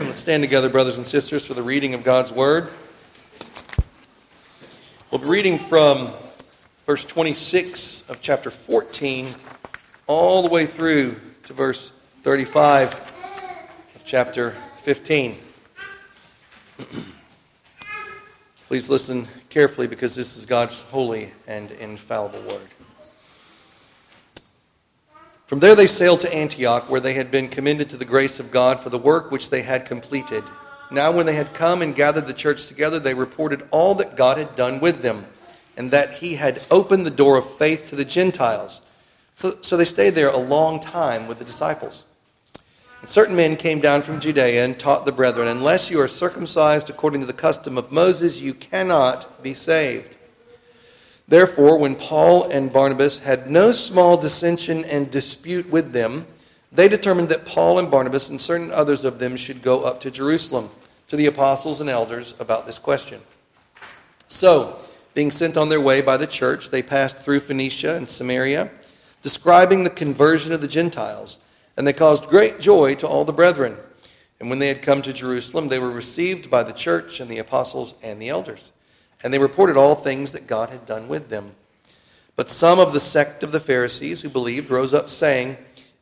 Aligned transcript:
Let's 0.00 0.20
stand 0.20 0.44
together, 0.44 0.68
brothers 0.68 0.96
and 0.96 1.04
sisters, 1.04 1.44
for 1.44 1.54
the 1.54 1.62
reading 1.62 1.92
of 1.92 2.04
God's 2.04 2.30
Word. 2.30 2.70
We'll 5.10 5.20
be 5.20 5.26
reading 5.26 5.58
from 5.58 6.12
verse 6.86 7.02
26 7.02 8.08
of 8.08 8.20
chapter 8.20 8.48
14 8.48 9.26
all 10.06 10.42
the 10.44 10.48
way 10.50 10.66
through 10.66 11.16
to 11.42 11.52
verse 11.52 11.90
35 12.22 12.92
of 13.96 14.04
chapter 14.04 14.54
15. 14.82 15.36
Please 18.68 18.88
listen 18.88 19.26
carefully 19.48 19.88
because 19.88 20.14
this 20.14 20.36
is 20.36 20.46
God's 20.46 20.80
holy 20.82 21.32
and 21.48 21.72
infallible 21.72 22.42
Word. 22.42 22.68
From 25.48 25.60
there 25.60 25.74
they 25.74 25.86
sailed 25.86 26.20
to 26.20 26.34
Antioch, 26.34 26.90
where 26.90 27.00
they 27.00 27.14
had 27.14 27.30
been 27.30 27.48
commended 27.48 27.88
to 27.88 27.96
the 27.96 28.04
grace 28.04 28.38
of 28.38 28.50
God 28.50 28.80
for 28.80 28.90
the 28.90 28.98
work 28.98 29.30
which 29.30 29.48
they 29.48 29.62
had 29.62 29.86
completed. 29.86 30.44
Now, 30.90 31.10
when 31.10 31.24
they 31.24 31.36
had 31.36 31.54
come 31.54 31.80
and 31.80 31.94
gathered 31.94 32.26
the 32.26 32.34
church 32.34 32.66
together, 32.66 32.98
they 32.98 33.14
reported 33.14 33.66
all 33.70 33.94
that 33.94 34.14
God 34.14 34.36
had 34.36 34.54
done 34.56 34.78
with 34.78 35.00
them, 35.00 35.24
and 35.78 35.90
that 35.90 36.12
He 36.12 36.34
had 36.34 36.62
opened 36.70 37.06
the 37.06 37.10
door 37.10 37.38
of 37.38 37.50
faith 37.50 37.88
to 37.88 37.96
the 37.96 38.04
Gentiles. 38.04 38.82
So 39.62 39.78
they 39.78 39.86
stayed 39.86 40.10
there 40.10 40.28
a 40.28 40.36
long 40.36 40.80
time 40.80 41.26
with 41.26 41.38
the 41.38 41.46
disciples. 41.46 42.04
And 43.00 43.08
certain 43.08 43.34
men 43.34 43.56
came 43.56 43.80
down 43.80 44.02
from 44.02 44.20
Judea 44.20 44.62
and 44.62 44.78
taught 44.78 45.06
the 45.06 45.12
brethren, 45.12 45.48
Unless 45.48 45.90
you 45.90 45.98
are 46.02 46.08
circumcised 46.08 46.90
according 46.90 47.22
to 47.22 47.26
the 47.26 47.32
custom 47.32 47.78
of 47.78 47.90
Moses, 47.90 48.38
you 48.38 48.52
cannot 48.52 49.42
be 49.42 49.54
saved. 49.54 50.17
Therefore, 51.28 51.76
when 51.78 51.94
Paul 51.94 52.44
and 52.44 52.72
Barnabas 52.72 53.18
had 53.18 53.50
no 53.50 53.70
small 53.70 54.16
dissension 54.16 54.86
and 54.86 55.10
dispute 55.10 55.68
with 55.68 55.92
them, 55.92 56.26
they 56.72 56.88
determined 56.88 57.28
that 57.28 57.44
Paul 57.44 57.78
and 57.78 57.90
Barnabas 57.90 58.30
and 58.30 58.40
certain 58.40 58.70
others 58.70 59.04
of 59.04 59.18
them 59.18 59.36
should 59.36 59.62
go 59.62 59.82
up 59.82 60.00
to 60.00 60.10
Jerusalem 60.10 60.70
to 61.08 61.16
the 61.16 61.26
apostles 61.26 61.82
and 61.82 61.90
elders 61.90 62.34
about 62.38 62.64
this 62.64 62.78
question. 62.78 63.20
So, 64.28 64.82
being 65.12 65.30
sent 65.30 65.58
on 65.58 65.68
their 65.68 65.80
way 65.80 66.00
by 66.00 66.16
the 66.16 66.26
church, 66.26 66.70
they 66.70 66.82
passed 66.82 67.18
through 67.18 67.40
Phoenicia 67.40 67.94
and 67.94 68.08
Samaria, 68.08 68.70
describing 69.22 69.84
the 69.84 69.90
conversion 69.90 70.52
of 70.52 70.62
the 70.62 70.68
Gentiles, 70.68 71.40
and 71.76 71.86
they 71.86 71.92
caused 71.92 72.28
great 72.28 72.58
joy 72.58 72.94
to 72.96 73.06
all 73.06 73.26
the 73.26 73.32
brethren. 73.32 73.76
And 74.40 74.48
when 74.48 74.60
they 74.60 74.68
had 74.68 74.80
come 74.80 75.02
to 75.02 75.12
Jerusalem, 75.12 75.68
they 75.68 75.78
were 75.78 75.90
received 75.90 76.50
by 76.50 76.62
the 76.62 76.72
church 76.72 77.20
and 77.20 77.30
the 77.30 77.38
apostles 77.38 77.96
and 78.02 78.20
the 78.20 78.30
elders 78.30 78.72
and 79.22 79.32
they 79.32 79.38
reported 79.38 79.76
all 79.76 79.94
things 79.94 80.32
that 80.32 80.46
God 80.46 80.70
had 80.70 80.86
done 80.86 81.08
with 81.08 81.28
them. 81.28 81.52
But 82.36 82.48
some 82.48 82.78
of 82.78 82.92
the 82.92 83.00
sect 83.00 83.42
of 83.42 83.50
the 83.50 83.60
Pharisees 83.60 84.20
who 84.20 84.28
believed 84.28 84.70
rose 84.70 84.94
up, 84.94 85.08
saying, 85.08 85.56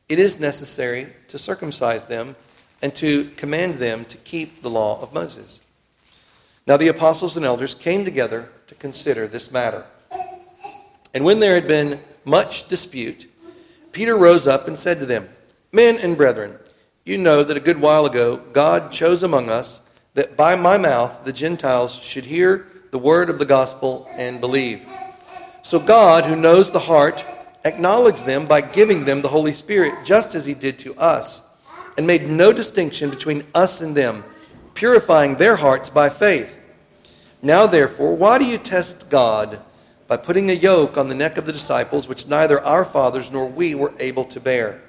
It 0.08 0.19
is 0.19 0.39
necessary 0.39 1.08
to 1.28 1.39
circumcise 1.39 2.06
them 2.06 2.36
and 2.83 2.95
to 2.97 3.31
command 3.36 3.75
them 3.75 4.05
to 4.06 4.17
keep 4.19 4.61
the 4.61 4.70
law 4.70 5.00
of 5.00 5.14
Moses. 5.14 5.61
Now 6.67 6.77
the 6.77 6.89
apostles 6.89 7.36
and 7.36 7.47
elders 7.47 7.75
came 7.75 8.05
together 8.05 8.50
to 8.67 8.75
consider 8.75 9.27
this 9.27 9.51
matter. 9.51 9.84
And 11.14 11.25
when 11.25 11.41
there 11.41 11.55
had 11.55 11.67
been 11.67 12.01
much 12.25 12.69
dispute, 12.69 13.33
Peter 13.92 14.17
rose 14.17 14.47
up 14.47 14.69
and 14.69 14.78
said 14.78 14.98
to 15.01 15.06
them, 15.06 15.28
Men 15.73 15.97
and 15.98 16.17
brethren, 16.17 16.58
you 17.05 17.17
know 17.17 17.42
that 17.42 17.56
a 17.56 17.61
good 17.61 17.80
while 17.80 18.05
ago 18.05 18.36
God 18.53 18.92
chose 18.92 19.23
among 19.23 19.48
us 19.48 19.80
that 20.14 20.36
by 20.36 20.56
my 20.56 20.77
mouth 20.77 21.25
the 21.25 21.33
Gentiles 21.33 21.95
should 21.95 22.27
hear 22.27 22.67
the 22.97 23.02
word 23.02 23.28
of 23.28 23.39
the 23.39 23.44
gospel 23.44 24.08
and 24.12 24.41
believe. 24.41 24.89
So 25.61 25.78
God, 25.78 26.25
who 26.25 26.34
knows 26.34 26.70
the 26.70 26.78
heart, 26.78 27.22
acknowledged 27.66 28.25
them 28.25 28.47
by 28.47 28.62
giving 28.62 29.05
them 29.05 29.20
the 29.20 29.28
Holy 29.28 29.52
Spirit, 29.52 29.92
just 30.02 30.34
as 30.34 30.47
he 30.47 30.55
did 30.55 30.78
to 30.78 30.94
us, 30.94 31.42
and 31.98 32.06
made 32.06 32.27
no 32.27 32.55
distinction 32.55 33.11
between 33.11 33.44
us 33.55 33.83
and 33.83 33.94
them, 33.94 34.24
purifying 34.72 35.36
their 35.36 35.56
hearts 35.56 35.91
by 35.91 36.08
faith. 36.08 36.58
Now, 37.42 37.67
therefore, 37.67 38.17
why 38.17 38.39
do 38.39 38.47
you 38.47 38.56
test 38.56 39.11
God 39.11 39.61
by 40.08 40.17
putting 40.17 40.48
a 40.48 40.55
yoke 40.55 40.97
on 40.97 41.11
the 41.11 41.14
neck 41.14 41.36
of 41.36 41.44
the 41.44 41.52
disciples, 41.52 42.08
which 42.08 42.28
neither 42.28 42.63
our 42.63 42.86
fathers 42.86 43.30
nor 43.30 43.46
we 43.46 43.74
were 43.74 43.92
able 43.98 44.24
to 44.24 44.40
bear? 44.40 44.80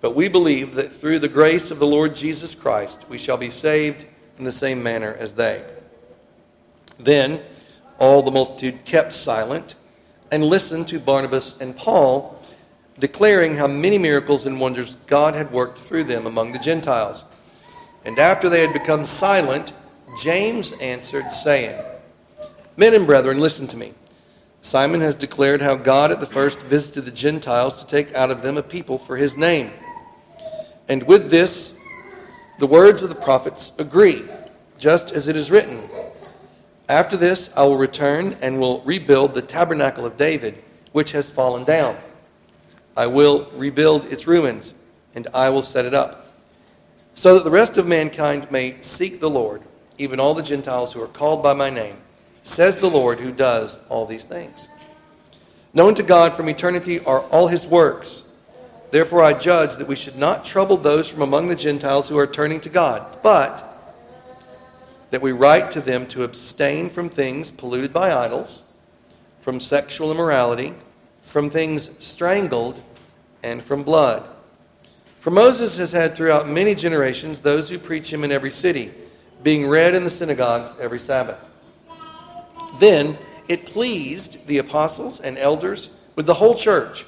But 0.00 0.14
we 0.14 0.28
believe 0.28 0.74
that 0.76 0.90
through 0.90 1.18
the 1.18 1.28
grace 1.28 1.70
of 1.70 1.80
the 1.80 1.86
Lord 1.86 2.14
Jesus 2.14 2.54
Christ, 2.54 3.04
we 3.10 3.18
shall 3.18 3.36
be 3.36 3.50
saved 3.50 4.06
in 4.38 4.44
the 4.44 4.50
same 4.50 4.82
manner 4.82 5.14
as 5.20 5.34
they. 5.34 5.62
Then 7.04 7.40
all 7.98 8.22
the 8.22 8.30
multitude 8.30 8.84
kept 8.84 9.12
silent 9.12 9.74
and 10.32 10.44
listened 10.44 10.88
to 10.88 10.98
Barnabas 10.98 11.60
and 11.60 11.76
Paul, 11.76 12.40
declaring 12.98 13.56
how 13.56 13.66
many 13.66 13.98
miracles 13.98 14.46
and 14.46 14.60
wonders 14.60 14.96
God 15.06 15.34
had 15.34 15.50
worked 15.50 15.78
through 15.78 16.04
them 16.04 16.26
among 16.26 16.52
the 16.52 16.58
Gentiles. 16.58 17.24
And 18.04 18.18
after 18.18 18.48
they 18.48 18.60
had 18.60 18.72
become 18.72 19.04
silent, 19.04 19.72
James 20.22 20.72
answered, 20.74 21.32
saying, 21.32 21.80
Men 22.76 22.94
and 22.94 23.06
brethren, 23.06 23.38
listen 23.38 23.66
to 23.68 23.76
me. 23.76 23.94
Simon 24.62 25.00
has 25.00 25.14
declared 25.14 25.62
how 25.62 25.74
God 25.74 26.10
at 26.10 26.20
the 26.20 26.26
first 26.26 26.60
visited 26.62 27.04
the 27.04 27.10
Gentiles 27.10 27.76
to 27.76 27.86
take 27.86 28.14
out 28.14 28.30
of 28.30 28.42
them 28.42 28.58
a 28.58 28.62
people 28.62 28.98
for 28.98 29.16
his 29.16 29.36
name. 29.36 29.70
And 30.88 31.02
with 31.04 31.30
this, 31.30 31.74
the 32.58 32.66
words 32.66 33.02
of 33.02 33.08
the 33.08 33.14
prophets 33.14 33.72
agree, 33.78 34.24
just 34.78 35.12
as 35.12 35.28
it 35.28 35.36
is 35.36 35.50
written. 35.50 35.88
After 36.90 37.16
this, 37.16 37.50
I 37.56 37.62
will 37.62 37.76
return 37.76 38.36
and 38.42 38.58
will 38.58 38.80
rebuild 38.80 39.32
the 39.32 39.42
tabernacle 39.42 40.04
of 40.04 40.16
David, 40.16 40.60
which 40.90 41.12
has 41.12 41.30
fallen 41.30 41.62
down. 41.62 41.96
I 42.96 43.06
will 43.06 43.48
rebuild 43.54 44.06
its 44.12 44.26
ruins, 44.26 44.74
and 45.14 45.28
I 45.32 45.50
will 45.50 45.62
set 45.62 45.84
it 45.84 45.94
up, 45.94 46.34
so 47.14 47.34
that 47.34 47.44
the 47.44 47.50
rest 47.50 47.78
of 47.78 47.86
mankind 47.86 48.50
may 48.50 48.74
seek 48.82 49.20
the 49.20 49.30
Lord, 49.30 49.62
even 49.98 50.18
all 50.18 50.34
the 50.34 50.42
Gentiles 50.42 50.92
who 50.92 51.00
are 51.00 51.06
called 51.06 51.44
by 51.44 51.54
my 51.54 51.70
name, 51.70 51.96
says 52.42 52.76
the 52.76 52.90
Lord 52.90 53.20
who 53.20 53.30
does 53.30 53.78
all 53.88 54.04
these 54.04 54.24
things. 54.24 54.66
Known 55.72 55.94
to 55.94 56.02
God 56.02 56.32
from 56.32 56.48
eternity 56.48 56.98
are 57.04 57.20
all 57.26 57.46
his 57.46 57.68
works. 57.68 58.24
Therefore, 58.90 59.22
I 59.22 59.34
judge 59.34 59.76
that 59.76 59.86
we 59.86 59.94
should 59.94 60.18
not 60.18 60.44
trouble 60.44 60.76
those 60.76 61.08
from 61.08 61.22
among 61.22 61.46
the 61.46 61.54
Gentiles 61.54 62.08
who 62.08 62.18
are 62.18 62.26
turning 62.26 62.60
to 62.62 62.68
God, 62.68 63.16
but 63.22 63.69
that 65.10 65.22
we 65.22 65.32
write 65.32 65.70
to 65.72 65.80
them 65.80 66.06
to 66.08 66.24
abstain 66.24 66.88
from 66.88 67.08
things 67.08 67.50
polluted 67.50 67.92
by 67.92 68.12
idols, 68.12 68.62
from 69.38 69.58
sexual 69.58 70.10
immorality, 70.10 70.74
from 71.22 71.50
things 71.50 71.90
strangled, 72.04 72.80
and 73.42 73.62
from 73.62 73.82
blood. 73.82 74.28
For 75.16 75.30
Moses 75.30 75.76
has 75.76 75.92
had 75.92 76.14
throughout 76.14 76.48
many 76.48 76.74
generations 76.74 77.40
those 77.40 77.68
who 77.68 77.78
preach 77.78 78.12
him 78.12 78.24
in 78.24 78.32
every 78.32 78.50
city, 78.50 78.92
being 79.42 79.66
read 79.66 79.94
in 79.94 80.04
the 80.04 80.10
synagogues 80.10 80.76
every 80.80 80.98
Sabbath. 80.98 81.44
Then 82.78 83.18
it 83.48 83.66
pleased 83.66 84.46
the 84.46 84.58
apostles 84.58 85.20
and 85.20 85.36
elders 85.36 85.90
with 86.16 86.26
the 86.26 86.34
whole 86.34 86.54
church 86.54 87.06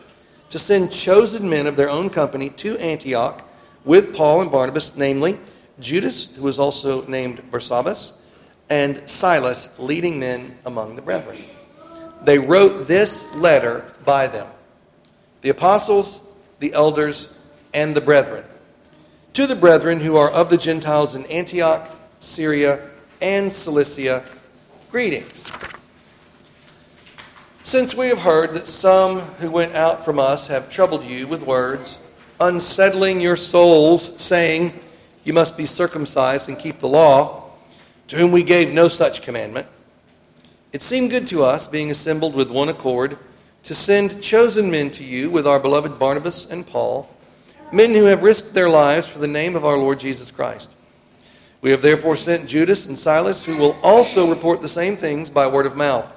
to 0.51 0.59
send 0.59 0.93
chosen 0.93 1.49
men 1.49 1.67
of 1.67 1.77
their 1.77 1.89
own 1.89 2.11
company 2.11 2.51
to 2.51 2.77
Antioch 2.79 3.49
with 3.85 4.15
Paul 4.15 4.43
and 4.43 4.51
Barnabas, 4.51 4.97
namely, 4.97 5.39
Judas, 5.81 6.35
who 6.37 6.43
was 6.43 6.59
also 6.59 7.07
named 7.07 7.43
Barsabbas, 7.51 8.15
and 8.71 9.09
Silas, 9.09 9.69
leading 9.79 10.19
men 10.19 10.57
among 10.65 10.97
the 10.97 11.03
brethren. 11.03 11.39
They 12.25 12.39
wrote 12.39 12.87
this 12.87 13.35
letter 13.35 13.93
by 14.05 14.27
them 14.27 14.47
the 15.41 15.49
apostles, 15.49 16.21
the 16.61 16.73
elders, 16.73 17.37
and 17.75 17.95
the 17.95 18.01
brethren. 18.01 18.45
To 19.35 19.47
the 19.47 19.57
brethren 19.57 19.99
who 19.99 20.17
are 20.17 20.31
of 20.31 20.51
the 20.51 20.57
Gentiles 20.57 21.15
in 21.15 21.27
Antioch, 21.27 21.91
Syria, 22.21 22.91
and 23.21 23.53
Cilicia, 23.53 24.25
greetings. 24.91 25.51
Since 27.65 27.95
we 27.95 28.09
have 28.09 28.19
heard 28.19 28.55
that 28.55 28.69
some 28.69 29.21
who 29.21 29.51
went 29.51 29.75
out 29.75 30.05
from 30.05 30.19
us 30.19 30.47
have 30.49 30.69
troubled 30.69 31.05
you 31.05 31.27
with 31.27 31.43
words, 31.43 32.03
unsettling 32.41 33.21
your 33.21 33.37
souls, 33.37 34.21
saying, 34.21 34.73
you 35.25 35.33
must 35.33 35.57
be 35.57 35.67
circumcised 35.67 36.49
and 36.49 36.59
keep 36.59 36.79
the 36.79 36.89
law, 36.89 37.51
to 38.09 38.17
whom 38.17 38.33
we 38.33 38.43
gave 38.43 38.73
no 38.73 38.89
such 38.89 39.23
commandment. 39.23 39.67
It 40.73 40.83
seemed 40.83 41.11
good 41.11 41.27
to 41.29 41.45
us, 41.45 41.69
being 41.69 41.91
assembled 41.91 42.35
with 42.35 42.51
one 42.51 42.69
accord, 42.69 43.19
to 43.65 43.75
send 43.75 44.23
chosen 44.23 44.71
men 44.71 44.91
to 44.93 45.05
you 45.05 45.31
with 45.31 45.47
our 45.47 45.61
beloved 45.61 45.99
Barnabas 45.99 46.47
and 46.51 46.67
Paul, 46.67 47.09
men 47.73 47.91
who 47.91 48.05
have 48.05 48.23
risked 48.23 48.55
their 48.55 48.69
lives 48.69 49.07
for 49.07 49.19
the 49.19 49.29
name 49.29 49.55
of 49.55 49.65
our 49.65 49.79
Lord 49.79 50.01
Jesus 50.01 50.31
Christ. 50.31 50.71
We 51.61 51.71
have 51.71 51.83
therefore 51.83 52.17
sent 52.17 52.49
Judas 52.49 52.87
and 52.87 52.99
Silas, 52.99 53.45
who 53.45 53.57
will 53.57 53.79
also 53.83 54.29
report 54.29 54.61
the 54.61 54.69
same 54.69 54.97
things 54.97 55.31
by 55.31 55.47
word 55.47 55.67
of 55.67 55.77
mouth. 55.77 56.13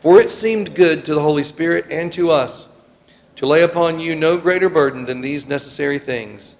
For 0.00 0.20
it 0.20 0.30
seemed 0.30 0.74
good 0.74 1.04
to 1.04 1.14
the 1.14 1.20
Holy 1.20 1.42
Spirit 1.42 1.86
and 1.90 2.10
to 2.12 2.30
us 2.30 2.68
to 3.36 3.46
lay 3.46 3.62
upon 3.62 4.00
you 4.00 4.16
no 4.16 4.38
greater 4.38 4.68
burden 4.68 5.04
than 5.04 5.20
these 5.20 5.46
necessary 5.46 5.98
things 5.98 6.56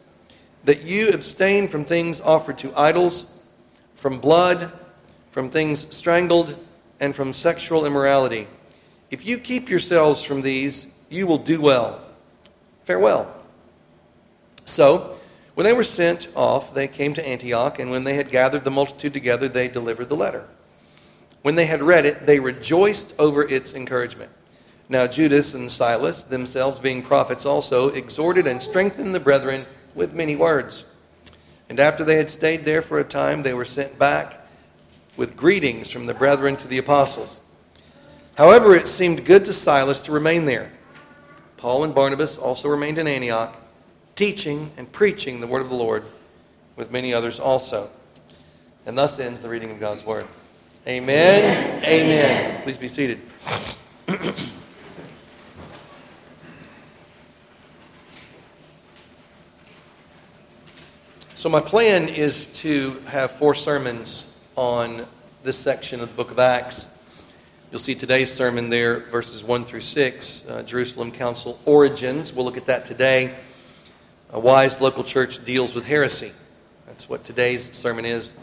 that 0.69 0.82
you 0.82 1.09
abstain 1.12 1.67
from 1.67 1.82
things 1.82 2.20
offered 2.20 2.59
to 2.59 2.70
idols, 2.79 3.32
from 3.94 4.20
blood, 4.20 4.70
from 5.31 5.49
things 5.49 5.87
strangled, 5.97 6.55
and 7.00 7.17
from 7.17 7.32
sexual 7.32 7.87
immorality. 7.87 8.47
If 9.11 9.25
you 9.25 9.38
keep 9.38 9.70
yourselves 9.70 10.23
from 10.23 10.43
these, 10.43 10.88
you 11.09 11.26
will 11.26 11.38
do 11.38 11.59
well. 11.59 12.05
Farewell. 12.82 13.35
So, 14.67 15.17
When 15.55 15.65
they 15.65 15.73
were 15.73 15.85
sent 15.85 16.29
off, 16.37 16.75
they 16.75 16.87
came 16.87 17.14
to 17.14 17.26
Antioch, 17.26 17.79
and 17.79 17.91
when 17.91 18.05
they 18.05 18.12
had 18.12 18.29
gathered 18.29 18.62
the 18.62 18.71
multitude 18.71 19.14
together, 19.14 19.49
they 19.49 19.69
delivered 19.69 20.11
the 20.11 20.17
letter. 20.17 20.47
When 21.41 21.55
they 21.55 21.64
had 21.64 21.82
read 21.82 22.05
it, 22.05 22.26
they 22.26 22.38
rejoiced 22.38 23.14
over 23.19 23.43
its 23.49 23.73
encouragement. 23.73 24.31
Now 24.91 25.06
Judas 25.06 25.55
and 25.55 25.71
Silas, 25.71 26.25
themselves 26.25 26.79
being 26.79 27.00
prophets 27.00 27.47
also, 27.47 27.88
exhorted 27.88 28.47
and 28.47 28.62
strengthened 28.62 29.14
the 29.14 29.21
brethren 29.21 29.64
with 29.94 30.14
many 30.14 30.37
words. 30.37 30.85
And 31.69 31.81
after 31.81 32.05
they 32.05 32.17
had 32.17 32.31
stayed 32.31 32.64
there 32.64 32.82
for 32.82 32.99
a 32.99 33.05
time, 33.05 33.43
they 33.43 33.55
were 33.55 33.64
sent 33.64 33.99
back 33.99 34.46
with 35.17 35.37
greetings 35.37 35.90
from 35.90 36.06
the 36.06 36.14
brethren 36.14 36.56
to 36.56 36.69
the 36.69 36.79
apostles. 36.79 37.40
However, 38.37 38.75
it 38.75 38.87
seemed 38.87 39.25
good 39.25 39.44
to 39.46 39.52
Silas 39.52 40.00
to 40.02 40.12
remain 40.12 40.44
there. 40.44 40.70
Paul 41.56 41.85
and 41.85 41.94
Barnabas 41.94 42.38
also 42.38 42.69
remained 42.69 42.99
in 42.99 43.08
Antioch, 43.08 43.61
teaching 44.14 44.70
and 44.76 44.90
preaching 44.93 45.40
the 45.40 45.46
word 45.46 45.61
of 45.61 45.69
the 45.69 45.75
Lord 45.75 46.05
with 46.76 46.93
many 46.93 47.12
others 47.12 47.40
also. 47.40 47.90
And 48.87 48.96
thus 48.96 49.19
ends 49.19 49.43
the 49.43 49.49
reading 49.49 49.73
of 49.73 49.81
God's 49.81 50.06
word. 50.06 50.25
Amen. 50.87 51.44
Amen. 51.44 51.85
Amen. 51.85 52.62
Please 52.62 52.79
be 52.79 52.88
seated. 52.88 53.19
So, 61.38 61.49
my 61.49 61.61
plan 61.61 62.08
is 62.08 62.49
to 62.62 63.00
have 63.06 63.31
four 63.31 63.55
sermons 63.55 64.35
on 64.56 65.06
this 65.44 65.56
section 65.56 66.00
of 66.00 66.08
the 66.08 66.14
book 66.17 66.32
of 66.32 66.40
Acts. 66.40 66.88
You'll 67.70 67.79
see 67.79 67.94
today's 67.94 68.29
sermon 68.35 68.70
there, 68.70 69.02
verses 69.02 69.44
1 69.44 69.64
through 69.64 69.82
6, 69.82 70.49
uh, 70.49 70.64
Jerusalem 70.64 71.12
Council 71.12 71.61
Origins. 71.64 72.32
We'll 72.32 72.44
look 72.44 72.56
at 72.56 72.67
that 72.67 72.87
today. 72.87 73.37
A 74.32 74.40
wise 74.40 74.81
local 74.81 75.05
church 75.05 75.44
deals 75.44 75.76
with 75.76 75.87
heresy. 75.87 76.32
That's 76.88 77.08
what 77.08 77.23
today's 77.23 77.73
sermon 77.73 78.05
is. 78.05 78.35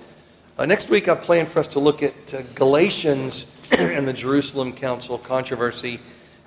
Uh, 0.58 0.66
next 0.66 0.90
week, 0.90 1.10
I 1.10 1.16
plan 1.16 1.48
for 1.48 1.60
us 1.60 1.68
to 1.68 1.80
look 1.80 2.02
at 2.02 2.34
uh, 2.34 2.44
Galatians 2.56 3.46
and 3.78 4.08
the 4.08 4.14
Jerusalem 4.14 4.72
Council 4.72 5.18
controversy 5.18 6.00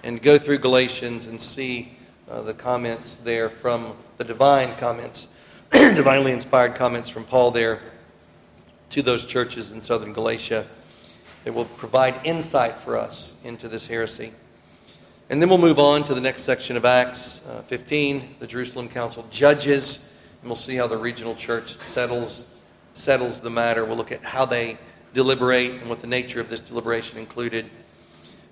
and 0.02 0.22
go 0.22 0.38
through 0.38 0.60
Galatians 0.60 1.26
and 1.26 1.38
see 1.38 1.92
uh, 2.30 2.40
the 2.40 2.54
comments 2.54 3.16
there 3.16 3.50
from 3.50 3.94
the 4.16 4.24
divine 4.24 4.74
comments 4.76 5.28
divinely 5.72 6.32
inspired 6.32 6.74
comments 6.74 7.08
from 7.08 7.24
Paul 7.24 7.50
there 7.50 7.80
to 8.90 9.02
those 9.02 9.26
churches 9.26 9.72
in 9.72 9.82
southern 9.82 10.12
Galatia. 10.12 10.66
that 11.44 11.52
will 11.52 11.66
provide 11.66 12.14
insight 12.24 12.74
for 12.74 12.96
us 12.96 13.36
into 13.44 13.68
this 13.68 13.86
heresy. 13.86 14.32
And 15.30 15.42
then 15.42 15.50
we'll 15.50 15.58
move 15.58 15.78
on 15.78 16.04
to 16.04 16.14
the 16.14 16.20
next 16.20 16.42
section 16.42 16.76
of 16.76 16.86
Acts 16.86 17.46
uh, 17.46 17.60
15, 17.62 18.36
the 18.38 18.46
Jerusalem 18.46 18.88
Council 18.88 19.26
judges, 19.30 20.10
and 20.40 20.48
we'll 20.48 20.56
see 20.56 20.76
how 20.76 20.86
the 20.86 20.96
regional 20.96 21.34
church 21.34 21.76
settles 21.78 22.46
settles 22.94 23.40
the 23.40 23.50
matter. 23.50 23.84
We'll 23.84 23.96
look 23.96 24.10
at 24.10 24.24
how 24.24 24.46
they 24.46 24.78
deliberate 25.12 25.72
and 25.72 25.88
what 25.88 26.00
the 26.00 26.06
nature 26.06 26.40
of 26.40 26.48
this 26.48 26.62
deliberation 26.62 27.18
included. 27.18 27.66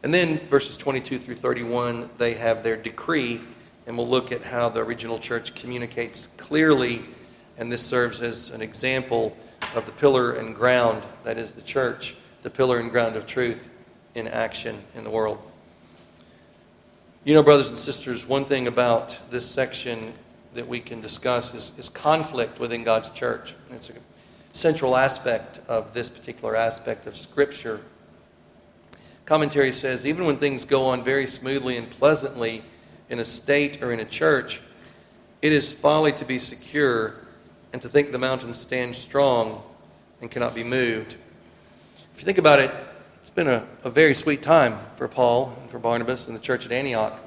And 0.02 0.12
then 0.12 0.38
verses 0.48 0.76
22 0.76 1.18
through 1.18 1.34
31, 1.34 2.10
they 2.18 2.34
have 2.34 2.62
their 2.62 2.76
decree 2.76 3.40
and 3.86 3.96
we'll 3.96 4.08
look 4.08 4.32
at 4.32 4.42
how 4.42 4.68
the 4.68 4.82
regional 4.82 5.18
church 5.18 5.54
communicates 5.54 6.26
clearly, 6.36 7.02
and 7.58 7.70
this 7.70 7.82
serves 7.82 8.20
as 8.20 8.50
an 8.50 8.60
example 8.60 9.36
of 9.74 9.86
the 9.86 9.92
pillar 9.92 10.32
and 10.34 10.54
ground 10.54 11.04
that 11.24 11.38
is 11.38 11.52
the 11.52 11.62
church, 11.62 12.16
the 12.42 12.50
pillar 12.50 12.78
and 12.78 12.90
ground 12.90 13.16
of 13.16 13.26
truth 13.26 13.70
in 14.14 14.26
action 14.28 14.76
in 14.94 15.04
the 15.04 15.10
world. 15.10 15.38
You 17.24 17.34
know, 17.34 17.42
brothers 17.42 17.70
and 17.70 17.78
sisters, 17.78 18.26
one 18.26 18.44
thing 18.44 18.66
about 18.66 19.18
this 19.30 19.44
section 19.44 20.12
that 20.54 20.66
we 20.66 20.80
can 20.80 21.00
discuss 21.00 21.54
is, 21.54 21.72
is 21.76 21.88
conflict 21.88 22.58
within 22.58 22.82
God's 22.82 23.10
church. 23.10 23.54
It's 23.70 23.90
a 23.90 23.94
central 24.52 24.96
aspect 24.96 25.60
of 25.68 25.92
this 25.92 26.08
particular 26.08 26.56
aspect 26.56 27.06
of 27.06 27.16
Scripture. 27.16 27.80
Commentary 29.26 29.72
says 29.72 30.06
even 30.06 30.24
when 30.24 30.36
things 30.36 30.64
go 30.64 30.86
on 30.86 31.02
very 31.02 31.26
smoothly 31.26 31.76
and 31.76 31.90
pleasantly, 31.90 32.62
in 33.08 33.18
a 33.18 33.24
state 33.24 33.82
or 33.82 33.92
in 33.92 34.00
a 34.00 34.04
church, 34.04 34.60
it 35.42 35.52
is 35.52 35.72
folly 35.72 36.12
to 36.12 36.24
be 36.24 36.38
secure 36.38 37.14
and 37.72 37.82
to 37.82 37.88
think 37.88 38.12
the 38.12 38.18
mountain 38.18 38.54
stands 38.54 38.98
strong 38.98 39.62
and 40.20 40.30
cannot 40.30 40.54
be 40.54 40.64
moved. 40.64 41.16
If 42.14 42.20
you 42.20 42.24
think 42.24 42.38
about 42.38 42.58
it, 42.58 42.74
it's 43.20 43.30
been 43.30 43.48
a, 43.48 43.66
a 43.84 43.90
very 43.90 44.14
sweet 44.14 44.42
time 44.42 44.78
for 44.94 45.06
Paul 45.08 45.56
and 45.60 45.70
for 45.70 45.78
Barnabas 45.78 46.26
and 46.26 46.36
the 46.36 46.40
church 46.40 46.64
at 46.64 46.72
Antioch. 46.72 47.20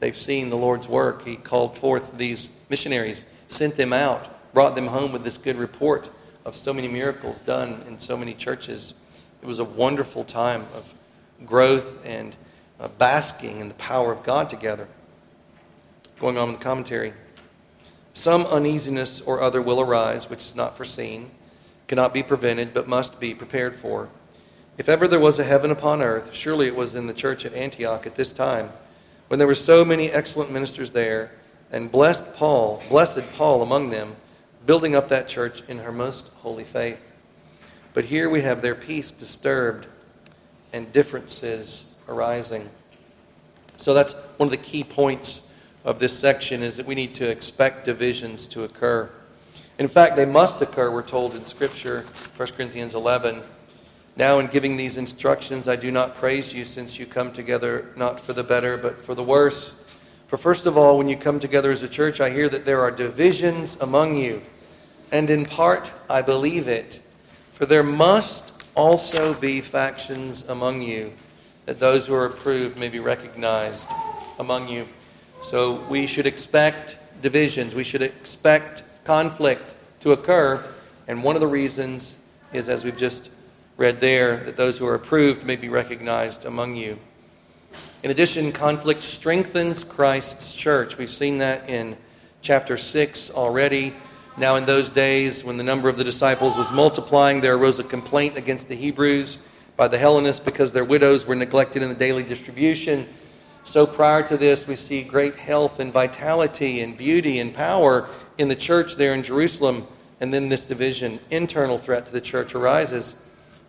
They've 0.00 0.16
seen 0.16 0.48
the 0.48 0.56
Lord's 0.56 0.88
work. 0.88 1.24
He 1.24 1.36
called 1.36 1.76
forth 1.76 2.16
these 2.16 2.50
missionaries, 2.68 3.26
sent 3.48 3.76
them 3.76 3.92
out, 3.92 4.52
brought 4.54 4.74
them 4.74 4.86
home 4.86 5.12
with 5.12 5.22
this 5.22 5.36
good 5.36 5.56
report 5.56 6.10
of 6.44 6.56
so 6.56 6.72
many 6.72 6.88
miracles 6.88 7.40
done 7.40 7.82
in 7.86 8.00
so 8.00 8.16
many 8.16 8.34
churches. 8.34 8.94
It 9.42 9.46
was 9.46 9.58
a 9.58 9.64
wonderful 9.64 10.24
time 10.24 10.62
of 10.74 10.92
growth 11.44 12.04
and 12.06 12.34
uh, 12.80 12.88
basking 12.98 13.60
in 13.60 13.68
the 13.68 13.74
power 13.74 14.12
of 14.12 14.24
God 14.24 14.50
together 14.50 14.88
going 16.22 16.38
on 16.38 16.50
in 16.50 16.54
the 16.54 16.60
commentary. 16.60 17.12
Some 18.14 18.46
uneasiness 18.46 19.20
or 19.22 19.40
other 19.40 19.60
will 19.60 19.80
arise, 19.80 20.30
which 20.30 20.46
is 20.46 20.54
not 20.54 20.76
foreseen, 20.76 21.32
cannot 21.88 22.14
be 22.14 22.22
prevented, 22.22 22.72
but 22.72 22.86
must 22.86 23.18
be 23.18 23.34
prepared 23.34 23.74
for. 23.74 24.08
If 24.78 24.88
ever 24.88 25.08
there 25.08 25.18
was 25.18 25.40
a 25.40 25.44
heaven 25.44 25.72
upon 25.72 26.00
earth, 26.00 26.32
surely 26.32 26.68
it 26.68 26.76
was 26.76 26.94
in 26.94 27.08
the 27.08 27.12
church 27.12 27.44
at 27.44 27.54
Antioch 27.54 28.06
at 28.06 28.14
this 28.14 28.32
time, 28.32 28.70
when 29.26 29.38
there 29.38 29.48
were 29.48 29.56
so 29.56 29.84
many 29.84 30.12
excellent 30.12 30.52
ministers 30.52 30.92
there, 30.92 31.32
and 31.72 31.90
blessed 31.90 32.36
Paul, 32.36 32.80
blessed 32.88 33.28
Paul 33.32 33.60
among 33.60 33.90
them, 33.90 34.14
building 34.64 34.94
up 34.94 35.08
that 35.08 35.26
church 35.26 35.64
in 35.66 35.78
her 35.78 35.90
most 35.90 36.28
holy 36.36 36.64
faith. 36.64 37.04
But 37.94 38.04
here 38.04 38.30
we 38.30 38.42
have 38.42 38.62
their 38.62 38.76
peace 38.76 39.10
disturbed 39.10 39.88
and 40.72 40.92
differences 40.92 41.86
arising. 42.08 42.70
So 43.76 43.92
that's 43.92 44.12
one 44.36 44.46
of 44.46 44.52
the 44.52 44.56
key 44.56 44.84
points 44.84 45.48
of 45.84 45.98
this 45.98 46.16
section 46.16 46.62
is 46.62 46.76
that 46.76 46.86
we 46.86 46.94
need 46.94 47.14
to 47.14 47.28
expect 47.28 47.84
divisions 47.84 48.46
to 48.48 48.64
occur. 48.64 49.10
In 49.78 49.88
fact, 49.88 50.16
they 50.16 50.26
must 50.26 50.62
occur, 50.62 50.90
we're 50.90 51.02
told 51.02 51.34
in 51.34 51.44
Scripture, 51.44 52.02
1 52.36 52.48
Corinthians 52.50 52.94
11. 52.94 53.42
Now, 54.16 54.38
in 54.38 54.46
giving 54.46 54.76
these 54.76 54.98
instructions, 54.98 55.68
I 55.68 55.76
do 55.76 55.90
not 55.90 56.14
praise 56.14 56.52
you, 56.52 56.64
since 56.64 56.98
you 56.98 57.06
come 57.06 57.32
together 57.32 57.86
not 57.96 58.20
for 58.20 58.32
the 58.32 58.44
better, 58.44 58.76
but 58.76 58.98
for 58.98 59.14
the 59.14 59.24
worse. 59.24 59.76
For 60.26 60.36
first 60.36 60.66
of 60.66 60.76
all, 60.76 60.98
when 60.98 61.08
you 61.08 61.16
come 61.16 61.38
together 61.38 61.70
as 61.70 61.82
a 61.82 61.88
church, 61.88 62.20
I 62.20 62.30
hear 62.30 62.48
that 62.50 62.64
there 62.64 62.80
are 62.80 62.90
divisions 62.90 63.76
among 63.80 64.16
you. 64.16 64.42
And 65.10 65.30
in 65.30 65.44
part, 65.44 65.92
I 66.08 66.22
believe 66.22 66.68
it. 66.68 67.00
For 67.52 67.66
there 67.66 67.82
must 67.82 68.52
also 68.74 69.34
be 69.34 69.60
factions 69.60 70.48
among 70.48 70.82
you, 70.82 71.12
that 71.66 71.78
those 71.78 72.06
who 72.06 72.14
are 72.14 72.26
approved 72.26 72.78
may 72.78 72.88
be 72.88 73.00
recognized 73.00 73.88
among 74.38 74.68
you. 74.68 74.86
So 75.42 75.74
we 75.88 76.06
should 76.06 76.26
expect 76.26 76.96
divisions, 77.20 77.74
we 77.74 77.82
should 77.82 78.02
expect 78.02 78.84
conflict 79.02 79.74
to 80.00 80.12
occur. 80.12 80.64
And 81.08 81.24
one 81.24 81.34
of 81.34 81.40
the 81.40 81.48
reasons 81.48 82.16
is, 82.52 82.68
as 82.68 82.84
we've 82.84 82.96
just 82.96 83.30
read 83.76 83.98
there, 84.00 84.36
that 84.44 84.56
those 84.56 84.78
who 84.78 84.86
are 84.86 84.94
approved 84.94 85.44
may 85.44 85.56
be 85.56 85.68
recognized 85.68 86.44
among 86.44 86.76
you. 86.76 86.96
In 88.04 88.12
addition, 88.12 88.52
conflict 88.52 89.02
strengthens 89.02 89.82
Christ's 89.82 90.54
church. 90.54 90.96
We've 90.96 91.10
seen 91.10 91.38
that 91.38 91.68
in 91.68 91.96
chapter 92.40 92.76
6 92.76 93.30
already. 93.32 93.94
Now, 94.38 94.56
in 94.56 94.64
those 94.64 94.90
days, 94.90 95.42
when 95.44 95.56
the 95.56 95.64
number 95.64 95.88
of 95.88 95.96
the 95.96 96.04
disciples 96.04 96.56
was 96.56 96.72
multiplying, 96.72 97.40
there 97.40 97.56
arose 97.56 97.80
a 97.80 97.84
complaint 97.84 98.36
against 98.36 98.68
the 98.68 98.76
Hebrews 98.76 99.40
by 99.76 99.88
the 99.88 99.98
Hellenists 99.98 100.44
because 100.44 100.72
their 100.72 100.84
widows 100.84 101.26
were 101.26 101.34
neglected 101.34 101.82
in 101.82 101.88
the 101.88 101.94
daily 101.94 102.22
distribution. 102.22 103.06
So 103.64 103.86
prior 103.86 104.22
to 104.24 104.36
this, 104.36 104.66
we 104.66 104.76
see 104.76 105.02
great 105.02 105.36
health 105.36 105.80
and 105.80 105.92
vitality 105.92 106.80
and 106.80 106.96
beauty 106.96 107.38
and 107.38 107.54
power 107.54 108.08
in 108.38 108.48
the 108.48 108.56
church 108.56 108.96
there 108.96 109.14
in 109.14 109.22
Jerusalem. 109.22 109.86
And 110.20 110.32
then 110.32 110.48
this 110.48 110.64
division, 110.64 111.20
internal 111.30 111.78
threat 111.78 112.06
to 112.06 112.12
the 112.12 112.20
church 112.20 112.54
arises, 112.54 113.14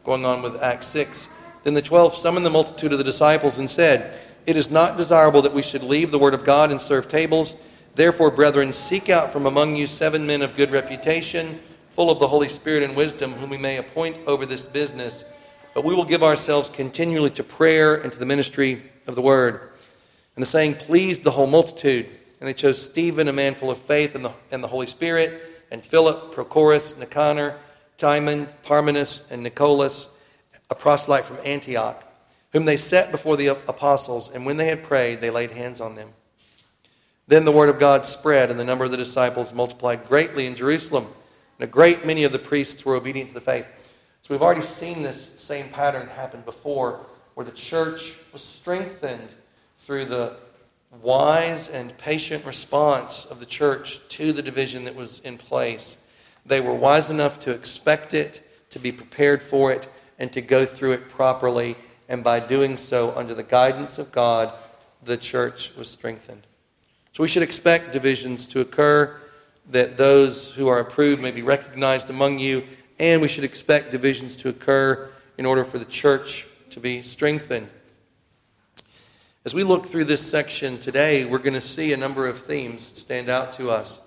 going 0.04 0.26
on 0.26 0.42
with 0.42 0.62
Acts 0.62 0.88
6. 0.88 1.30
Then 1.64 1.74
the 1.74 1.82
twelve 1.82 2.14
summoned 2.14 2.46
the 2.46 2.50
multitude 2.50 2.92
of 2.92 2.98
the 2.98 3.04
disciples 3.04 3.58
and 3.58 3.70
said, 3.70 4.20
It 4.46 4.58
is 4.58 4.70
not 4.70 4.98
desirable 4.98 5.42
that 5.44 5.54
we 5.54 5.62
should 5.62 5.84
leave 5.84 6.12
the 6.12 6.20
word 6.20 6.34
of 6.34 6.44
God 6.44 6.72
and 6.72 6.82
serve 6.82 7.08
tables. 7.08 7.56
Therefore, 7.96 8.32
brethren, 8.32 8.74
seek 8.74 9.10
out 9.10 9.32
from 9.32 9.46
among 9.46 9.76
you 9.76 9.88
seven 9.88 10.26
men 10.26 10.42
of 10.42 10.56
good 10.56 10.72
reputation, 10.72 11.60
full 11.92 12.10
of 12.10 12.20
the 12.20 12.28
Holy 12.28 12.48
Spirit 12.48 12.84
and 12.84 12.96
wisdom, 12.96 13.32
whom 13.34 13.50
we 13.50 13.58
may 13.58 13.78
appoint 13.78 14.18
over 14.28 14.46
this 14.46 14.68
business. 14.68 15.26
But 15.74 15.86
we 15.86 15.96
will 15.96 16.06
give 16.06 16.24
ourselves 16.24 16.70
continually 16.70 17.30
to 17.32 17.44
prayer 17.44 17.96
and 17.96 18.12
to 18.12 18.20
the 18.20 18.26
ministry 18.26 18.84
of 19.08 19.16
the 19.16 19.22
word. 19.22 19.70
And 20.36 20.42
the 20.42 20.48
saying 20.48 20.76
pleased 20.76 21.24
the 21.24 21.32
whole 21.32 21.48
multitude. 21.48 22.08
And 22.40 22.48
they 22.48 22.54
chose 22.54 22.82
Stephen, 22.82 23.28
a 23.28 23.34
man 23.34 23.56
full 23.56 23.72
of 23.72 23.78
faith 23.78 24.16
and 24.16 24.26
the, 24.26 24.32
and 24.52 24.64
the 24.64 24.68
Holy 24.68 24.88
Spirit, 24.88 25.42
and 25.72 25.84
Philip, 25.84 26.34
Prochorus, 26.34 26.98
Nicanor, 26.98 27.56
Timon, 27.98 28.48
Parmenas, 28.64 29.32
and 29.32 29.44
Nicholas, 29.44 30.10
a 30.70 30.76
proselyte 30.76 31.24
from 31.24 31.38
Antioch, 31.46 32.04
whom 32.52 32.66
they 32.66 32.78
set 32.78 33.12
before 33.12 33.38
the 33.38 33.48
apostles. 33.48 34.30
And 34.30 34.46
when 34.46 34.58
they 34.58 34.68
had 34.68 34.84
prayed, 34.84 35.22
they 35.22 35.30
laid 35.30 35.52
hands 35.52 35.80
on 35.80 35.96
them. 35.96 36.10
Then 37.28 37.46
the 37.46 37.52
word 37.52 37.70
of 37.70 37.80
God 37.80 38.04
spread, 38.04 38.52
and 38.52 38.60
the 38.60 38.66
number 38.66 38.84
of 38.84 38.92
the 38.92 38.98
disciples 38.98 39.54
multiplied 39.54 40.04
greatly 40.04 40.46
in 40.46 40.56
Jerusalem. 40.56 41.08
And 41.58 41.64
a 41.64 41.72
great 41.72 42.06
many 42.06 42.26
of 42.26 42.34
the 42.34 42.40
priests 42.40 42.84
were 42.84 42.96
obedient 42.96 43.30
to 43.30 43.34
the 43.34 43.42
faith. 43.42 43.66
So 44.22 44.34
we've 44.34 44.42
already 44.42 44.62
seen 44.62 45.02
this 45.02 45.40
same 45.40 45.70
pattern 45.70 46.08
happen 46.08 46.42
before, 46.42 47.06
where 47.36 47.46
the 47.46 47.52
church 47.52 48.16
was 48.34 48.42
strengthened 48.42 49.30
through 49.84 50.06
the 50.06 50.34
wise 51.02 51.68
and 51.70 51.98
patient 51.98 52.46
response 52.46 53.26
of 53.26 53.42
the 53.42 53.46
church 53.46 54.00
to 54.08 54.32
the 54.32 54.42
division 54.42 54.86
that 54.86 54.96
was 54.96 55.20
in 55.22 55.38
place. 55.38 55.98
They 56.46 56.62
were 56.62 56.74
wise 56.74 57.10
enough 57.10 57.38
to 57.40 57.52
expect 57.52 58.14
it, 58.14 58.50
to 58.70 58.80
be 58.80 58.94
prepared 58.94 59.44
for 59.44 59.74
it, 59.74 59.90
and 60.20 60.32
to 60.32 60.42
go 60.42 60.66
through 60.66 60.94
it 60.94 61.10
properly. 61.10 61.76
And 62.08 62.24
by 62.24 62.40
doing 62.40 62.78
so, 62.78 63.14
under 63.18 63.34
the 63.34 63.44
guidance 63.44 63.98
of 63.98 64.10
God, 64.14 64.54
the 65.04 65.18
church 65.18 65.76
was 65.76 65.90
strengthened. 65.90 66.48
So 67.12 67.22
we 67.22 67.28
should 67.28 67.44
expect 67.44 67.92
divisions 67.92 68.46
to 68.48 68.62
occur, 68.62 69.20
that 69.72 69.98
those 69.98 70.54
who 70.54 70.70
are 70.70 70.80
approved 70.80 71.22
may 71.22 71.32
be 71.32 71.42
recognized 71.42 72.10
among 72.10 72.40
you, 72.40 72.64
and 73.00 73.22
we 73.22 73.28
should 73.28 73.44
expect 73.44 73.92
divisions 73.92 74.38
to 74.38 74.50
occur 74.50 75.10
in 75.38 75.46
order 75.46 75.66
for 75.66 75.78
the 75.78 75.86
church 75.86 76.48
to 76.70 76.80
be 76.80 77.02
strengthened. 77.02 77.68
As 79.46 79.54
we 79.54 79.64
look 79.66 79.86
through 79.86 80.06
this 80.06 80.26
section 80.26 80.78
today, 80.78 81.26
we're 81.26 81.38
going 81.38 81.52
to 81.52 81.60
see 81.60 81.92
a 81.92 81.98
number 81.98 82.28
of 82.28 82.40
themes 82.40 82.82
stand 82.82 83.28
out 83.28 83.52
to 83.54 83.70
us. 83.70 84.00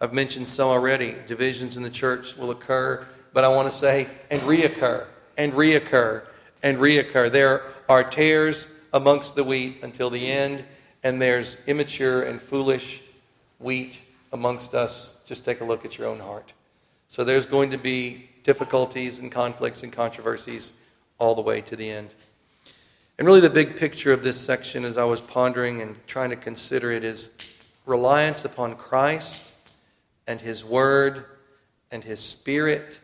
I've 0.00 0.12
mentioned 0.12 0.48
some 0.48 0.70
already. 0.70 1.14
Divisions 1.24 1.76
in 1.76 1.84
the 1.84 1.90
church 1.90 2.36
will 2.36 2.50
occur, 2.50 3.06
but 3.32 3.44
I 3.44 3.48
want 3.48 3.70
to 3.70 3.78
say, 3.78 4.08
and 4.32 4.40
reoccur, 4.42 5.06
and 5.38 5.52
reoccur, 5.52 6.26
and 6.64 6.78
reoccur. 6.78 7.30
There 7.30 7.62
are 7.88 8.02
tares 8.02 8.66
amongst 8.92 9.36
the 9.36 9.44
wheat 9.44 9.78
until 9.84 10.10
the 10.10 10.26
end, 10.26 10.64
and 11.04 11.22
there's 11.22 11.58
immature 11.68 12.22
and 12.22 12.42
foolish 12.42 13.02
wheat 13.60 14.02
amongst 14.32 14.74
us. 14.74 15.20
Just 15.24 15.44
take 15.44 15.60
a 15.60 15.64
look 15.64 15.84
at 15.84 15.96
your 15.96 16.08
own 16.08 16.18
heart. 16.18 16.52
So 17.06 17.22
there's 17.22 17.46
going 17.46 17.70
to 17.70 17.78
be 17.78 18.28
difficulties 18.42 19.20
and 19.20 19.30
conflicts 19.30 19.84
and 19.84 19.92
controversies 19.92 20.72
all 21.18 21.36
the 21.36 21.42
way 21.42 21.60
to 21.60 21.76
the 21.76 21.88
end. 21.88 22.12
And 23.18 23.26
really, 23.26 23.40
the 23.40 23.50
big 23.50 23.76
picture 23.76 24.12
of 24.12 24.22
this 24.22 24.40
section, 24.40 24.84
as 24.84 24.96
I 24.96 25.04
was 25.04 25.20
pondering 25.20 25.82
and 25.82 25.96
trying 26.06 26.30
to 26.30 26.36
consider 26.36 26.92
it, 26.92 27.04
is 27.04 27.30
reliance 27.86 28.44
upon 28.44 28.76
Christ 28.76 29.52
and 30.26 30.40
His 30.40 30.64
Word 30.64 31.26
and 31.90 32.02
His 32.02 32.20
Spirit 32.20 33.00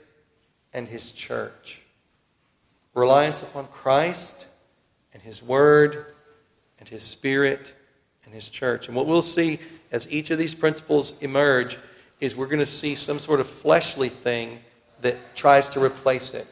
and 0.72 0.88
His 0.88 1.12
church. 1.12 1.82
Reliance 2.94 3.42
upon 3.42 3.66
Christ 3.66 4.46
and 5.12 5.22
His 5.22 5.42
Word 5.42 6.06
and 6.78 6.88
His 6.88 7.02
Spirit 7.02 7.74
and 8.24 8.34
His 8.34 8.48
church. 8.48 8.88
And 8.88 8.96
what 8.96 9.06
we'll 9.06 9.22
see 9.22 9.58
as 9.92 10.10
each 10.10 10.30
of 10.30 10.38
these 10.38 10.54
principles 10.54 11.20
emerge 11.22 11.78
is 12.20 12.34
we're 12.34 12.46
going 12.46 12.58
to 12.58 12.66
see 12.66 12.94
some 12.94 13.18
sort 13.18 13.40
of 13.40 13.46
fleshly 13.46 14.08
thing 14.08 14.58
that 15.00 15.16
tries 15.36 15.68
to 15.70 15.82
replace 15.82 16.34
it. 16.34 16.46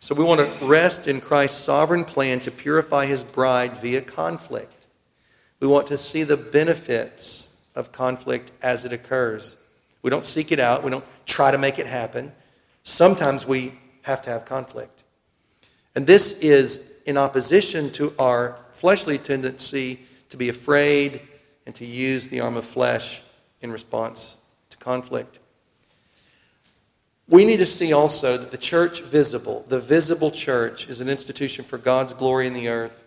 So 0.00 0.14
we 0.14 0.24
want 0.24 0.40
to 0.40 0.64
rest 0.64 1.08
in 1.08 1.20
Christ's 1.20 1.62
sovereign 1.62 2.04
plan 2.04 2.40
to 2.40 2.50
purify 2.50 3.06
his 3.06 3.24
bride 3.24 3.76
via 3.76 4.00
conflict. 4.00 4.86
We 5.60 5.66
want 5.66 5.88
to 5.88 5.98
see 5.98 6.22
the 6.22 6.36
benefits 6.36 7.48
of 7.74 7.90
conflict 7.90 8.52
as 8.62 8.84
it 8.84 8.92
occurs. 8.92 9.56
We 10.02 10.10
don't 10.10 10.24
seek 10.24 10.52
it 10.52 10.60
out, 10.60 10.84
we 10.84 10.90
don't 10.90 11.04
try 11.26 11.50
to 11.50 11.58
make 11.58 11.78
it 11.78 11.86
happen. 11.86 12.32
Sometimes 12.84 13.44
we 13.44 13.74
have 14.02 14.22
to 14.22 14.30
have 14.30 14.44
conflict. 14.44 15.02
And 15.94 16.06
this 16.06 16.38
is 16.38 16.90
in 17.06 17.16
opposition 17.16 17.90
to 17.92 18.14
our 18.18 18.58
fleshly 18.70 19.18
tendency 19.18 20.00
to 20.28 20.36
be 20.36 20.48
afraid 20.48 21.22
and 21.66 21.74
to 21.74 21.84
use 21.84 22.28
the 22.28 22.40
arm 22.40 22.56
of 22.56 22.64
flesh 22.64 23.22
in 23.60 23.72
response 23.72 24.38
to 24.70 24.76
conflict. 24.76 25.37
We 27.28 27.44
need 27.44 27.58
to 27.58 27.66
see 27.66 27.92
also 27.92 28.38
that 28.38 28.50
the 28.50 28.56
church 28.56 29.02
visible, 29.02 29.62
the 29.68 29.78
visible 29.78 30.30
church, 30.30 30.88
is 30.88 31.02
an 31.02 31.10
institution 31.10 31.62
for 31.62 31.76
God's 31.76 32.14
glory 32.14 32.46
in 32.46 32.54
the 32.54 32.68
earth, 32.68 33.04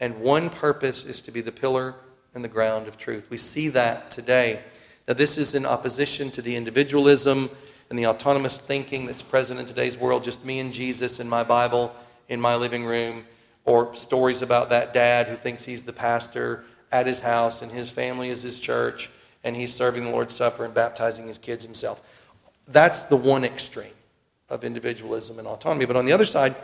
and 0.00 0.18
one 0.20 0.50
purpose 0.50 1.04
is 1.04 1.20
to 1.20 1.30
be 1.30 1.40
the 1.40 1.52
pillar 1.52 1.94
and 2.34 2.42
the 2.42 2.48
ground 2.48 2.88
of 2.88 2.98
truth. 2.98 3.30
We 3.30 3.36
see 3.36 3.68
that 3.68 4.10
today. 4.10 4.60
Now, 5.06 5.14
this 5.14 5.38
is 5.38 5.54
in 5.54 5.64
opposition 5.64 6.32
to 6.32 6.42
the 6.42 6.56
individualism 6.56 7.48
and 7.90 7.98
the 7.98 8.06
autonomous 8.06 8.58
thinking 8.58 9.06
that's 9.06 9.22
present 9.22 9.60
in 9.60 9.66
today's 9.66 9.96
world 9.96 10.24
just 10.24 10.44
me 10.44 10.58
and 10.58 10.72
Jesus 10.72 11.20
and 11.20 11.30
my 11.30 11.44
Bible 11.44 11.94
in 12.28 12.40
my 12.40 12.56
living 12.56 12.84
room, 12.84 13.24
or 13.66 13.94
stories 13.94 14.42
about 14.42 14.70
that 14.70 14.92
dad 14.92 15.28
who 15.28 15.36
thinks 15.36 15.64
he's 15.64 15.84
the 15.84 15.92
pastor 15.92 16.64
at 16.90 17.06
his 17.06 17.20
house 17.20 17.62
and 17.62 17.70
his 17.70 17.88
family 17.88 18.30
is 18.30 18.42
his 18.42 18.58
church 18.58 19.10
and 19.44 19.54
he's 19.54 19.72
serving 19.72 20.04
the 20.04 20.10
Lord's 20.10 20.34
Supper 20.34 20.64
and 20.64 20.74
baptizing 20.74 21.28
his 21.28 21.38
kids 21.38 21.64
himself. 21.64 22.02
That's 22.70 23.04
the 23.04 23.16
one 23.16 23.44
extreme 23.44 23.92
of 24.48 24.64
individualism 24.64 25.38
and 25.38 25.48
autonomy. 25.48 25.86
But 25.86 25.96
on 25.96 26.04
the 26.04 26.12
other 26.12 26.24
side, 26.24 26.54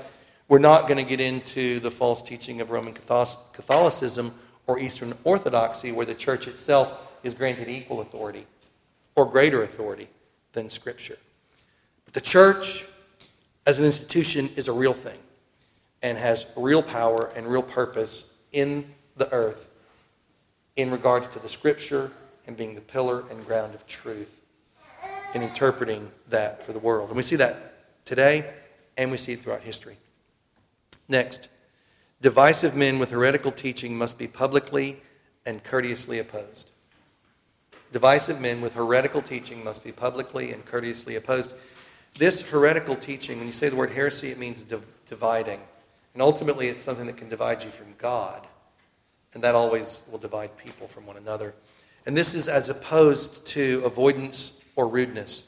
we're 0.49 0.59
not 0.59 0.83
going 0.83 0.99
to 0.99 1.09
get 1.09 1.21
into 1.21 1.81
the 1.81 1.91
false 1.91 2.23
teaching 2.23 2.61
of 2.61 2.71
Roman 2.71 2.95
Catholicism 2.95 4.33
or 4.69 4.79
Eastern 4.79 5.15
Orthodoxy, 5.25 5.93
where 5.93 6.07
the 6.07 6.15
church 6.15 6.47
itself 6.47 7.19
is 7.25 7.35
granted 7.35 7.69
equal 7.69 8.01
authority 8.01 8.47
or 9.17 9.27
greater 9.27 9.63
authority 9.63 10.09
than 10.53 10.71
Scripture. 10.71 11.19
But 12.05 12.15
the 12.15 12.21
church, 12.21 12.85
as 13.67 13.79
an 13.79 13.85
institution, 13.85 14.49
is 14.57 14.69
a 14.69 14.73
real 14.73 14.93
thing 14.93 15.19
and 16.03 16.17
has 16.19 16.47
real 16.57 16.83
power 16.83 17.33
and 17.35 17.47
real 17.47 17.63
purpose 17.63 18.31
in 18.53 18.89
the 19.17 19.33
earth 19.33 19.71
in 20.77 20.91
regards 20.91 21.27
to 21.29 21.41
the 21.41 21.49
Scripture 21.49 22.13
and 22.47 22.57
being 22.57 22.75
the 22.75 22.81
pillar 22.81 23.25
and 23.31 23.45
ground 23.45 23.75
of 23.75 23.85
truth 23.89 24.36
in 25.35 25.43
interpreting 25.43 26.11
that 26.29 26.63
for 26.63 26.73
the 26.73 26.79
world. 26.79 27.09
And 27.09 27.17
we 27.17 27.23
see 27.23 27.37
that 27.37 28.05
today, 28.05 28.49
and 28.97 29.11
we 29.11 29.17
see 29.17 29.33
it 29.33 29.41
throughout 29.41 29.63
history. 29.63 29.97
Next, 31.09 31.49
divisive 32.21 32.75
men 32.75 32.99
with 32.99 33.11
heretical 33.11 33.53
teaching 33.53 33.97
must 33.97 34.19
be 34.19 34.27
publicly 34.27 35.01
and 35.45 35.63
courteously 35.63 36.19
opposed. 36.19 36.71
Divisive 37.93 38.41
men 38.41 38.61
with 38.61 38.75
heretical 38.75 39.23
teaching 39.23 39.63
must 39.63 39.85
be 39.85 39.93
publicly 39.93 40.53
and 40.53 40.65
courteously 40.65 41.17
opposed. 41.17 41.55
This 42.19 42.43
heretical 42.43 42.97
teaching, 42.97 43.39
when 43.39 43.47
you 43.47 43.53
say 43.53 43.69
the 43.69 43.77
word 43.77 43.91
heresy, 43.91 44.31
it 44.31 44.39
means 44.39 44.65
div- 44.65 44.87
dividing. 45.07 45.61
And 46.15 46.23
ultimately, 46.23 46.69
it's 46.69 46.83
something 46.83 47.07
that 47.07 47.17
can 47.17 47.29
divide 47.29 47.63
you 47.63 47.71
from 47.71 47.95
God. 47.99 48.47
And 49.35 49.45
that 49.45 49.55
always 49.55 50.03
will 50.11 50.19
divide 50.19 50.57
people 50.57 50.89
from 50.89 51.07
one 51.07 51.19
another. 51.19 51.55
And 52.07 52.17
this 52.17 52.35
is 52.35 52.49
as 52.49 52.69
opposed 52.69 53.47
to 53.49 53.83
avoidance 53.85 54.61
or 54.77 54.87
rudeness. 54.87 55.45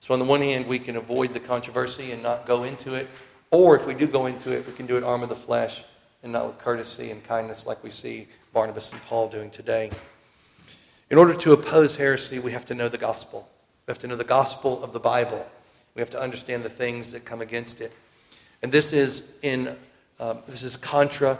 So, 0.00 0.14
on 0.14 0.20
the 0.20 0.24
one 0.24 0.40
hand, 0.40 0.66
we 0.66 0.78
can 0.78 0.96
avoid 0.96 1.34
the 1.34 1.40
controversy 1.40 2.12
and 2.12 2.22
not 2.22 2.46
go 2.46 2.64
into 2.64 2.94
it. 2.94 3.06
Or 3.50 3.76
if 3.76 3.86
we 3.86 3.94
do 3.94 4.06
go 4.06 4.26
into 4.26 4.56
it, 4.56 4.66
we 4.66 4.72
can 4.72 4.86
do 4.86 4.96
it 4.96 5.04
arm 5.04 5.22
of 5.22 5.28
the 5.28 5.36
flesh 5.36 5.84
and 6.22 6.32
not 6.32 6.46
with 6.46 6.58
courtesy 6.58 7.10
and 7.10 7.22
kindness 7.24 7.66
like 7.66 7.82
we 7.84 7.90
see 7.90 8.28
Barnabas 8.52 8.92
and 8.92 9.02
Paul 9.02 9.28
doing 9.28 9.50
today. 9.50 9.90
In 11.10 11.18
order 11.18 11.34
to 11.34 11.52
oppose 11.52 11.96
heresy, 11.96 12.38
we 12.38 12.52
have 12.52 12.64
to 12.66 12.74
know 12.74 12.88
the 12.88 12.98
gospel. 12.98 13.48
We 13.86 13.90
have 13.90 13.98
to 13.98 14.06
know 14.06 14.16
the 14.16 14.24
gospel 14.24 14.82
of 14.82 14.92
the 14.92 15.00
Bible. 15.00 15.44
We 15.94 16.00
have 16.00 16.10
to 16.10 16.20
understand 16.20 16.62
the 16.62 16.70
things 16.70 17.12
that 17.12 17.24
come 17.24 17.40
against 17.40 17.80
it. 17.80 17.92
And 18.62 18.70
this 18.70 18.92
is 18.92 19.36
in 19.42 19.76
um, 20.20 20.38
this 20.46 20.62
is 20.62 20.76
contra 20.76 21.38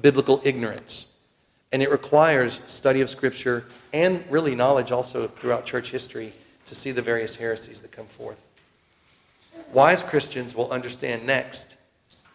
biblical 0.00 0.40
ignorance. 0.44 1.08
And 1.72 1.82
it 1.82 1.90
requires 1.90 2.60
study 2.66 3.00
of 3.00 3.08
Scripture 3.08 3.64
and 3.92 4.24
really 4.28 4.54
knowledge 4.54 4.90
also 4.90 5.28
throughout 5.28 5.64
church 5.64 5.90
history 5.90 6.32
to 6.66 6.74
see 6.74 6.90
the 6.90 7.02
various 7.02 7.36
heresies 7.36 7.80
that 7.82 7.92
come 7.92 8.06
forth. 8.06 8.46
Wise 9.72 10.02
Christians 10.02 10.54
will 10.54 10.70
understand 10.70 11.24
next 11.26 11.76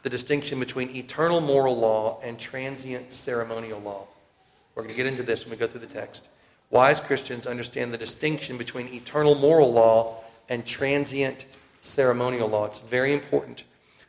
the 0.03 0.09
distinction 0.09 0.59
between 0.59 0.95
eternal 0.95 1.41
moral 1.41 1.77
law 1.77 2.19
and 2.21 2.39
transient 2.39 3.11
ceremonial 3.11 3.79
law. 3.79 4.05
We're 4.73 4.83
going 4.83 4.93
to 4.93 4.97
get 4.97 5.07
into 5.07 5.23
this 5.23 5.45
when 5.45 5.51
we 5.51 5.57
go 5.57 5.67
through 5.67 5.81
the 5.81 5.87
text. 5.87 6.27
Wise 6.69 6.99
Christians 6.99 7.47
understand 7.47 7.91
the 7.91 7.97
distinction 7.97 8.57
between 8.57 8.87
eternal 8.93 9.35
moral 9.35 9.71
law 9.71 10.23
and 10.49 10.65
transient 10.65 11.45
ceremonial 11.81 12.47
law. 12.47 12.65
It's 12.65 12.79
very 12.79 13.13
important 13.13 13.63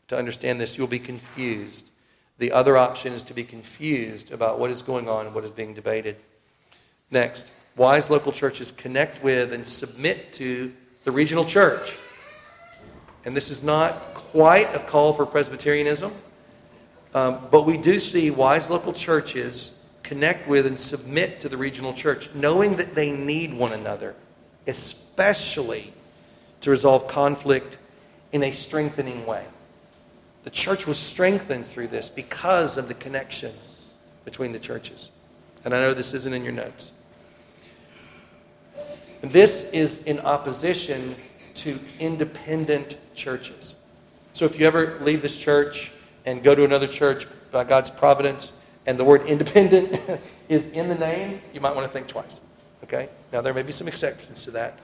to 0.09 0.17
understand 0.17 0.61
this. 0.61 0.77
You'll 0.77 0.87
be 0.87 0.99
confused 0.99 1.91
the 2.39 2.53
other 2.53 2.77
option 2.77 3.13
is 3.13 3.23
to 3.25 3.35
be 3.35 3.45
confused 3.45 4.31
about 4.31 4.59
what 4.59 4.71
is 4.71 4.83
going 4.83 5.09
on 5.09 5.27
and 5.27 5.35
what 5.35 5.45
is 5.45 5.51
being 5.51 5.75
debated. 5.75 6.17
Next, 7.11 7.51
wise 7.77 8.11
local 8.11 8.33
churches 8.33 8.73
connect 8.73 9.23
with 9.23 9.53
and 9.53 9.67
submit 9.67 10.33
to 10.35 10.73
the 11.05 11.11
regional 11.11 11.45
church. 11.45 11.97
And 13.25 13.37
this 13.37 13.51
is 13.51 13.63
not 13.63 14.15
quite 14.15 14.75
a 14.75 14.79
call 14.79 15.13
for 15.13 15.25
Presbyterianism, 15.27 16.13
um, 17.15 17.41
but 17.51 17.65
we 17.65 17.77
do 17.77 17.99
see 17.99 18.31
wise 18.31 18.71
local 18.71 18.93
churches 18.93 19.81
connect 20.03 20.47
with 20.47 20.67
and 20.67 20.79
submit 20.79 21.41
to 21.41 21.49
the 21.49 21.57
regional 21.57 21.93
church, 21.93 22.33
knowing 22.35 22.77
that 22.77 22.95
they 22.95 23.11
need 23.11 23.53
one 23.53 23.73
another, 23.73 24.15
especially 24.67 25.93
to 26.61 26.71
resolve 26.71 27.09
conflict 27.09 27.79
in 28.33 28.43
a 28.43 28.51
strengthening 28.51 29.25
way. 29.27 29.45
The 30.47 30.53
church 30.53 30.87
was 30.87 30.97
strengthened 30.97 31.67
through 31.67 31.89
this 31.89 32.09
because 32.09 32.79
of 32.79 32.87
the 32.87 32.95
connection 32.95 33.53
between 34.25 34.53
the 34.53 34.61
churches. 34.61 35.11
And 35.65 35.75
I 35.75 35.81
know 35.81 35.93
this 35.93 36.15
isn't 36.15 36.33
in 36.33 36.45
your 36.45 36.53
notes. 36.53 36.93
This 39.23 39.73
is 39.73 40.05
in 40.05 40.21
opposition 40.21 41.17
to 41.55 41.81
independent 41.99 42.97
churches. 43.13 43.75
So 44.35 44.45
if 44.45 44.61
you 44.61 44.69
ever 44.69 45.01
leave 45.01 45.21
this 45.21 45.37
church 45.37 45.91
and 46.27 46.45
go 46.45 46.55
to 46.55 46.65
another 46.65 46.87
church 46.87 47.27
by 47.51 47.65
God's 47.65 47.91
providence, 47.91 48.55
and 48.87 48.97
the 48.97 49.05
word 49.05 49.25
independent 49.27 50.01
is 50.49 50.71
in 50.75 50.89
the 50.89 50.95
name, 50.95 51.43
you 51.55 51.61
might 51.61 51.75
want 51.75 51.89
to 51.89 51.93
think 51.93 52.07
twice. 52.07 52.41
Okay? 52.85 53.09
Now, 53.33 53.41
there 53.41 53.53
may 53.53 53.63
be 53.63 53.73
some 53.73 53.89
exceptions 53.89 54.45
to 54.45 54.53
that. 54.53 54.79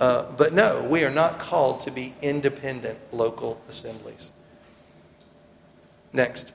Uh, 0.00 0.32
but 0.32 0.52
no, 0.52 0.82
we 0.90 1.04
are 1.04 1.10
not 1.10 1.38
called 1.38 1.82
to 1.82 1.92
be 1.92 2.14
independent 2.20 2.98
local 3.12 3.60
assemblies. 3.68 4.32
Next, 6.14 6.52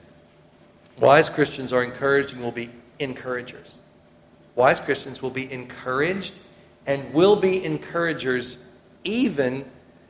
wise 0.98 1.28
Christians 1.28 1.72
are 1.72 1.84
encouraged 1.84 2.32
and 2.32 2.42
will 2.42 2.50
be 2.50 2.70
encouragers. 2.98 3.76
Wise 4.56 4.80
Christians 4.80 5.20
will 5.22 5.30
be 5.30 5.52
encouraged 5.52 6.34
and 6.86 7.12
will 7.12 7.36
be 7.36 7.62
encouragers 7.64 8.58
even, 9.04 9.64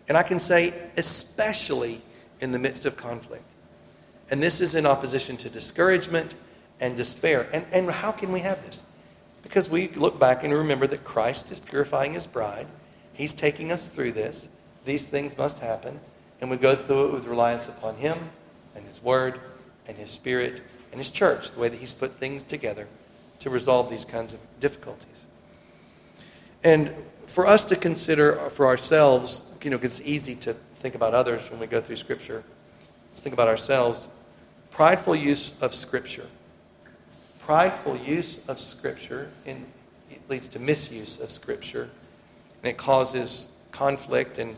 and 0.08 0.16
I 0.16 0.22
can 0.22 0.38
say 0.38 0.72
especially, 0.96 2.00
in 2.40 2.52
the 2.52 2.58
midst 2.58 2.86
of 2.86 2.96
conflict. 2.96 3.44
And 4.30 4.42
this 4.42 4.62
is 4.62 4.74
in 4.74 4.86
opposition 4.86 5.36
to 5.38 5.50
discouragement 5.50 6.36
and 6.80 6.96
despair. 6.96 7.46
And, 7.52 7.66
and 7.72 7.90
how 7.90 8.12
can 8.12 8.32
we 8.32 8.40
have 8.40 8.64
this? 8.64 8.82
Because 9.42 9.68
we 9.68 9.88
look 9.88 10.18
back 10.18 10.42
and 10.42 10.54
remember 10.54 10.86
that 10.86 11.04
Christ 11.04 11.50
is 11.50 11.60
purifying 11.60 12.14
his 12.14 12.26
bride. 12.26 12.66
He's 13.12 13.34
taking 13.34 13.72
us 13.72 13.88
through 13.88 14.12
this. 14.12 14.48
These 14.86 15.08
things 15.08 15.36
must 15.36 15.58
happen. 15.58 16.00
And 16.40 16.50
we 16.50 16.56
go 16.56 16.74
through 16.74 17.08
it 17.08 17.12
with 17.12 17.26
reliance 17.26 17.68
upon 17.68 17.96
him 17.96 18.16
and 18.80 18.88
his 18.88 19.02
word 19.02 19.40
and 19.86 19.96
his 19.96 20.10
spirit 20.10 20.62
and 20.90 20.98
his 20.98 21.10
church, 21.10 21.52
the 21.52 21.60
way 21.60 21.68
that 21.68 21.78
he's 21.78 21.94
put 21.94 22.12
things 22.12 22.42
together 22.42 22.88
to 23.38 23.50
resolve 23.50 23.90
these 23.90 24.04
kinds 24.04 24.34
of 24.34 24.40
difficulties. 24.58 25.26
And 26.64 26.92
for 27.26 27.46
us 27.46 27.64
to 27.66 27.76
consider 27.76 28.32
for 28.50 28.66
ourselves, 28.66 29.42
you 29.62 29.70
know, 29.70 29.78
because 29.78 30.00
it's 30.00 30.08
easy 30.08 30.34
to 30.36 30.54
think 30.76 30.94
about 30.94 31.14
others 31.14 31.50
when 31.50 31.60
we 31.60 31.66
go 31.66 31.80
through 31.80 31.96
Scripture. 31.96 32.42
Let's 33.10 33.20
think 33.20 33.34
about 33.34 33.48
ourselves. 33.48 34.08
Prideful 34.70 35.14
use 35.14 35.52
of 35.60 35.74
Scripture 35.74 36.26
prideful 37.50 37.96
use 37.96 38.46
of 38.46 38.60
Scripture 38.60 39.28
in, 39.44 39.66
it 40.08 40.20
leads 40.30 40.46
to 40.46 40.60
misuse 40.60 41.18
of 41.18 41.32
Scripture, 41.32 41.90
and 42.62 42.70
it 42.70 42.76
causes 42.76 43.48
conflict, 43.72 44.38
and 44.38 44.54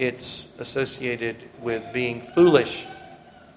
it's 0.00 0.48
associated 0.58 1.36
with 1.60 1.84
being 1.92 2.20
foolish. 2.20 2.84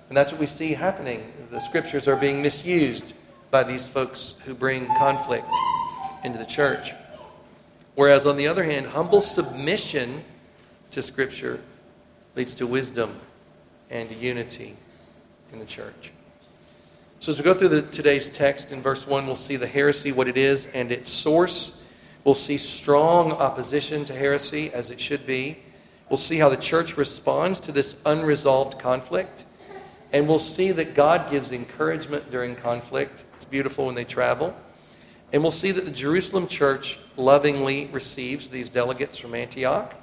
And 0.10 0.18
that's 0.18 0.32
what 0.32 0.42
we 0.42 0.48
see 0.48 0.74
happening. 0.74 1.32
The 1.52 1.60
Scriptures 1.60 2.08
are 2.08 2.16
being 2.16 2.42
misused 2.42 3.14
by 3.52 3.64
these 3.64 3.88
folks 3.88 4.36
who 4.44 4.54
bring 4.54 4.88
conflict 4.98 5.48
into 6.24 6.40
the 6.40 6.46
church. 6.46 6.94
Whereas, 7.96 8.26
on 8.26 8.36
the 8.36 8.48
other 8.48 8.64
hand, 8.64 8.88
humble 8.88 9.22
submission 9.22 10.24
to 10.92 11.02
Scripture 11.02 11.60
leads 12.36 12.56
to 12.56 12.66
wisdom 12.66 13.16
and 13.90 14.12
unity 14.12 14.76
in 15.54 15.60
the 15.60 15.66
church. 15.66 16.12
So, 17.20 17.32
as 17.32 17.38
we 17.38 17.44
go 17.44 17.54
through 17.54 17.70
the, 17.70 17.82
today's 17.84 18.30
text 18.30 18.72
in 18.72 18.82
verse 18.82 19.06
1, 19.06 19.26
we'll 19.26 19.36
see 19.36 19.58
the 19.58 19.68
heresy, 19.68 20.12
what 20.12 20.28
it 20.28 20.38
is, 20.38 20.68
and 20.68 20.92
its 20.92 21.12
source. 21.12 21.80
We'll 22.24 22.34
see 22.34 22.58
strong 22.58 23.32
opposition 23.34 24.06
to 24.06 24.14
heresy, 24.14 24.72
as 24.74 24.90
it 24.90 25.00
should 25.00 25.28
be. 25.28 25.60
We'll 26.10 26.18
see 26.18 26.38
how 26.38 26.50
the 26.50 26.58
church 26.58 26.98
responds 26.98 27.60
to 27.62 27.72
this 27.72 28.02
unresolved 28.06 28.80
conflict. 28.80 29.46
And 30.12 30.28
we'll 30.28 30.40
see 30.40 30.72
that 30.72 30.96
God 30.96 31.30
gives 31.30 31.52
encouragement 31.52 32.32
during 32.32 32.56
conflict. 32.56 33.26
It's 33.36 33.46
beautiful 33.46 33.86
when 33.86 33.96
they 33.96 34.06
travel. 34.06 34.56
And 35.32 35.44
we'll 35.44 35.52
see 35.52 35.72
that 35.72 35.86
the 35.86 35.92
Jerusalem 35.92 36.48
church 36.48 37.00
lovingly 37.16 37.86
receives 37.92 38.50
these 38.50 38.70
delegates 38.70 39.18
from 39.18 39.36
Antioch. 39.36 39.94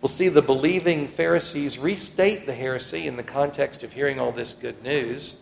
We'll 0.00 0.08
see 0.08 0.28
the 0.28 0.42
believing 0.42 1.06
Pharisees 1.06 1.78
restate 1.78 2.46
the 2.46 2.54
heresy 2.54 3.06
in 3.06 3.16
the 3.16 3.22
context 3.22 3.82
of 3.82 3.92
hearing 3.92 4.18
all 4.18 4.32
this 4.32 4.54
good 4.54 4.82
news. 4.82 5.36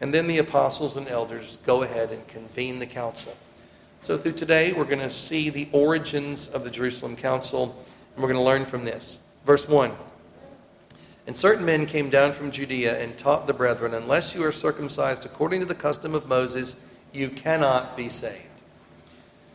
And 0.00 0.12
then 0.12 0.26
the 0.26 0.38
apostles 0.38 0.96
and 0.96 1.08
elders 1.08 1.58
go 1.64 1.82
ahead 1.82 2.10
and 2.10 2.26
convene 2.28 2.78
the 2.78 2.86
council. 2.86 3.34
So, 4.02 4.18
through 4.18 4.32
today, 4.32 4.72
we're 4.72 4.84
going 4.84 5.00
to 5.00 5.10
see 5.10 5.48
the 5.48 5.68
origins 5.72 6.48
of 6.48 6.64
the 6.64 6.70
Jerusalem 6.70 7.16
Council, 7.16 7.74
and 8.14 8.22
we're 8.22 8.30
going 8.30 8.40
to 8.40 8.44
learn 8.44 8.66
from 8.66 8.84
this. 8.84 9.18
Verse 9.44 9.66
1 9.68 9.90
And 11.26 11.36
certain 11.36 11.64
men 11.64 11.86
came 11.86 12.08
down 12.08 12.32
from 12.32 12.50
Judea 12.50 13.02
and 13.02 13.16
taught 13.18 13.46
the 13.46 13.52
brethren, 13.52 13.94
Unless 13.94 14.34
you 14.34 14.44
are 14.44 14.52
circumcised 14.52 15.24
according 15.24 15.60
to 15.60 15.66
the 15.66 15.74
custom 15.74 16.14
of 16.14 16.28
Moses, 16.28 16.76
you 17.12 17.30
cannot 17.30 17.96
be 17.96 18.08
saved. 18.08 18.42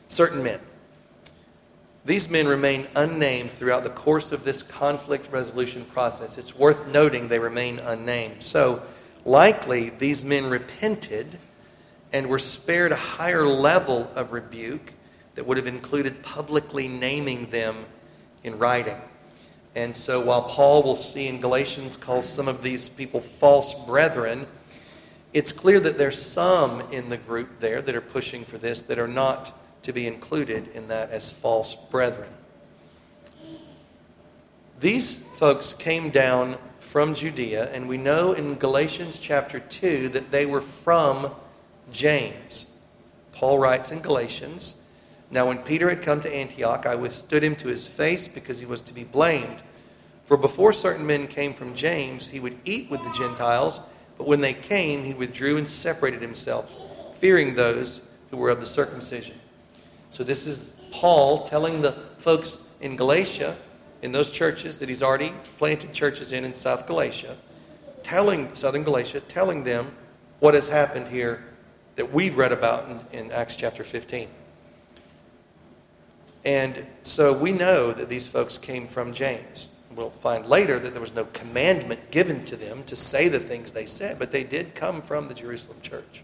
Certain 0.07 0.43
men. 0.43 0.59
These 2.03 2.29
men 2.29 2.47
remain 2.47 2.87
unnamed 2.95 3.51
throughout 3.51 3.83
the 3.83 3.91
course 3.91 4.31
of 4.31 4.43
this 4.43 4.63
conflict 4.63 5.31
resolution 5.31 5.85
process. 5.85 6.37
It's 6.37 6.55
worth 6.55 6.87
noting 6.87 7.27
they 7.27 7.39
remain 7.39 7.79
unnamed. 7.79 8.41
So, 8.43 8.81
Likely, 9.25 9.89
these 9.89 10.25
men 10.25 10.49
repented 10.49 11.37
and 12.11 12.27
were 12.27 12.39
spared 12.39 12.91
a 12.91 12.97
higher 12.97 13.45
level 13.45 14.09
of 14.15 14.31
rebuke 14.31 14.93
that 15.35 15.45
would 15.45 15.57
have 15.57 15.67
included 15.67 16.23
publicly 16.23 16.87
naming 16.87 17.45
them 17.47 17.85
in 18.43 18.57
writing. 18.57 18.99
And 19.75 19.95
so, 19.95 20.19
while 20.19 20.43
Paul 20.43 20.83
will 20.83 20.95
see 20.95 21.27
in 21.27 21.39
Galatians 21.39 21.95
calls 21.95 22.27
some 22.27 22.47
of 22.47 22.61
these 22.61 22.89
people 22.89 23.21
false 23.21 23.73
brethren, 23.85 24.45
it's 25.33 25.53
clear 25.53 25.79
that 25.79 25.97
there's 25.97 26.21
some 26.21 26.81
in 26.91 27.07
the 27.07 27.17
group 27.17 27.59
there 27.59 27.81
that 27.81 27.95
are 27.95 28.01
pushing 28.01 28.43
for 28.43 28.57
this 28.57 28.81
that 28.83 28.99
are 28.99 29.07
not 29.07 29.57
to 29.83 29.93
be 29.93 30.07
included 30.07 30.67
in 30.75 30.89
that 30.89 31.09
as 31.11 31.31
false 31.31 31.75
brethren. 31.75 32.29
These 34.79 35.23
folks 35.35 35.73
came 35.73 36.09
down 36.09 36.57
from 36.79 37.15
Judea, 37.15 37.71
and 37.71 37.87
we 37.87 37.97
know 37.97 38.33
in 38.33 38.55
Galatians 38.55 39.17
chapter 39.17 39.59
2 39.59 40.09
that 40.09 40.31
they 40.31 40.45
were 40.45 40.61
from 40.61 41.31
James. 41.91 42.65
Paul 43.31 43.59
writes 43.59 43.91
in 43.91 44.01
Galatians 44.01 44.75
Now, 45.31 45.47
when 45.47 45.59
Peter 45.59 45.89
had 45.89 46.01
come 46.01 46.19
to 46.21 46.35
Antioch, 46.35 46.85
I 46.85 46.95
withstood 46.95 47.41
him 47.41 47.55
to 47.57 47.69
his 47.69 47.87
face 47.87 48.27
because 48.27 48.59
he 48.59 48.65
was 48.65 48.81
to 48.83 48.93
be 48.93 49.05
blamed. 49.05 49.63
For 50.23 50.35
before 50.35 50.73
certain 50.73 51.05
men 51.07 51.27
came 51.27 51.53
from 51.53 51.73
James, 51.73 52.29
he 52.29 52.41
would 52.41 52.57
eat 52.65 52.91
with 52.91 53.01
the 53.01 53.13
Gentiles, 53.17 53.79
but 54.17 54.27
when 54.27 54.41
they 54.41 54.53
came, 54.53 55.03
he 55.03 55.13
withdrew 55.13 55.57
and 55.57 55.67
separated 55.67 56.21
himself, 56.21 57.17
fearing 57.17 57.55
those 57.55 58.01
who 58.29 58.37
were 58.37 58.49
of 58.49 58.59
the 58.59 58.65
circumcision. 58.65 59.39
So, 60.09 60.25
this 60.25 60.45
is 60.45 60.75
Paul 60.91 61.45
telling 61.47 61.81
the 61.81 61.93
folks 62.17 62.59
in 62.81 62.97
Galatia 62.97 63.55
in 64.01 64.11
those 64.11 64.31
churches 64.31 64.79
that 64.79 64.89
he's 64.89 65.03
already 65.03 65.33
planted 65.57 65.93
churches 65.93 66.33
in 66.33 66.43
in 66.43 66.53
South 66.53 66.87
Galatia, 66.87 67.37
telling 68.03 68.53
Southern 68.53 68.83
Galatia, 68.83 69.21
telling 69.21 69.63
them 69.63 69.91
what 70.39 70.53
has 70.53 70.67
happened 70.67 71.07
here 71.07 71.43
that 71.95 72.11
we've 72.11 72.37
read 72.37 72.51
about 72.51 72.89
in, 72.89 73.19
in 73.19 73.31
Acts 73.31 73.55
chapter 73.55 73.83
15. 73.83 74.27
And 76.43 76.85
so 77.03 77.33
we 77.33 77.51
know 77.51 77.91
that 77.91 78.09
these 78.09 78.27
folks 78.27 78.57
came 78.57 78.87
from 78.87 79.13
James. 79.13 79.69
We'll 79.95 80.09
find 80.09 80.45
later 80.45 80.79
that 80.79 80.91
there 80.91 81.01
was 81.01 81.13
no 81.13 81.25
commandment 81.25 82.11
given 82.11 82.43
to 82.45 82.55
them 82.55 82.83
to 82.85 82.95
say 82.95 83.27
the 83.27 83.39
things 83.39 83.71
they 83.71 83.85
said, 83.85 84.17
but 84.17 84.31
they 84.31 84.43
did 84.43 84.73
come 84.73 85.01
from 85.01 85.27
the 85.27 85.33
Jerusalem 85.33 85.77
church. 85.81 86.23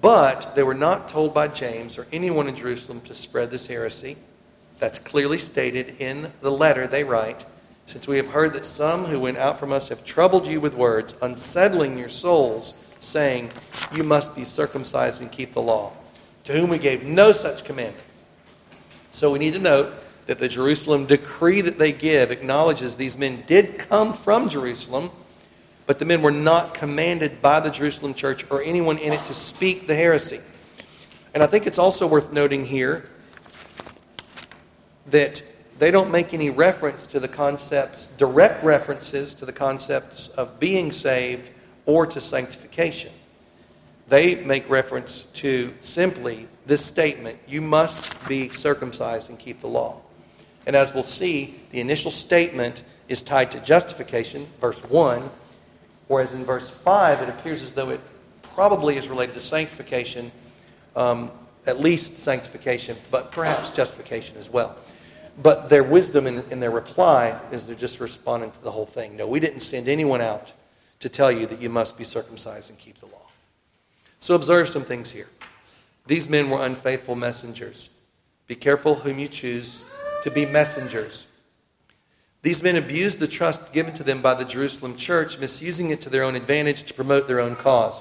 But 0.00 0.54
they 0.54 0.62
were 0.62 0.74
not 0.74 1.08
told 1.08 1.34
by 1.34 1.48
James 1.48 1.98
or 1.98 2.06
anyone 2.12 2.46
in 2.46 2.54
Jerusalem 2.54 3.00
to 3.02 3.14
spread 3.14 3.50
this 3.50 3.66
heresy. 3.66 4.16
That's 4.78 4.98
clearly 4.98 5.38
stated 5.38 6.00
in 6.00 6.32
the 6.40 6.52
letter 6.52 6.86
they 6.86 7.04
write. 7.04 7.44
Since 7.86 8.06
we 8.06 8.16
have 8.18 8.28
heard 8.28 8.52
that 8.52 8.66
some 8.66 9.04
who 9.04 9.18
went 9.18 9.38
out 9.38 9.58
from 9.58 9.72
us 9.72 9.88
have 9.88 10.04
troubled 10.04 10.46
you 10.46 10.60
with 10.60 10.74
words, 10.74 11.14
unsettling 11.22 11.98
your 11.98 12.08
souls, 12.08 12.74
saying, 13.00 13.50
You 13.92 14.04
must 14.04 14.36
be 14.36 14.44
circumcised 14.44 15.20
and 15.20 15.32
keep 15.32 15.52
the 15.52 15.62
law, 15.62 15.92
to 16.44 16.52
whom 16.52 16.70
we 16.70 16.78
gave 16.78 17.04
no 17.04 17.32
such 17.32 17.64
commandment. 17.64 18.06
So 19.10 19.32
we 19.32 19.38
need 19.38 19.54
to 19.54 19.58
note 19.58 19.92
that 20.26 20.38
the 20.38 20.48
Jerusalem 20.48 21.06
decree 21.06 21.60
that 21.62 21.78
they 21.78 21.92
give 21.92 22.30
acknowledges 22.30 22.96
these 22.96 23.18
men 23.18 23.42
did 23.46 23.78
come 23.78 24.12
from 24.12 24.48
Jerusalem, 24.48 25.10
but 25.86 25.98
the 25.98 26.04
men 26.04 26.22
were 26.22 26.30
not 26.30 26.74
commanded 26.74 27.42
by 27.42 27.58
the 27.58 27.70
Jerusalem 27.70 28.14
church 28.14 28.48
or 28.50 28.62
anyone 28.62 28.98
in 28.98 29.12
it 29.12 29.24
to 29.24 29.34
speak 29.34 29.86
the 29.88 29.94
heresy. 29.94 30.40
And 31.34 31.42
I 31.42 31.46
think 31.46 31.66
it's 31.66 31.78
also 31.78 32.06
worth 32.06 32.32
noting 32.32 32.64
here 32.64 33.08
that 35.06 35.42
they 35.78 35.90
don't 35.90 36.10
make 36.10 36.34
any 36.34 36.50
reference 36.50 37.06
to 37.08 37.18
the 37.18 37.28
concepts, 37.28 38.08
direct 38.18 38.62
references 38.62 39.34
to 39.34 39.46
the 39.46 39.52
concepts 39.52 40.28
of 40.28 40.60
being 40.60 40.92
saved 40.92 41.50
or 41.86 42.06
to 42.06 42.20
sanctification. 42.20 43.10
They 44.06 44.36
make 44.44 44.68
reference 44.68 45.22
to 45.34 45.72
simply 45.80 46.46
this 46.70 46.86
statement 46.86 47.36
you 47.48 47.60
must 47.60 48.26
be 48.28 48.48
circumcised 48.48 49.28
and 49.28 49.36
keep 49.36 49.58
the 49.58 49.66
law. 49.66 50.00
And 50.66 50.76
as 50.76 50.94
we'll 50.94 51.02
see, 51.02 51.58
the 51.70 51.80
initial 51.80 52.12
statement 52.12 52.84
is 53.08 53.22
tied 53.22 53.50
to 53.50 53.60
justification, 53.60 54.46
verse 54.60 54.80
1, 54.84 55.28
whereas 56.06 56.32
in 56.32 56.44
verse 56.44 56.70
5 56.70 57.22
it 57.22 57.28
appears 57.28 57.64
as 57.64 57.72
though 57.72 57.90
it 57.90 58.00
probably 58.54 58.96
is 58.96 59.08
related 59.08 59.34
to 59.34 59.40
sanctification. 59.40 60.30
Um, 60.94 61.32
at 61.66 61.80
least 61.80 62.20
sanctification, 62.20 62.96
but 63.10 63.32
perhaps 63.32 63.70
justification 63.70 64.36
as 64.38 64.48
well. 64.48 64.76
But 65.42 65.68
their 65.68 65.82
wisdom 65.82 66.26
in, 66.26 66.44
in 66.50 66.60
their 66.60 66.70
reply 66.70 67.38
is 67.50 67.66
they're 67.66 67.76
just 67.76 67.98
responding 67.98 68.52
to 68.52 68.62
the 68.62 68.70
whole 68.70 68.86
thing. 68.86 69.16
No, 69.16 69.26
we 69.26 69.40
didn't 69.40 69.60
send 69.60 69.88
anyone 69.88 70.20
out 70.20 70.52
to 71.00 71.08
tell 71.08 71.32
you 71.32 71.46
that 71.46 71.60
you 71.60 71.68
must 71.68 71.98
be 71.98 72.04
circumcised 72.04 72.70
and 72.70 72.78
keep 72.78 72.96
the 72.96 73.06
law. 73.06 73.26
So 74.20 74.34
observe 74.34 74.68
some 74.68 74.84
things 74.84 75.10
here. 75.10 75.26
These 76.06 76.28
men 76.28 76.50
were 76.50 76.64
unfaithful 76.64 77.14
messengers. 77.14 77.90
Be 78.46 78.54
careful 78.54 78.96
whom 78.96 79.18
you 79.18 79.28
choose 79.28 79.84
to 80.24 80.30
be 80.30 80.44
messengers. 80.46 81.26
These 82.42 82.62
men 82.62 82.76
abused 82.76 83.18
the 83.18 83.28
trust 83.28 83.72
given 83.72 83.92
to 83.94 84.02
them 84.02 84.22
by 84.22 84.34
the 84.34 84.44
Jerusalem 84.44 84.96
church, 84.96 85.38
misusing 85.38 85.90
it 85.90 86.00
to 86.02 86.10
their 86.10 86.24
own 86.24 86.36
advantage 86.36 86.84
to 86.84 86.94
promote 86.94 87.28
their 87.28 87.40
own 87.40 87.54
cause. 87.54 88.00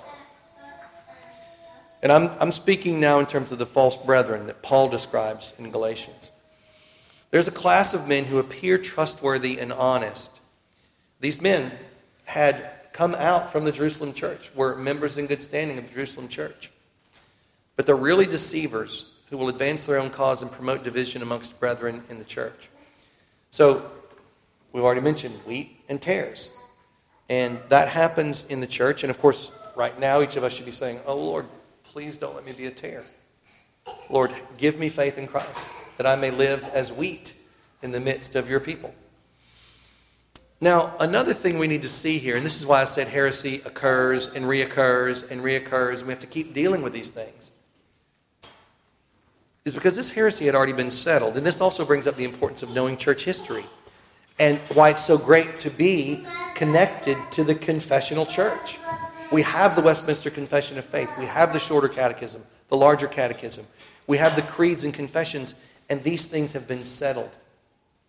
And 2.01 2.11
I'm, 2.11 2.29
I'm 2.39 2.53
speaking 2.53 2.99
now 2.99 3.19
in 3.19 3.25
terms 3.25 3.51
of 3.51 3.59
the 3.59 3.65
false 3.65 3.97
brethren 3.97 4.47
that 4.47 4.61
Paul 4.61 4.87
describes 4.87 5.53
in 5.59 5.69
Galatians. 5.69 6.31
There's 7.31 7.49
a 7.49 7.51
class 7.51 7.93
of 7.93 8.07
men 8.07 8.23
who 8.25 8.39
appear 8.39 8.77
trustworthy 8.77 9.59
and 9.59 9.73
honest. 9.73 10.39
These 11.19 11.41
men 11.41 11.71
had 12.25 12.71
come 12.93 13.13
out 13.15 13.51
from 13.51 13.65
the 13.65 13.71
Jerusalem 13.71 14.13
church, 14.13 14.49
were 14.55 14.75
members 14.75 15.17
in 15.17 15.27
good 15.27 15.43
standing 15.43 15.77
of 15.77 15.87
the 15.87 15.93
Jerusalem 15.93 16.29
church. 16.29 16.71
But 17.79 17.85
they're 17.85 17.95
really 17.95 18.25
deceivers 18.25 19.05
who 19.29 19.37
will 19.37 19.47
advance 19.47 19.85
their 19.85 19.99
own 19.99 20.09
cause 20.09 20.41
and 20.41 20.51
promote 20.51 20.83
division 20.83 21.21
amongst 21.21 21.57
brethren 21.61 22.03
in 22.09 22.19
the 22.19 22.25
church. 22.25 22.67
So 23.51 23.89
We've 24.71 24.83
already 24.83 25.01
mentioned 25.01 25.35
wheat 25.45 25.79
and 25.89 26.01
tares. 26.01 26.49
And 27.27 27.59
that 27.69 27.87
happens 27.87 28.45
in 28.47 28.59
the 28.59 28.67
church. 28.67 29.03
And 29.03 29.09
of 29.09 29.19
course, 29.19 29.51
right 29.75 29.97
now, 29.99 30.21
each 30.21 30.35
of 30.35 30.43
us 30.43 30.53
should 30.53 30.65
be 30.65 30.71
saying, 30.71 30.99
Oh, 31.05 31.15
Lord, 31.15 31.45
please 31.83 32.17
don't 32.17 32.35
let 32.35 32.45
me 32.45 32.53
be 32.53 32.67
a 32.67 32.71
tare. 32.71 33.03
Lord, 34.09 34.31
give 34.57 34.79
me 34.79 34.89
faith 34.89 35.17
in 35.17 35.27
Christ 35.27 35.67
that 35.97 36.05
I 36.05 36.15
may 36.15 36.31
live 36.31 36.63
as 36.73 36.91
wheat 36.91 37.33
in 37.81 37.91
the 37.91 37.99
midst 37.99 38.35
of 38.35 38.49
your 38.49 38.59
people. 38.59 38.93
Now, 40.61 40.93
another 40.99 41.33
thing 41.33 41.57
we 41.57 41.67
need 41.67 41.83
to 41.83 41.89
see 41.89 42.17
here, 42.17 42.35
and 42.35 42.45
this 42.45 42.59
is 42.59 42.65
why 42.65 42.81
I 42.81 42.85
said 42.85 43.07
heresy 43.07 43.61
occurs 43.63 44.35
and 44.35 44.45
reoccurs 44.45 45.31
and 45.31 45.41
reoccurs, 45.41 45.99
and 45.99 46.07
we 46.07 46.09
have 46.09 46.19
to 46.19 46.27
keep 46.27 46.53
dealing 46.53 46.81
with 46.81 46.91
these 46.91 47.11
things, 47.11 47.51
is 49.65 49.73
because 49.73 49.95
this 49.95 50.09
heresy 50.09 50.45
had 50.45 50.55
already 50.55 50.73
been 50.73 50.91
settled. 50.91 51.37
And 51.37 51.45
this 51.45 51.61
also 51.61 51.85
brings 51.85 52.07
up 52.07 52.15
the 52.15 52.23
importance 52.23 52.63
of 52.63 52.73
knowing 52.73 52.97
church 52.97 53.23
history 53.23 53.65
and 54.39 54.57
why 54.73 54.89
it's 54.89 55.03
so 55.03 55.17
great 55.17 55.59
to 55.59 55.69
be 55.69 56.25
connected 56.55 57.17
to 57.31 57.43
the 57.43 57.55
confessional 57.55 58.25
church. 58.25 58.79
We 59.31 59.41
have 59.43 59.75
the 59.75 59.81
Westminster 59.81 60.29
Confession 60.29 60.77
of 60.77 60.85
Faith, 60.85 61.09
we 61.19 61.25
have 61.25 61.53
the 61.53 61.59
shorter 61.59 61.89
catechism, 61.89 62.43
the 62.69 62.77
larger 62.77 63.07
catechism, 63.07 63.65
we 64.07 64.17
have 64.17 64.35
the 64.35 64.41
creeds 64.41 64.85
and 64.85 64.93
confessions, 64.93 65.55
and 65.89 66.01
these 66.01 66.25
things 66.25 66.53
have 66.53 66.67
been 66.67 66.83
settled. 66.83 67.31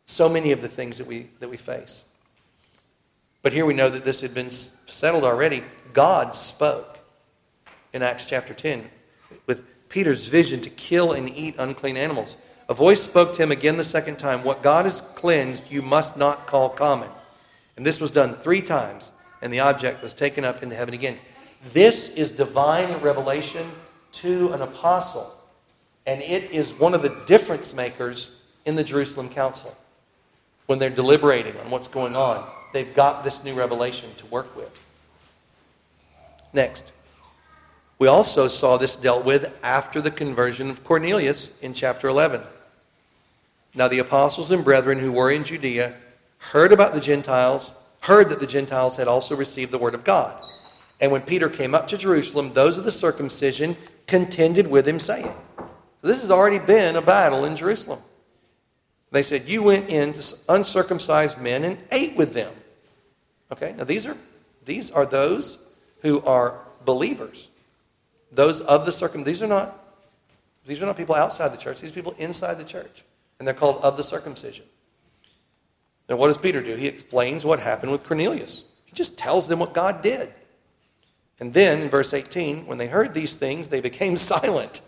So 0.07 0.29
many 0.29 0.53
of 0.53 0.61
the 0.61 0.69
things 0.69 0.99
that 0.99 1.07
we, 1.07 1.29
that 1.41 1.51
we 1.51 1.57
face. 1.57 2.05
But 3.43 3.53
here 3.53 3.67
we 3.67 3.75
know 3.75 3.89
that 3.89 4.05
this 4.05 4.21
had 4.21 4.35
been 4.35 4.51
settled 4.51 5.25
already. 5.25 5.63
God 5.93 6.35
spoke 6.35 6.99
in 7.93 8.03
Acts 8.03 8.25
chapter 8.25 8.55
10 8.55 8.79
with 8.81 9.00
Peter's 9.91 10.29
vision 10.29 10.61
to 10.63 10.71
kill 10.71 11.13
and 11.13 11.29
eat 11.37 11.57
unclean 11.59 11.99
animals. 11.99 12.37
A 12.71 12.75
voice 12.75 13.03
spoke 13.03 13.35
to 13.35 13.43
him 13.43 13.51
again 13.51 13.77
the 13.77 13.85
second 13.85 14.19
time 14.19 14.43
What 14.43 14.63
God 14.63 14.87
has 14.87 15.03
cleansed, 15.03 15.71
you 15.71 15.83
must 15.83 16.17
not 16.17 16.47
call 16.47 16.71
common. 16.71 17.11
And 17.77 17.85
this 17.85 18.01
was 18.01 18.11
done 18.11 18.35
three 18.35 18.63
times, 18.63 19.13
and 19.43 19.53
the 19.53 19.61
object 19.61 20.03
was 20.03 20.15
taken 20.15 20.45
up 20.45 20.63
into 20.63 20.77
heaven 20.77 20.95
again. 20.95 21.19
This 21.73 22.15
is 22.15 22.31
divine 22.31 23.01
revelation 23.01 23.67
to 24.13 24.53
an 24.53 24.63
apostle, 24.63 25.35
and 26.07 26.23
it 26.23 26.51
is 26.53 26.73
one 26.73 26.95
of 26.95 27.03
the 27.03 27.21
difference 27.27 27.75
makers 27.75 28.41
in 28.65 28.77
the 28.77 28.85
Jerusalem 28.85 29.29
Council. 29.29 29.77
When 30.67 30.79
they're 30.79 30.91
deliberating 30.91 31.57
on 31.59 31.71
what's 31.71 31.89
going 31.89 32.15
on, 32.15 32.49
they've 32.73 32.95
got 32.95 33.25
this 33.25 33.45
new 33.45 33.55
revelation 33.55 34.09
to 34.19 34.27
work 34.27 34.55
with. 34.57 34.87
Next. 36.53 36.93
We 38.01 38.09
also 38.09 38.49
saw 38.49 38.79
this 38.79 38.97
dealt 38.97 39.27
with 39.27 39.55
after 39.63 40.01
the 40.01 40.11
conversion 40.11 40.71
of 40.71 40.83
Cornelius 40.85 41.53
in 41.61 41.75
chapter 41.75 42.09
11. 42.09 42.41
Now 43.75 43.89
the 43.89 43.99
apostles 43.99 44.51
and 44.51 44.65
brethren 44.65 44.99
who 44.99 45.13
were 45.13 45.31
in 45.31 45.45
Judea 45.45 45.95
heard 46.39 46.73
about 46.73 46.95
the 46.95 47.01
Gentiles, 47.01 47.75
heard 48.01 48.31
that 48.31 48.41
the 48.41 48.47
Gentiles 48.47 48.97
had 48.97 49.07
also 49.07 49.37
received 49.37 49.71
the 49.71 49.79
word 49.79 49.95
of 49.95 50.03
God. 50.03 50.43
And 51.03 51.13
when 51.13 51.21
Peter 51.21 51.51
came 51.51 51.75
up 51.75 51.89
to 51.89 51.99
Jerusalem, 51.99 52.55
those 52.55 52.79
of 52.79 52.85
the 52.85 52.91
circumcision 52.91 53.77
contended 54.07 54.67
with 54.67 54.89
him, 54.89 54.99
saying, 54.99 55.31
This 56.01 56.23
has 56.23 56.31
already 56.31 56.59
been 56.59 56.97
a 56.97 57.03
battle 57.03 57.45
in 57.45 57.55
Jerusalem. 57.55 58.01
They 59.11 59.23
said, 59.23 59.47
You 59.47 59.63
went 59.63 59.91
in 59.91 60.15
to 60.15 60.37
uncircumcised 60.49 61.39
men 61.39 61.65
and 61.65 61.77
ate 61.93 62.17
with 62.17 62.33
them. 62.33 62.55
Okay, 63.53 63.75
now 63.77 63.85
these 63.85 64.07
are 64.07 64.17
these 64.65 64.91
are 64.91 65.05
those 65.05 65.59
who 66.01 66.23
are 66.23 66.59
believers. 66.87 67.50
Those 68.33 68.61
of 68.61 68.87
the 68.87 68.93
circum 68.93 69.25
these 69.25 69.43
are 69.43 69.47
not 69.47 69.77
these 70.67 70.83
are 70.83 70.87
not 70.87 70.97
people 70.97 71.15
outside 71.15 71.53
the 71.53 71.57
church, 71.57 71.81
these 71.81 71.93
people 71.93 72.15
inside 72.19 72.55
the 72.55 72.65
church 72.65 73.05
and 73.39 73.47
they're 73.49 73.55
called 73.55 73.83
of 73.83 73.97
the 73.97 74.05
circumcision. 74.05 74.67
Now, 76.09 76.17
what 76.17 76.29
does 76.29 76.39
Peter 76.39 76.61
do? 76.63 76.77
He 76.77 76.87
explains 76.87 77.45
what 77.45 77.59
happened 77.61 77.93
with 77.93 78.05
Cornelius. 78.05 78.65
He 78.85 78.93
just 78.93 79.17
tells 79.17 79.49
them 79.49 79.61
what 79.61 79.73
God 79.73 80.03
did. 80.03 80.31
And 81.39 81.55
then 81.55 81.83
in 81.83 81.89
verse 81.89 82.13
18, 82.13 82.67
when 82.67 82.79
they 82.79 82.89
heard 82.89 83.15
these 83.15 83.37
things, 83.37 83.69
they 83.69 83.81
became 83.81 84.17
silent. 84.17 84.83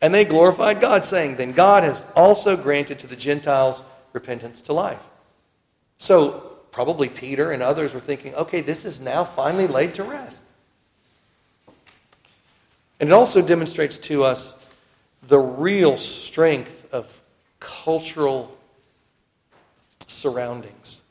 And 0.00 0.14
they 0.14 0.24
glorified 0.24 0.80
God, 0.80 1.04
saying, 1.04 1.36
Then 1.36 1.52
God 1.52 1.82
has 1.82 2.04
also 2.16 2.56
granted 2.56 3.00
to 3.00 3.06
the 3.06 3.16
Gentiles 3.16 3.82
repentance 4.12 4.62
to 4.62 4.72
life. 4.72 5.10
So 5.98 6.56
probably 6.72 7.08
Peter 7.08 7.52
and 7.52 7.62
others 7.62 7.92
were 7.92 8.00
thinking, 8.00 8.34
okay, 8.34 8.60
this 8.60 8.84
is 8.84 9.00
now 9.00 9.24
finally 9.24 9.66
laid 9.66 9.94
to 9.94 10.04
rest. 10.04 10.44
And 13.00 13.08
it 13.08 13.12
also 13.12 13.44
demonstrates 13.44 13.98
to 13.98 14.22
us 14.22 14.66
the 15.22 15.38
real 15.38 15.96
strength 15.96 16.92
of 16.92 17.20
cultural 17.58 18.56
surroundings, 20.06 21.02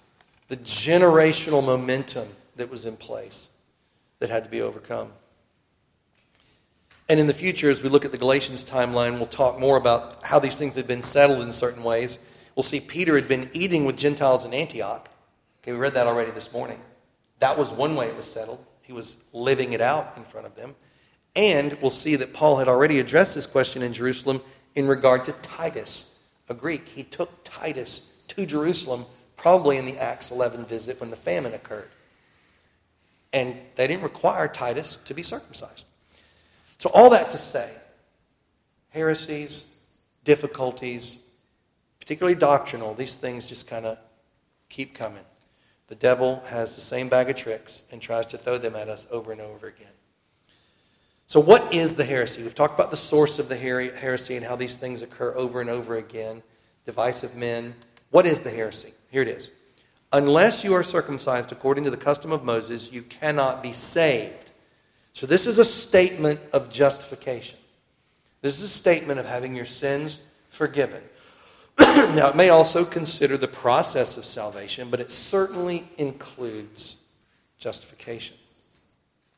the 0.47 0.57
generational 0.57 1.65
momentum 1.65 2.27
that 2.55 2.69
was 2.69 2.85
in 2.85 2.95
place 2.95 3.49
that 4.19 4.29
had 4.29 4.43
to 4.43 4.49
be 4.49 4.61
overcome. 4.61 5.11
And 7.07 7.19
in 7.19 7.25
the 7.25 7.33
future, 7.33 7.71
as 7.71 7.81
we 7.81 7.89
look 7.89 8.05
at 8.05 8.11
the 8.11 8.19
Galatians 8.19 8.63
timeline, 8.63 9.13
we'll 9.13 9.25
talk 9.25 9.59
more 9.59 9.77
about 9.77 10.23
how 10.23 10.37
these 10.37 10.59
things 10.59 10.75
had 10.75 10.85
been 10.85 11.01
settled 11.01 11.41
in 11.41 11.51
certain 11.51 11.83
ways. 11.83 12.19
We'll 12.55 12.63
see 12.63 12.79
Peter 12.79 13.15
had 13.15 13.27
been 13.27 13.49
eating 13.53 13.85
with 13.85 13.97
Gentiles 13.97 14.45
in 14.45 14.53
Antioch. 14.53 15.09
Okay, 15.63 15.71
we 15.71 15.79
read 15.79 15.95
that 15.95 16.05
already 16.05 16.29
this 16.31 16.53
morning. 16.53 16.79
That 17.39 17.57
was 17.57 17.71
one 17.71 17.95
way 17.95 18.07
it 18.07 18.15
was 18.15 18.31
settled. 18.31 18.63
He 18.83 18.93
was 18.93 19.17
living 19.33 19.73
it 19.73 19.81
out 19.81 20.13
in 20.17 20.23
front 20.23 20.45
of 20.45 20.55
them. 20.55 20.75
And 21.35 21.77
we'll 21.81 21.91
see 21.91 22.15
that 22.15 22.33
Paul 22.33 22.57
had 22.57 22.67
already 22.67 22.99
addressed 22.99 23.35
this 23.35 23.45
question 23.45 23.81
in 23.81 23.93
Jerusalem 23.93 24.41
in 24.75 24.87
regard 24.87 25.23
to 25.25 25.31
Titus 25.33 26.09
a 26.49 26.53
Greek, 26.53 26.87
he 26.87 27.03
took 27.03 27.31
Titus 27.43 28.11
to 28.29 28.45
Jerusalem, 28.45 29.05
probably 29.37 29.77
in 29.77 29.85
the 29.85 29.97
Acts 29.97 30.31
11 30.31 30.65
visit 30.65 30.99
when 30.99 31.11
the 31.11 31.15
famine 31.15 31.53
occurred. 31.53 31.89
And 33.31 33.55
they 33.75 33.85
didn't 33.85 34.03
require 34.03 34.47
Titus 34.47 34.97
to 35.05 35.13
be 35.13 35.21
circumcised. 35.21 35.85
So, 36.79 36.89
all 36.93 37.11
that 37.11 37.29
to 37.29 37.37
say, 37.37 37.71
heresies, 38.89 39.67
difficulties, 40.23 41.19
particularly 41.99 42.37
doctrinal, 42.37 42.95
these 42.95 43.15
things 43.15 43.45
just 43.45 43.67
kind 43.67 43.85
of 43.85 43.99
keep 44.69 44.95
coming. 44.95 45.23
The 45.87 45.95
devil 45.95 46.41
has 46.47 46.75
the 46.75 46.81
same 46.81 47.09
bag 47.09 47.29
of 47.29 47.35
tricks 47.35 47.83
and 47.91 48.01
tries 48.01 48.25
to 48.27 48.37
throw 48.37 48.57
them 48.57 48.75
at 48.75 48.89
us 48.89 49.05
over 49.11 49.31
and 49.31 49.41
over 49.41 49.67
again. 49.67 49.87
So, 51.29 51.39
what 51.39 51.71
is 51.71 51.93
the 51.93 52.03
heresy? 52.03 52.41
We've 52.41 52.55
talked 52.55 52.73
about 52.73 52.89
the 52.89 52.97
source 52.97 53.37
of 53.37 53.49
the 53.49 53.55
heresy 53.55 54.35
and 54.35 54.43
how 54.43 54.55
these 54.55 54.77
things 54.77 55.03
occur 55.03 55.31
over 55.35 55.61
and 55.61 55.69
over 55.69 55.95
again. 55.97 56.41
Divisive 56.87 57.35
men. 57.35 57.75
What 58.09 58.25
is 58.25 58.41
the 58.41 58.49
heresy? 58.49 58.93
Here 59.11 59.21
it 59.21 59.27
is. 59.27 59.51
Unless 60.11 60.63
you 60.63 60.73
are 60.73 60.81
circumcised 60.81 61.51
according 61.51 61.83
to 61.83 61.91
the 61.91 61.97
custom 61.97 62.31
of 62.31 62.43
Moses, 62.43 62.91
you 62.91 63.03
cannot 63.03 63.61
be 63.61 63.73
saved. 63.73 64.49
So, 65.13 65.27
this 65.27 65.45
is 65.45 65.59
a 65.59 65.65
statement 65.65 66.39
of 66.51 66.71
justification. 66.71 67.59
This 68.41 68.57
is 68.57 68.63
a 68.63 68.67
statement 68.67 69.19
of 69.19 69.27
having 69.27 69.55
your 69.55 69.67
sins 69.67 70.21
forgiven. 70.49 71.03
now, 71.79 72.29
it 72.29 72.35
may 72.35 72.49
also 72.49 72.83
consider 72.83 73.37
the 73.37 73.47
process 73.47 74.17
of 74.17 74.25
salvation, 74.25 74.89
but 74.89 74.99
it 74.99 75.11
certainly 75.11 75.87
includes 75.99 76.97
justification. 77.59 78.35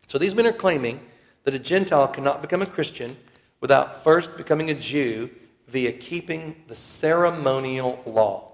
So, 0.08 0.17
these 0.17 0.34
men 0.34 0.47
are 0.47 0.54
claiming 0.54 1.01
that 1.43 1.54
a 1.54 1.60
Gentile 1.60 2.08
cannot 2.08 2.41
become 2.41 2.62
a 2.62 2.65
Christian 2.65 3.17
without 3.60 4.04
first 4.04 4.38
becoming 4.38 4.69
a 4.69 4.73
Jew 4.73 5.30
via 5.67 5.91
keeping 5.91 6.56
the 6.67 6.75
ceremonial 6.75 8.01
law. 8.06 8.51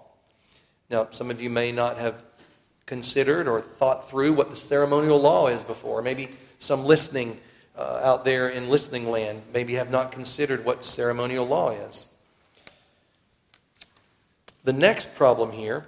Now, 0.89 1.07
some 1.11 1.31
of 1.31 1.41
you 1.41 1.49
may 1.49 1.71
not 1.71 1.97
have 1.97 2.23
considered 2.85 3.47
or 3.47 3.61
thought 3.61 4.09
through 4.09 4.33
what 4.33 4.49
the 4.49 4.55
ceremonial 4.55 5.19
law 5.19 5.47
is 5.47 5.63
before. 5.63 6.01
Maybe 6.01 6.29
some 6.59 6.85
listening 6.85 7.39
uh, 7.75 8.01
out 8.03 8.23
there 8.23 8.49
in 8.49 8.69
listening 8.69 9.09
land 9.09 9.41
maybe 9.53 9.75
have 9.75 9.91
not 9.91 10.11
considered 10.11 10.63
what 10.65 10.83
ceremonial 10.83 11.45
law 11.45 11.71
is. 11.71 12.05
The 14.63 14.73
next 14.73 15.15
problem 15.15 15.51
here, 15.51 15.85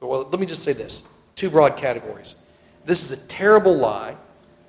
well, 0.00 0.28
let 0.30 0.40
me 0.40 0.46
just 0.46 0.62
say 0.62 0.72
this 0.72 1.02
two 1.34 1.50
broad 1.50 1.76
categories. 1.76 2.34
This 2.84 3.02
is 3.02 3.12
a 3.12 3.26
terrible 3.28 3.76
lie 3.76 4.16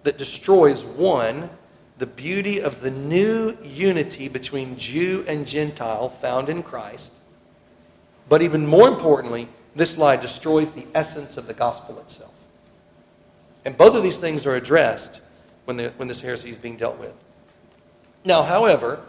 that 0.04 0.18
destroys 0.18 0.84
one, 0.84 1.50
the 1.98 2.06
beauty 2.06 2.60
of 2.62 2.82
the 2.82 2.92
new 2.92 3.58
unity 3.64 4.28
between 4.28 4.78
Jew 4.78 5.24
and 5.28 5.48
Gentile 5.48 6.10
found 6.10 6.50
in 6.50 6.64
Christ. 6.64 7.14
But 8.30 8.42
even 8.42 8.66
more 8.66 8.88
importantly, 8.88 9.48
this 9.76 9.98
lie 9.98 10.18
destroys 10.18 10.72
the 10.72 10.86
essence 10.94 11.38
of 11.38 11.48
the 11.48 11.54
gospel 11.54 12.00
itself. 12.00 12.34
And 13.66 13.78
both 13.78 13.96
of 13.96 14.04
these 14.04 14.20
things 14.20 14.46
are 14.46 14.56
addressed 14.56 15.22
when, 15.66 15.78
the, 15.78 15.90
when 15.98 16.08
this 16.08 16.22
heresy 16.22 16.50
is 16.50 16.58
being 16.58 16.76
dealt 16.76 17.00
with. 17.00 17.16
Now, 18.26 18.44
however, 18.44 19.02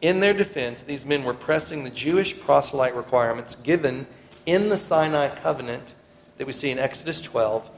in 0.00 0.20
their 0.20 0.34
defense, 0.34 0.82
these 0.82 1.06
men 1.06 1.24
were 1.24 1.34
pressing 1.34 1.84
the 1.84 1.90
Jewish 1.90 2.38
proselyte 2.38 2.94
requirements 2.94 3.56
given 3.56 4.06
in 4.46 4.68
the 4.68 4.76
Sinai 4.76 5.34
covenant 5.34 5.94
that 6.36 6.46
we 6.46 6.52
see 6.52 6.70
in 6.70 6.78
Exodus 6.78 7.20
12 7.22 7.70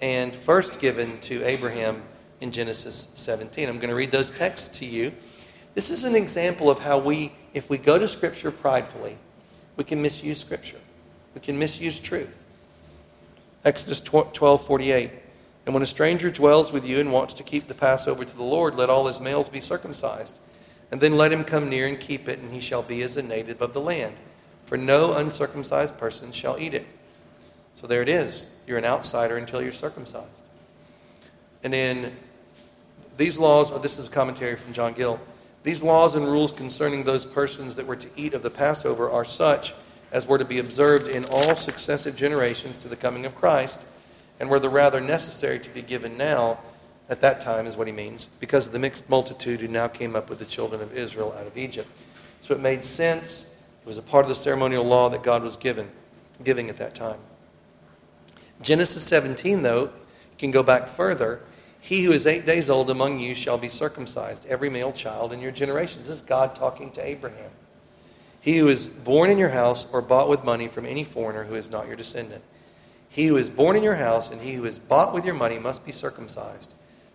and 0.00 0.34
first 0.34 0.78
given 0.78 1.18
to 1.20 1.42
Abraham 1.44 2.02
in 2.40 2.50
Genesis 2.50 3.10
17. 3.14 3.68
I'm 3.68 3.78
going 3.78 3.88
to 3.88 3.94
read 3.94 4.10
those 4.10 4.30
texts 4.30 4.78
to 4.78 4.86
you. 4.86 5.12
This 5.74 5.90
is 5.90 6.04
an 6.04 6.14
example 6.14 6.70
of 6.70 6.78
how 6.78 6.98
we, 6.98 7.32
if 7.54 7.70
we 7.70 7.78
go 7.78 7.98
to 7.98 8.08
Scripture 8.08 8.50
pridefully, 8.50 9.16
we 9.76 9.84
can 9.84 10.00
misuse 10.00 10.38
Scripture. 10.38 10.80
We 11.34 11.40
can 11.40 11.58
misuse 11.58 12.00
truth. 12.00 12.44
Exodus 13.64 14.00
12 14.00 14.66
48. 14.66 15.10
And 15.66 15.74
when 15.74 15.82
a 15.82 15.86
stranger 15.86 16.30
dwells 16.30 16.72
with 16.72 16.86
you 16.86 16.98
and 16.98 17.12
wants 17.12 17.34
to 17.34 17.42
keep 17.42 17.66
the 17.66 17.74
Passover 17.74 18.24
to 18.24 18.36
the 18.36 18.42
Lord, 18.42 18.74
let 18.74 18.88
all 18.88 19.06
his 19.06 19.20
males 19.20 19.48
be 19.48 19.60
circumcised. 19.60 20.38
And 20.90 21.00
then 21.00 21.16
let 21.16 21.30
him 21.30 21.44
come 21.44 21.68
near 21.68 21.86
and 21.86 22.00
keep 22.00 22.28
it, 22.28 22.38
and 22.38 22.50
he 22.50 22.60
shall 22.60 22.82
be 22.82 23.02
as 23.02 23.18
a 23.18 23.22
native 23.22 23.60
of 23.60 23.74
the 23.74 23.80
land. 23.80 24.14
For 24.64 24.78
no 24.78 25.12
uncircumcised 25.12 25.98
person 25.98 26.32
shall 26.32 26.58
eat 26.58 26.72
it. 26.72 26.86
So 27.76 27.86
there 27.86 28.00
it 28.00 28.08
is. 28.08 28.48
You're 28.68 28.76
an 28.76 28.84
outsider 28.84 29.38
until 29.38 29.62
you're 29.62 29.72
circumcised. 29.72 30.42
And 31.64 31.74
in 31.74 32.14
these 33.16 33.38
laws, 33.38 33.72
oh, 33.72 33.78
this 33.78 33.98
is 33.98 34.08
a 34.08 34.10
commentary 34.10 34.56
from 34.56 34.74
John 34.74 34.92
Gill. 34.92 35.18
These 35.62 35.82
laws 35.82 36.14
and 36.14 36.26
rules 36.26 36.52
concerning 36.52 37.02
those 37.02 37.24
persons 37.24 37.76
that 37.76 37.86
were 37.86 37.96
to 37.96 38.08
eat 38.14 38.34
of 38.34 38.42
the 38.42 38.50
Passover 38.50 39.08
are 39.10 39.24
such 39.24 39.72
as 40.12 40.26
were 40.26 40.36
to 40.36 40.44
be 40.44 40.58
observed 40.58 41.08
in 41.08 41.24
all 41.30 41.56
successive 41.56 42.14
generations 42.14 42.76
to 42.78 42.88
the 42.88 42.96
coming 42.96 43.24
of 43.24 43.34
Christ 43.34 43.80
and 44.38 44.50
were 44.50 44.60
the 44.60 44.68
rather 44.68 45.00
necessary 45.00 45.58
to 45.60 45.70
be 45.70 45.80
given 45.80 46.18
now 46.18 46.58
at 47.08 47.22
that 47.22 47.40
time, 47.40 47.64
is 47.64 47.74
what 47.74 47.86
he 47.86 47.92
means, 47.92 48.26
because 48.38 48.66
of 48.66 48.74
the 48.74 48.78
mixed 48.78 49.08
multitude 49.08 49.62
who 49.62 49.68
now 49.68 49.88
came 49.88 50.14
up 50.14 50.28
with 50.28 50.38
the 50.38 50.44
children 50.44 50.82
of 50.82 50.94
Israel 50.94 51.34
out 51.38 51.46
of 51.46 51.56
Egypt. 51.56 51.88
So 52.42 52.54
it 52.54 52.60
made 52.60 52.84
sense. 52.84 53.44
It 53.80 53.86
was 53.86 53.96
a 53.96 54.02
part 54.02 54.26
of 54.26 54.28
the 54.28 54.34
ceremonial 54.34 54.84
law 54.84 55.08
that 55.08 55.22
God 55.22 55.42
was 55.42 55.56
given, 55.56 55.90
giving 56.44 56.68
at 56.68 56.76
that 56.76 56.94
time. 56.94 57.18
Genesis 58.60 59.02
17, 59.04 59.62
though, 59.62 59.90
can 60.38 60.50
go 60.50 60.62
back 60.62 60.88
further. 60.88 61.40
He 61.80 62.04
who 62.04 62.12
is 62.12 62.26
eight 62.26 62.44
days 62.44 62.68
old 62.68 62.90
among 62.90 63.20
you 63.20 63.34
shall 63.34 63.58
be 63.58 63.68
circumcised, 63.68 64.46
every 64.46 64.68
male 64.68 64.92
child 64.92 65.32
in 65.32 65.40
your 65.40 65.52
generations. 65.52 66.08
This 66.08 66.20
is 66.20 66.22
God 66.22 66.54
talking 66.54 66.90
to 66.92 67.06
Abraham. 67.06 67.50
He 68.40 68.58
who 68.58 68.68
is 68.68 68.88
born 68.88 69.30
in 69.30 69.38
your 69.38 69.48
house 69.48 69.86
or 69.92 70.02
bought 70.02 70.28
with 70.28 70.44
money 70.44 70.68
from 70.68 70.86
any 70.86 71.04
foreigner 71.04 71.44
who 71.44 71.54
is 71.54 71.70
not 71.70 71.86
your 71.86 71.96
descendant 71.96 72.42
he 73.08 73.26
who 73.26 73.36
is 73.36 73.50
born 73.50 73.76
in 73.76 73.82
your 73.82 73.94
house 73.94 74.30
and 74.30 74.40
he 74.40 74.54
who 74.54 74.64
is 74.64 74.78
bought 74.78 75.14
with 75.14 75.24
your 75.24 75.34
money 75.34 75.58
must 75.58 75.84
be 75.84 75.92
circumcised. 75.92 76.72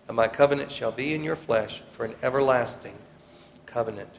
And 0.08 0.16
my 0.16 0.28
covenant 0.28 0.70
shall 0.70 0.92
be 0.92 1.14
in 1.14 1.24
your 1.24 1.36
flesh 1.36 1.82
for 1.90 2.04
an 2.04 2.14
everlasting 2.22 2.94
covenant. 3.64 4.10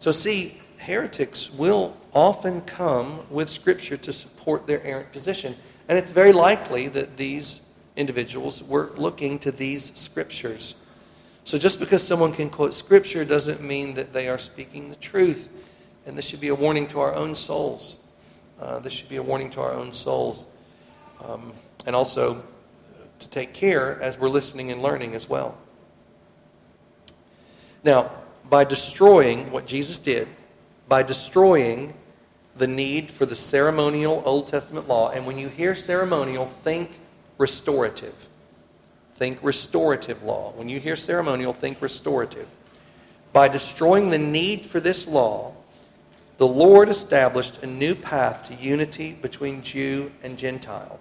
So, 0.00 0.10
see, 0.12 0.60
heretics 0.78 1.52
will 1.52 1.96
often 2.14 2.62
come 2.62 3.20
with 3.30 3.48
Scripture 3.48 3.96
to 3.98 4.12
support 4.12 4.66
their 4.66 4.82
errant 4.82 5.12
position. 5.12 5.56
And 5.88 5.96
it's 5.96 6.10
very 6.10 6.32
likely 6.32 6.88
that 6.88 7.16
these 7.16 7.62
individuals 7.96 8.62
were 8.62 8.92
looking 8.96 9.38
to 9.40 9.50
these 9.50 9.92
Scriptures. 9.94 10.74
So, 11.44 11.58
just 11.58 11.80
because 11.80 12.06
someone 12.06 12.32
can 12.32 12.50
quote 12.50 12.74
Scripture 12.74 13.24
doesn't 13.24 13.62
mean 13.62 13.94
that 13.94 14.12
they 14.12 14.28
are 14.28 14.38
speaking 14.38 14.90
the 14.90 14.96
truth. 14.96 15.48
And 16.06 16.16
this 16.16 16.26
should 16.26 16.40
be 16.40 16.48
a 16.48 16.54
warning 16.54 16.86
to 16.88 17.00
our 17.00 17.14
own 17.14 17.34
souls. 17.34 17.98
Uh, 18.60 18.78
this 18.80 18.92
should 18.92 19.08
be 19.08 19.16
a 19.16 19.22
warning 19.22 19.50
to 19.50 19.60
our 19.60 19.72
own 19.72 19.92
souls 19.92 20.46
um, 21.24 21.52
and 21.86 21.94
also 21.94 22.42
to 23.18 23.28
take 23.28 23.52
care 23.52 24.00
as 24.00 24.18
we're 24.18 24.28
listening 24.28 24.72
and 24.72 24.82
learning 24.82 25.14
as 25.14 25.28
well. 25.28 25.56
Now, 27.84 28.10
by 28.48 28.64
destroying 28.64 29.50
what 29.50 29.66
Jesus 29.66 29.98
did, 29.98 30.28
by 30.88 31.02
destroying 31.02 31.94
the 32.58 32.66
need 32.66 33.10
for 33.10 33.24
the 33.24 33.34
ceremonial 33.34 34.22
Old 34.26 34.48
Testament 34.48 34.88
law, 34.88 35.10
and 35.10 35.26
when 35.26 35.38
you 35.38 35.48
hear 35.48 35.74
ceremonial, 35.74 36.46
think 36.46 36.98
restorative. 37.38 38.28
Think 39.14 39.38
restorative 39.42 40.22
law. 40.22 40.52
When 40.56 40.68
you 40.68 40.78
hear 40.80 40.96
ceremonial, 40.96 41.52
think 41.52 41.80
restorative. 41.80 42.46
By 43.32 43.48
destroying 43.48 44.10
the 44.10 44.18
need 44.18 44.66
for 44.66 44.80
this 44.80 45.06
law, 45.06 45.52
the 46.38 46.46
Lord 46.46 46.88
established 46.88 47.62
a 47.62 47.66
new 47.66 47.94
path 47.94 48.48
to 48.48 48.54
unity 48.54 49.14
between 49.14 49.62
Jew 49.62 50.12
and 50.22 50.38
Gentile. 50.38 51.00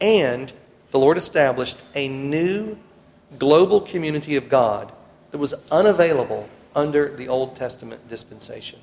And 0.00 0.52
the 0.90 0.98
Lord 0.98 1.16
established 1.16 1.78
a 1.94 2.08
new 2.08 2.78
global 3.38 3.80
community 3.80 4.36
of 4.36 4.48
God 4.48 4.92
that 5.30 5.38
was 5.38 5.54
unavailable 5.70 6.48
under 6.74 7.14
the 7.16 7.28
Old 7.28 7.56
Testament 7.56 8.06
dispensation. 8.08 8.80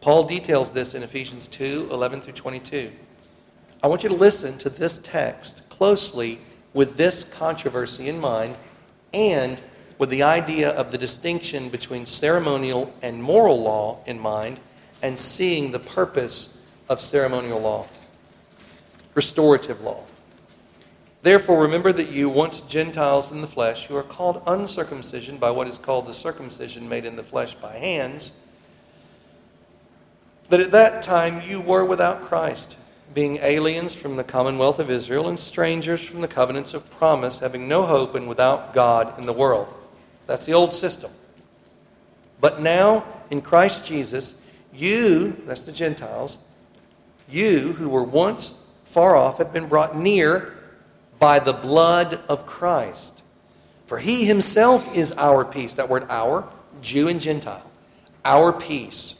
Paul 0.00 0.24
details 0.24 0.70
this 0.70 0.94
in 0.94 1.02
Ephesians 1.02 1.48
2 1.48 1.88
11 1.90 2.20
through 2.20 2.34
22. 2.34 2.92
I 3.82 3.86
want 3.86 4.02
you 4.02 4.08
to 4.08 4.14
listen 4.14 4.58
to 4.58 4.70
this 4.70 4.98
text 4.98 5.68
closely 5.68 6.40
with 6.72 6.96
this 6.96 7.24
controversy 7.24 8.08
in 8.08 8.20
mind 8.20 8.58
and 9.12 9.60
with 9.98 10.10
the 10.10 10.22
idea 10.22 10.70
of 10.70 10.92
the 10.92 10.98
distinction 10.98 11.68
between 11.68 12.06
ceremonial 12.06 12.92
and 13.02 13.22
moral 13.22 13.60
law 13.60 13.98
in 14.06 14.18
mind 14.18 14.60
and 15.02 15.18
seeing 15.18 15.70
the 15.70 15.78
purpose 15.78 16.56
of 16.88 17.00
ceremonial 17.00 17.60
law 17.60 17.86
restorative 19.18 19.80
law. 19.80 20.04
Therefore, 21.22 21.60
remember 21.60 21.92
that 21.92 22.10
you, 22.10 22.28
once 22.28 22.60
Gentiles 22.60 23.32
in 23.32 23.40
the 23.40 23.48
flesh, 23.48 23.86
who 23.86 23.96
are 23.96 24.04
called 24.04 24.44
uncircumcision 24.46 25.38
by 25.38 25.50
what 25.50 25.66
is 25.66 25.76
called 25.76 26.06
the 26.06 26.14
circumcision 26.14 26.88
made 26.88 27.04
in 27.04 27.16
the 27.16 27.22
flesh 27.24 27.54
by 27.54 27.76
hands, 27.76 28.30
that 30.48 30.60
at 30.60 30.70
that 30.72 31.02
time 31.02 31.42
you 31.42 31.60
were 31.60 31.84
without 31.84 32.22
Christ, 32.22 32.76
being 33.14 33.36
aliens 33.36 33.94
from 33.94 34.16
the 34.16 34.24
commonwealth 34.24 34.78
of 34.78 34.90
Israel 34.90 35.28
and 35.28 35.38
strangers 35.38 36.02
from 36.02 36.20
the 36.20 36.28
covenants 36.28 36.74
of 36.74 36.90
promise, 36.90 37.40
having 37.40 37.68
no 37.68 37.82
hope 37.82 38.14
and 38.14 38.28
without 38.28 38.72
God 38.72 39.18
in 39.18 39.26
the 39.26 39.32
world. 39.32 39.72
That's 40.26 40.46
the 40.46 40.52
old 40.52 40.72
system. 40.72 41.10
But 42.40 42.60
now, 42.60 43.04
in 43.30 43.40
Christ 43.40 43.84
Jesus, 43.84 44.40
you, 44.72 45.32
that's 45.44 45.66
the 45.66 45.72
Gentiles, 45.72 46.38
you 47.28 47.72
who 47.72 47.88
were 47.88 48.04
once 48.04 48.54
far 48.84 49.16
off 49.16 49.38
have 49.38 49.52
been 49.52 49.66
brought 49.66 49.96
near 49.96 50.54
by 51.18 51.38
the 51.38 51.52
blood 51.52 52.20
of 52.28 52.46
Christ. 52.46 53.22
For 53.86 53.98
he 53.98 54.24
himself 54.24 54.96
is 54.96 55.12
our 55.12 55.44
peace. 55.44 55.74
That 55.74 55.88
word 55.88 56.06
our, 56.08 56.48
Jew 56.80 57.08
and 57.08 57.20
Gentile. 57.20 57.68
Our 58.24 58.52
peace. 58.52 59.14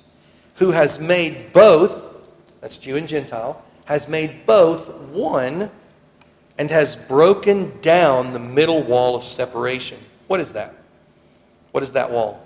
Who 0.58 0.70
has 0.72 0.98
made 0.98 1.52
both, 1.52 2.60
that's 2.60 2.76
Jew 2.76 2.96
and 2.96 3.08
Gentile, 3.08 3.62
has 3.84 4.08
made 4.08 4.44
both 4.44 4.92
one 5.12 5.70
and 6.58 6.70
has 6.70 6.96
broken 6.96 7.78
down 7.80 8.32
the 8.32 8.38
middle 8.38 8.82
wall 8.82 9.14
of 9.14 9.22
separation. 9.22 9.98
What 10.26 10.40
is 10.40 10.52
that? 10.54 10.74
What 11.70 11.82
is 11.82 11.92
that 11.92 12.10
wall? 12.10 12.44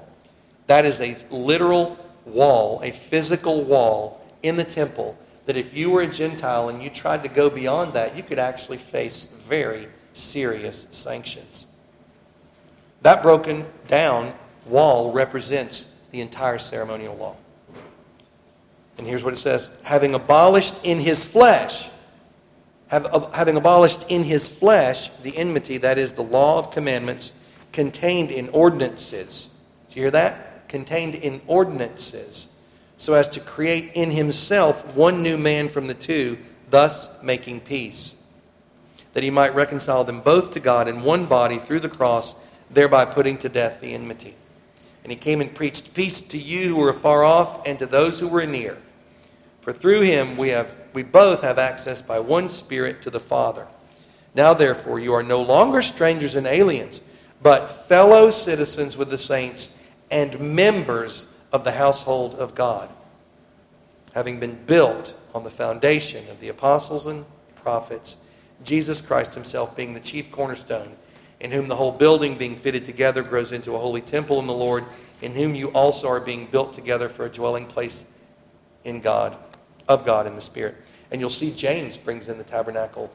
That 0.67 0.85
is 0.85 1.01
a 1.01 1.17
literal 1.31 1.97
wall, 2.27 2.81
a 2.83 2.91
physical 2.91 3.65
wall 3.65 4.21
in 4.43 4.57
the 4.57 4.65
temple 4.65 5.17
that 5.47 5.57
if 5.57 5.75
you 5.75 5.91
were 5.91 6.03
a 6.03 6.07
Gentile 6.07 6.69
and 6.69 6.83
you 6.83 6.91
tried 6.91 7.23
to 7.23 7.29
go 7.29 7.51
beyond 7.51 7.95
that, 7.95 8.17
you 8.17 8.23
could 8.23 8.39
actually 8.39 8.77
face 8.77 9.27
very 9.27 9.89
serious 10.13 10.87
sanctions. 10.91 11.67
That 13.01 13.23
broken 13.23 13.67
down 13.89 14.35
wall 14.67 15.13
represents 15.13 15.89
the 16.13 16.21
entire 16.21 16.59
ceremonial 16.59 17.17
law. 17.17 17.37
And 18.99 19.07
here's 19.07 19.25
what 19.25 19.33
it 19.33 19.39
says 19.39 19.71
having 19.83 20.15
abolished 20.15 20.85
in 20.85 21.01
his 21.01 21.25
flesh, 21.25 21.89
have, 22.89 23.31
having 23.33 23.57
abolished 23.57 24.11
in 24.11 24.25
his 24.25 24.49
flesh 24.49 25.09
the 25.23 25.37
enmity, 25.37 25.79
that 25.79 25.99
is, 25.99 26.13
the 26.13 26.23
law 26.23 26.59
of 26.59 26.71
commandments 26.71 27.33
contained 27.73 28.31
in 28.31 28.49
ordinances. 28.51 29.51
Do 29.91 29.97
you 29.97 30.03
hear 30.03 30.11
that? 30.13 30.69
Contained 30.69 31.15
in 31.15 31.41
ordinances 31.47 32.49
so 33.03 33.15
as 33.15 33.29
to 33.31 33.41
create 33.41 33.91
in 33.95 34.13
himself 34.13 34.95
one 34.95 35.25
new 35.25 35.37
man 35.37 35.69
from 35.69 35.89
the 35.89 35.95
two, 35.95 36.39
thus 36.71 37.21
making 37.21 37.59
peace. 37.59 38.15
That 39.15 39.25
he 39.25 39.31
might 39.31 39.57
reconcile 39.57 40.05
them 40.05 40.21
both 40.21 40.53
to 40.53 40.61
God 40.61 40.87
in 40.87 41.03
one 41.03 41.27
body 41.27 41.59
through 41.59 41.81
the 41.81 41.89
cross, 41.89 42.37
thereby 42.71 43.05
putting 43.07 43.39
to 43.39 43.49
death 43.49 43.81
the 43.81 43.93
enmity. 43.93 44.37
And 45.03 45.11
he 45.11 45.17
came 45.17 45.41
and 45.41 45.55
preached 45.55 45.95
peace 45.95 46.21
to 46.21 46.39
you 46.39 46.69
who 46.69 46.77
were 46.77 46.93
far 46.93 47.25
off 47.25 47.67
and 47.67 47.79
to 47.79 47.87
those 47.87 48.21
who 48.21 48.29
were 48.29 48.47
near. 48.47 48.79
For 49.61 49.73
through 49.73 50.03
him 50.03 50.37
we, 50.37 50.49
have, 50.51 50.77
we 50.93 51.03
both 51.03 51.43
have 51.43 51.59
access 51.59 52.03
by 52.03 52.19
one 52.19 52.49
Spirit 52.49 53.03
to 53.03 53.11
the 53.11 53.21
Father. 53.21 53.67
Now, 54.35 54.55
therefore, 54.55 54.99
you 54.99 55.13
are 55.13 55.23
no 55.23 55.43
longer 55.43 55.83
strangers 55.83 56.37
and 56.37 56.47
aliens, 56.47 57.01
but 57.43 57.69
fellow 57.69 58.31
citizens 58.31 58.97
with 58.97 59.11
the 59.11 59.19
saints 59.19 59.77
and 60.11 60.39
members 60.41 61.27
of 61.53 61.65
the 61.65 61.73
household 61.73 62.35
of 62.37 62.55
God, 62.55 62.89
having 64.15 64.41
been 64.41 64.55
built 64.67 65.15
on 65.35 65.45
the 65.45 65.51
foundation 65.51 66.27
of 66.31 66.41
the 66.41 66.49
apostles 66.49 67.07
and 67.07 67.25
prophets, 67.55 68.17
Jesus 68.65 69.01
Christ 69.01 69.35
himself 69.35 69.77
being 69.77 69.95
the 69.95 70.01
chief 70.01 70.31
cornerstone 70.31 70.97
in 71.43 71.51
whom 71.51 71.67
the 71.67 71.75
whole 71.75 71.91
building 71.91 72.39
being 72.39 72.57
fitted 72.57 72.85
together 72.85 73.21
grows 73.21 73.51
into 73.51 73.75
a 73.75 73.79
holy 73.79 74.01
temple 74.01 74.39
in 74.39 74.47
the 74.47 74.53
Lord, 74.53 74.85
in 75.23 75.35
whom 75.35 75.57
you 75.57 75.69
also 75.73 76.09
are 76.09 76.21
being 76.21 76.47
built 76.47 76.73
together 76.73 77.09
for 77.09 77.27
a 77.27 77.29
dwelling 77.29 77.67
place 77.67 78.07
in 78.85 79.01
God, 79.01 79.37
of 79.89 80.07
God 80.07 80.29
in 80.29 80.37
the 80.37 80.41
Spirit. 80.41 80.77
And 81.11 81.21
you'll 81.21 81.31
see 81.31 81.53
James 81.53 81.97
brings 81.97 82.29
in 82.29 82.39
the 82.39 82.45
tabernacle 82.45 83.11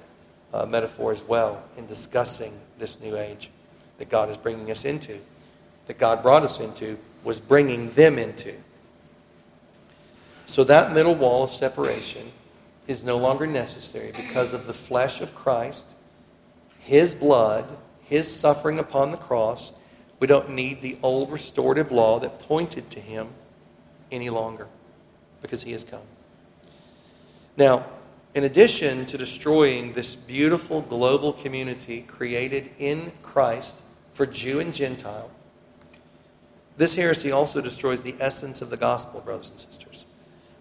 uh, 0.53 0.65
metaphor 0.65 1.13
as 1.13 1.23
well 1.23 1.63
in 1.77 1.87
discussing 1.87 2.51
this 2.77 3.01
new 3.01 3.15
age 3.15 3.49
that 3.97 4.09
God 4.09 4.29
is 4.29 4.35
bringing 4.35 4.71
us 4.71 4.83
into, 4.83 5.17
that 5.87 5.97
God 5.97 6.21
brought 6.21 6.43
us 6.43 6.59
into, 6.59 6.97
was 7.23 7.39
bringing 7.39 7.91
them 7.91 8.19
into. 8.19 8.53
So 10.47 10.65
that 10.65 10.93
middle 10.93 11.15
wall 11.15 11.43
of 11.43 11.49
separation 11.49 12.29
is 12.87 13.05
no 13.05 13.17
longer 13.17 13.47
necessary 13.47 14.11
because 14.13 14.53
of 14.53 14.67
the 14.67 14.73
flesh 14.73 15.21
of 15.21 15.33
Christ, 15.33 15.85
His 16.79 17.15
blood, 17.15 17.65
his 18.07 18.33
suffering 18.33 18.79
upon 18.79 19.11
the 19.11 19.17
cross, 19.17 19.73
we 20.19 20.27
don't 20.27 20.49
need 20.49 20.81
the 20.81 20.97
old 21.03 21.31
restorative 21.31 21.91
law 21.91 22.19
that 22.19 22.39
pointed 22.39 22.89
to 22.91 22.99
him 22.99 23.27
any 24.11 24.29
longer 24.29 24.67
because 25.41 25.61
he 25.61 25.73
has 25.73 25.83
come. 25.83 26.01
Now, 27.57 27.85
in 28.33 28.43
addition 28.43 29.05
to 29.07 29.17
destroying 29.17 29.93
this 29.93 30.15
beautiful 30.15 30.81
global 30.81 31.33
community 31.33 32.01
created 32.01 32.71
in 32.77 33.11
Christ 33.21 33.77
for 34.13 34.25
Jew 34.25 34.59
and 34.59 34.73
Gentile, 34.73 35.29
this 36.77 36.93
heresy 36.93 37.31
also 37.31 37.59
destroys 37.59 38.03
the 38.03 38.15
essence 38.19 38.61
of 38.61 38.69
the 38.69 38.77
gospel, 38.77 39.21
brothers 39.21 39.49
and 39.49 39.59
sisters, 39.59 40.05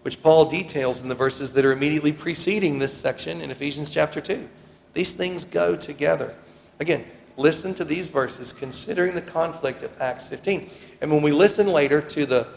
which 0.01 0.21
Paul 0.21 0.45
details 0.45 1.01
in 1.01 1.07
the 1.07 1.15
verses 1.15 1.53
that 1.53 1.63
are 1.63 1.71
immediately 1.71 2.11
preceding 2.11 2.79
this 2.79 2.93
section 2.93 3.41
in 3.41 3.51
Ephesians 3.51 3.89
chapter 3.89 4.19
2. 4.19 4.47
These 4.93 5.13
things 5.13 5.45
go 5.45 5.75
together. 5.75 6.35
Again, 6.79 7.05
listen 7.37 7.73
to 7.75 7.85
these 7.85 8.09
verses 8.09 8.51
considering 8.51 9.13
the 9.13 9.21
conflict 9.21 9.83
of 9.83 10.01
Acts 10.01 10.27
15. 10.27 10.69
And 11.01 11.11
when 11.11 11.21
we 11.21 11.31
listen 11.31 11.67
later 11.67 12.01
to 12.01 12.25
the 12.25 12.47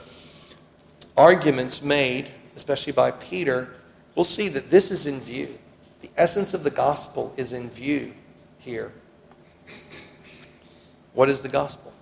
arguments 1.16 1.82
made, 1.82 2.30
especially 2.56 2.94
by 2.94 3.10
Peter, 3.12 3.76
we'll 4.16 4.24
see 4.24 4.48
that 4.48 4.70
this 4.70 4.90
is 4.90 5.06
in 5.06 5.20
view. 5.20 5.56
The 6.00 6.10
essence 6.16 6.54
of 6.54 6.64
the 6.64 6.70
gospel 6.70 7.34
is 7.36 7.52
in 7.52 7.68
view 7.68 8.14
here. 8.58 8.90
What 11.12 11.28
is 11.28 11.42
the 11.42 11.48
gospel? 11.48 11.92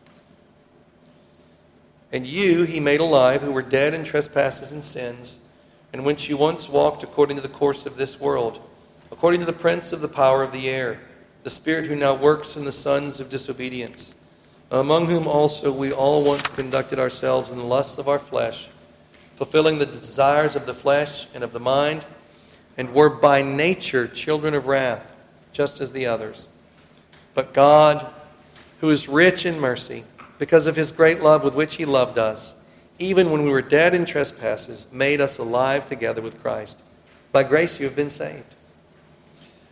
And 2.12 2.26
you 2.26 2.62
he 2.62 2.78
made 2.78 3.00
alive 3.00 3.42
who 3.42 3.52
were 3.52 3.62
dead 3.62 3.92
in 3.92 4.04
trespasses 4.04 4.72
and 4.72 4.82
sins, 4.82 5.40
in 5.92 6.04
which 6.04 6.28
you 6.28 6.36
once 6.36 6.68
walked 6.68 7.02
according 7.02 7.36
to 7.36 7.42
the 7.42 7.48
course 7.48 7.86
of 7.86 7.96
this 7.96 8.20
world, 8.20 8.60
according 9.10 9.40
to 9.40 9.46
the 9.46 9.52
prince 9.52 9.92
of 9.92 10.00
the 10.00 10.08
power 10.08 10.42
of 10.44 10.52
the 10.52 10.68
air 10.68 11.00
the 11.42 11.50
Spirit 11.50 11.86
who 11.86 11.96
now 11.96 12.14
works 12.14 12.56
in 12.56 12.64
the 12.64 12.72
sons 12.72 13.20
of 13.20 13.30
disobedience, 13.30 14.14
among 14.70 15.06
whom 15.06 15.26
also 15.26 15.72
we 15.72 15.92
all 15.92 16.24
once 16.24 16.46
conducted 16.48 16.98
ourselves 16.98 17.50
in 17.50 17.58
the 17.58 17.64
lusts 17.64 17.98
of 17.98 18.08
our 18.08 18.18
flesh, 18.18 18.68
fulfilling 19.36 19.78
the 19.78 19.86
desires 19.86 20.56
of 20.56 20.66
the 20.66 20.74
flesh 20.74 21.26
and 21.34 21.44
of 21.44 21.52
the 21.52 21.60
mind, 21.60 22.04
and 22.76 22.92
were 22.92 23.10
by 23.10 23.40
nature 23.42 24.06
children 24.06 24.54
of 24.54 24.66
wrath, 24.66 25.12
just 25.52 25.80
as 25.80 25.92
the 25.92 26.06
others. 26.06 26.48
But 27.34 27.54
God, 27.54 28.12
who 28.80 28.90
is 28.90 29.08
rich 29.08 29.46
in 29.46 29.58
mercy, 29.58 30.04
because 30.38 30.66
of 30.66 30.76
his 30.76 30.92
great 30.92 31.20
love 31.20 31.44
with 31.44 31.54
which 31.54 31.76
he 31.76 31.84
loved 31.84 32.18
us, 32.18 32.54
even 32.98 33.30
when 33.30 33.44
we 33.44 33.50
were 33.50 33.62
dead 33.62 33.94
in 33.94 34.04
trespasses, 34.04 34.86
made 34.92 35.20
us 35.20 35.38
alive 35.38 35.86
together 35.86 36.20
with 36.20 36.40
Christ. 36.42 36.80
By 37.30 37.44
grace 37.44 37.78
you 37.78 37.86
have 37.86 37.96
been 37.96 38.10
saved 38.10 38.56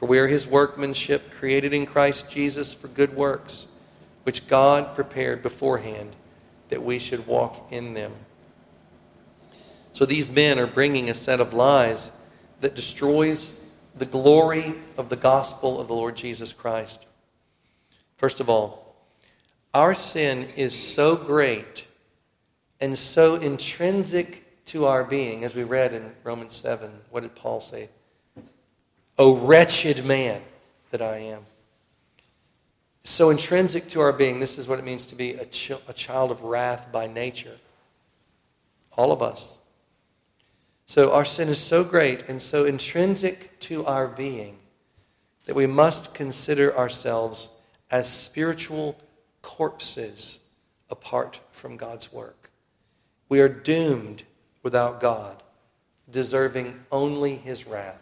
For 0.00 0.06
we 0.06 0.18
are 0.18 0.28
his 0.28 0.46
workmanship, 0.46 1.30
created 1.30 1.74
in 1.74 1.84
Christ 1.84 2.30
Jesus 2.30 2.72
for 2.72 2.88
good 2.88 3.14
works, 3.14 3.68
which 4.22 4.48
God 4.48 4.94
prepared 4.94 5.42
beforehand 5.42 6.16
that 6.70 6.82
we 6.82 6.98
should 6.98 7.26
walk 7.26 7.70
in 7.70 7.92
them. 7.92 8.10
So 9.92 10.06
these 10.06 10.30
men 10.30 10.58
are 10.58 10.66
bringing 10.66 11.10
a 11.10 11.14
set 11.14 11.38
of 11.38 11.52
lies 11.52 12.12
that 12.60 12.74
destroys 12.74 13.60
the 13.94 14.06
glory 14.06 14.74
of 14.96 15.10
the 15.10 15.16
gospel 15.16 15.78
of 15.78 15.88
the 15.88 15.94
Lord 15.94 16.16
Jesus 16.16 16.54
Christ. 16.54 17.06
First 18.16 18.40
of 18.40 18.48
all, 18.48 18.96
our 19.74 19.92
sin 19.92 20.48
is 20.56 20.74
so 20.74 21.14
great 21.14 21.86
and 22.80 22.96
so 22.96 23.34
intrinsic 23.34 24.64
to 24.64 24.86
our 24.86 25.04
being, 25.04 25.44
as 25.44 25.54
we 25.54 25.64
read 25.64 25.92
in 25.92 26.10
Romans 26.24 26.56
7. 26.56 26.90
What 27.10 27.22
did 27.22 27.34
Paul 27.34 27.60
say? 27.60 27.90
O 29.20 29.36
wretched 29.36 30.06
man 30.06 30.40
that 30.92 31.02
I 31.02 31.18
am. 31.18 31.42
So 33.02 33.28
intrinsic 33.28 33.86
to 33.90 34.00
our 34.00 34.14
being, 34.14 34.40
this 34.40 34.56
is 34.56 34.66
what 34.66 34.78
it 34.78 34.84
means 34.84 35.04
to 35.06 35.14
be 35.14 35.34
a, 35.34 35.42
a 35.42 35.92
child 35.92 36.30
of 36.30 36.42
wrath 36.42 36.90
by 36.90 37.06
nature. 37.06 37.58
All 38.96 39.12
of 39.12 39.20
us. 39.20 39.60
So 40.86 41.12
our 41.12 41.26
sin 41.26 41.50
is 41.50 41.58
so 41.58 41.84
great 41.84 42.30
and 42.30 42.40
so 42.40 42.64
intrinsic 42.64 43.60
to 43.60 43.84
our 43.84 44.08
being 44.08 44.56
that 45.44 45.54
we 45.54 45.66
must 45.66 46.14
consider 46.14 46.74
ourselves 46.74 47.50
as 47.90 48.10
spiritual 48.10 48.98
corpses 49.42 50.38
apart 50.88 51.40
from 51.52 51.76
God's 51.76 52.10
work. 52.10 52.48
We 53.28 53.40
are 53.40 53.50
doomed 53.50 54.22
without 54.62 54.98
God, 54.98 55.42
deserving 56.10 56.80
only 56.90 57.36
his 57.36 57.66
wrath 57.66 58.00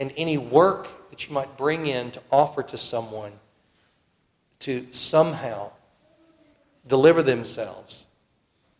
and 0.00 0.12
any 0.16 0.38
work 0.38 1.10
that 1.10 1.28
you 1.28 1.34
might 1.34 1.56
bring 1.56 1.86
in 1.86 2.10
to 2.12 2.20
offer 2.32 2.62
to 2.62 2.76
someone 2.76 3.32
to 4.60 4.86
somehow 4.92 5.70
deliver 6.86 7.22
themselves, 7.22 8.06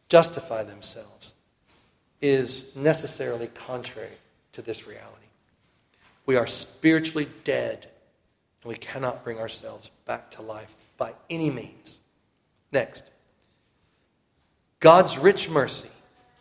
justify 0.09 0.63
themselves, 0.63 1.35
is 2.21 2.75
necessarily 2.75 3.47
contrary 3.49 4.09
to 4.53 4.63
this 4.63 4.87
reality. 4.87 5.07
We 6.27 6.37
are 6.37 6.47
spiritually 6.47 7.29
dead, 7.45 7.87
and 8.63 8.69
we 8.71 8.77
cannot 8.77 9.25
bring 9.25 9.39
ourselves 9.39 9.91
back 10.07 10.31
to 10.33 10.43
life 10.43 10.75
by 10.97 11.13
any 11.29 11.51
means. 11.51 12.01
Next, 12.73 13.11
God's 14.81 15.19
rich 15.19 15.49
mercy 15.49 15.91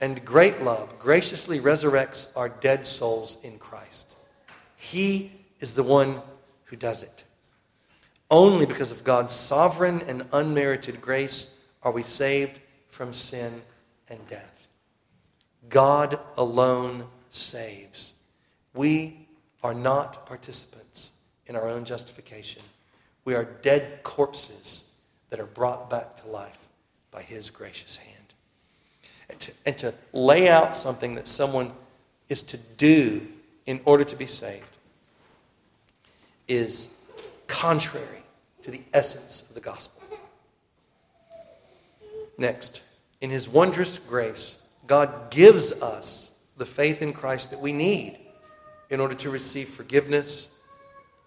and 0.02 0.24
great 0.24 0.62
love 0.62 1.00
graciously 1.00 1.60
resurrects 1.60 2.28
our 2.36 2.50
dead 2.50 2.88
souls 2.88 3.38
in 3.44 3.58
Christ. 3.58 4.09
He 4.80 5.30
is 5.60 5.74
the 5.74 5.84
one 5.84 6.22
who 6.64 6.78
does 6.78 7.04
it. 7.04 7.26
Only 8.32 8.66
because 8.66 8.92
of 8.92 9.04
God's 9.04 9.34
sovereign 9.34 10.02
and 10.08 10.26
unmerited 10.32 11.02
grace 11.02 11.54
are 11.84 11.92
we 11.92 12.02
saved 12.02 12.62
from 12.88 13.12
sin 13.12 13.62
and 14.10 14.26
death. 14.28 14.68
God 15.68 16.18
alone 16.38 17.04
saves. 17.30 18.16
We 18.74 19.28
are 19.64 19.74
not 19.74 20.26
participants 20.26 21.12
in 21.48 21.58
our 21.58 21.68
own 21.68 21.84
justification. 21.84 22.62
We 23.26 23.36
are 23.36 23.44
dead 23.44 24.02
corpses 24.04 24.86
that 25.30 25.42
are 25.42 25.46
brought 25.46 25.90
back 25.90 26.16
to 26.24 26.30
life 26.30 26.70
by 27.12 27.22
His 27.22 27.50
gracious 27.50 27.98
hand. 27.98 28.16
And 29.30 29.40
to, 29.42 29.52
and 29.66 29.78
to 29.80 29.94
lay 30.14 30.48
out 30.48 30.78
something 30.78 31.16
that 31.16 31.28
someone 31.28 31.74
is 32.30 32.44
to 32.44 32.58
do 32.58 33.28
in 33.70 33.80
order 33.86 34.04
to 34.04 34.16
be 34.16 34.26
saved 34.26 34.78
is 36.48 36.88
contrary 37.46 38.24
to 38.64 38.72
the 38.72 38.82
essence 38.96 39.44
of 39.48 39.54
the 39.54 39.62
gospel. 39.62 40.02
Next, 42.40 42.82
in 43.22 43.30
His 43.30 43.48
wondrous 43.48 44.00
grace, 44.00 44.58
God 44.88 45.30
gives 45.30 45.84
us 45.84 46.32
the 46.58 46.66
faith 46.66 47.04
in 47.04 47.14
Christ 47.14 47.52
that 47.52 47.60
we 47.60 47.72
need 47.72 48.18
in 48.90 49.00
order 49.00 49.14
to 49.14 49.30
receive 49.30 49.70
forgiveness, 49.70 50.48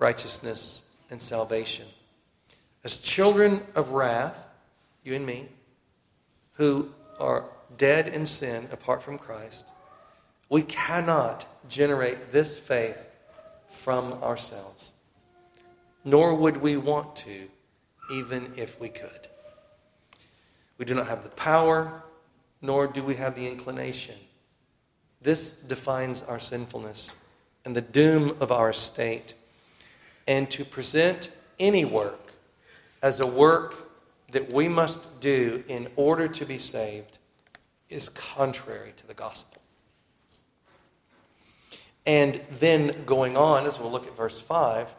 righteousness, 0.00 0.82
and 1.10 1.22
salvation. 1.22 1.86
As 2.82 2.98
children 2.98 3.62
of 3.76 3.90
wrath, 3.90 4.48
you 5.04 5.14
and 5.14 5.24
me, 5.24 5.46
who 6.54 6.90
are 7.20 7.44
dead 7.76 8.08
in 8.08 8.26
sin 8.26 8.68
apart 8.72 9.00
from 9.00 9.16
Christ, 9.16 9.66
we 10.52 10.62
cannot 10.64 11.46
generate 11.66 12.30
this 12.30 12.58
faith 12.58 13.10
from 13.66 14.12
ourselves, 14.22 14.92
nor 16.04 16.34
would 16.34 16.58
we 16.58 16.76
want 16.76 17.16
to, 17.16 17.48
even 18.12 18.52
if 18.54 18.78
we 18.78 18.90
could. 18.90 19.28
We 20.76 20.84
do 20.84 20.92
not 20.92 21.06
have 21.06 21.24
the 21.24 21.30
power, 21.30 22.02
nor 22.60 22.86
do 22.86 23.02
we 23.02 23.14
have 23.14 23.34
the 23.34 23.48
inclination. 23.48 24.16
This 25.22 25.58
defines 25.58 26.22
our 26.24 26.38
sinfulness 26.38 27.16
and 27.64 27.74
the 27.74 27.80
doom 27.80 28.36
of 28.38 28.52
our 28.52 28.74
state. 28.74 29.32
And 30.26 30.50
to 30.50 30.66
present 30.66 31.30
any 31.58 31.86
work 31.86 32.34
as 33.02 33.20
a 33.20 33.26
work 33.26 33.90
that 34.32 34.52
we 34.52 34.68
must 34.68 35.18
do 35.22 35.64
in 35.66 35.88
order 35.96 36.28
to 36.28 36.44
be 36.44 36.58
saved 36.58 37.16
is 37.88 38.10
contrary 38.10 38.92
to 38.98 39.06
the 39.06 39.14
gospel. 39.14 39.61
And 42.06 42.40
then 42.58 43.04
going 43.04 43.36
on, 43.36 43.66
as 43.66 43.78
we'll 43.78 43.90
look 43.90 44.06
at 44.06 44.16
verse 44.16 44.40
5, 44.40 44.92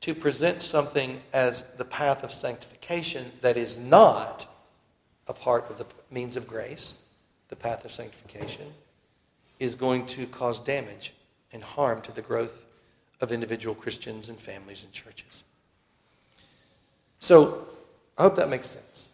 to 0.00 0.14
present 0.14 0.62
something 0.62 1.20
as 1.32 1.74
the 1.74 1.84
path 1.84 2.24
of 2.24 2.32
sanctification 2.32 3.30
that 3.40 3.56
is 3.56 3.78
not 3.78 4.46
a 5.26 5.32
part 5.32 5.68
of 5.70 5.78
the 5.78 5.86
means 6.10 6.36
of 6.36 6.46
grace, 6.46 6.98
the 7.48 7.56
path 7.56 7.84
of 7.84 7.90
sanctification, 7.90 8.66
is 9.58 9.74
going 9.74 10.06
to 10.06 10.26
cause 10.26 10.60
damage 10.60 11.12
and 11.52 11.62
harm 11.62 12.00
to 12.02 12.12
the 12.12 12.22
growth 12.22 12.66
of 13.20 13.32
individual 13.32 13.74
Christians 13.74 14.28
and 14.28 14.38
families 14.38 14.84
and 14.84 14.92
churches. 14.92 15.42
So, 17.18 17.66
I 18.16 18.22
hope 18.22 18.36
that 18.36 18.48
makes 18.48 18.68
sense. 18.68 19.08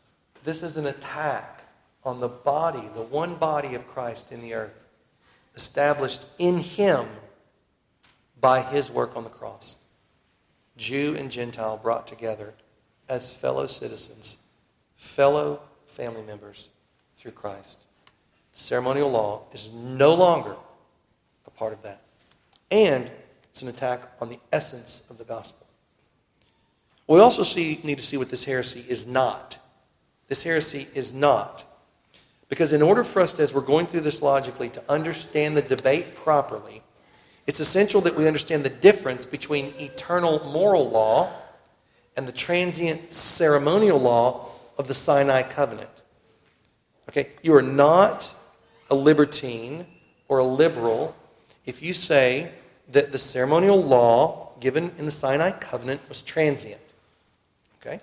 This 0.45 0.63
is 0.63 0.77
an 0.77 0.87
attack 0.87 1.63
on 2.05 2.21
the 2.21 2.29
body, 2.29 2.87
the 2.95 3.03
one 3.03 3.35
body 3.35 3.75
of 3.75 3.87
Christ 3.89 4.31
in 4.31 4.43
the 4.43 4.55
earth, 4.55 4.84
established 5.55 6.27
in 6.39 6.59
Him 6.59 7.07
by 8.41 8.61
His 8.61 8.91
work 8.91 9.17
on 9.17 9.25
the 9.25 9.31
cross. 9.31 9.77
Jew 10.77 11.15
and 11.19 11.31
Gentile 11.31 11.77
brought 11.77 12.07
together 12.07 12.55
as 13.09 13.35
fellow 13.35 13.67
citizens, 13.67 14.39
fellow 14.97 15.61
family 15.87 16.23
members 16.23 16.69
through 17.17 17.33
Christ. 17.33 17.79
The 18.55 18.61
ceremonial 18.61 19.11
law 19.11 19.43
is 19.53 19.73
no 19.73 20.15
longer 20.15 20.57
a 21.47 21.51
part 21.51 21.73
of 21.73 21.83
that. 21.83 22.03
And 22.71 23.11
it's 23.51 23.63
an 23.63 23.69
attack 23.69 24.01
on 24.21 24.29
the 24.29 24.39
essence 24.53 25.03
of 25.11 25.19
the 25.19 25.25
gospel. 25.25 25.67
We 27.07 27.21
also 27.21 27.43
see, 27.43 27.79
need 27.85 27.99
to 27.99 28.05
see 28.05 28.17
what 28.17 28.31
this 28.31 28.45
heresy 28.45 28.85
is 28.89 29.07
not. 29.07 29.59
This 30.29 30.43
heresy 30.43 30.89
is 30.95 31.13
not. 31.13 31.65
Because 32.55 32.73
in 32.73 32.83
order 32.83 33.03
for 33.03 33.21
us, 33.21 33.37
as 33.41 33.53
we're 33.53 33.63
going 33.63 33.85
through 33.85 34.03
this 34.03 34.23
logically, 34.23 34.69
to 34.69 34.83
understand 34.89 35.57
the 35.57 35.63
debate 35.63 36.15
properly, 36.15 36.85
it's 37.49 37.59
essential 37.59 38.01
that 38.03 38.15
we 38.15 38.29
understand 38.29 38.63
the 38.63 38.69
difference 38.69 39.27
between 39.27 39.75
eternal 39.81 40.39
moral 40.53 40.89
law 40.89 41.33
and 42.17 42.29
the 42.29 42.33
transient 42.33 43.11
ceremonial 43.11 43.99
law 43.99 44.47
of 44.79 44.87
the 44.87 44.95
Sinai 44.95 45.43
covenant. 45.43 46.03
Okay? 47.09 47.31
You 47.43 47.57
are 47.57 47.61
not 47.61 48.33
a 48.89 48.95
libertine 48.95 49.85
or 50.29 50.39
a 50.39 50.45
liberal 50.45 51.13
if 51.67 51.83
you 51.83 51.93
say 51.93 52.53
that 52.93 53.11
the 53.11 53.19
ceremonial 53.19 53.83
law 53.83 54.51
given 54.61 54.93
in 54.97 55.07
the 55.07 55.11
Sinai 55.11 55.51
covenant 55.51 56.01
was 56.09 56.23
transient. 56.23 56.81
Okay? 57.81 57.99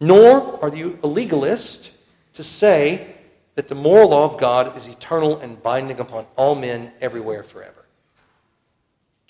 Nor 0.00 0.60
are 0.64 0.74
you 0.74 0.98
a 1.04 1.06
legalist 1.06 1.92
to 2.32 2.42
say 2.42 3.12
that 3.56 3.68
the 3.68 3.74
moral 3.74 4.10
law 4.10 4.24
of 4.24 4.38
God 4.38 4.76
is 4.76 4.86
eternal 4.86 5.38
and 5.38 5.60
binding 5.62 5.98
upon 5.98 6.26
all 6.36 6.54
men 6.54 6.92
everywhere 7.00 7.42
forever. 7.42 7.84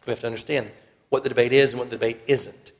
We 0.04 0.10
have 0.10 0.20
to 0.20 0.26
understand 0.26 0.70
what 1.08 1.22
the 1.22 1.28
debate 1.28 1.52
is 1.52 1.72
and 1.72 1.80
what 1.80 1.90
the 1.90 1.96
debate 1.96 2.20
isn't. 2.26 2.72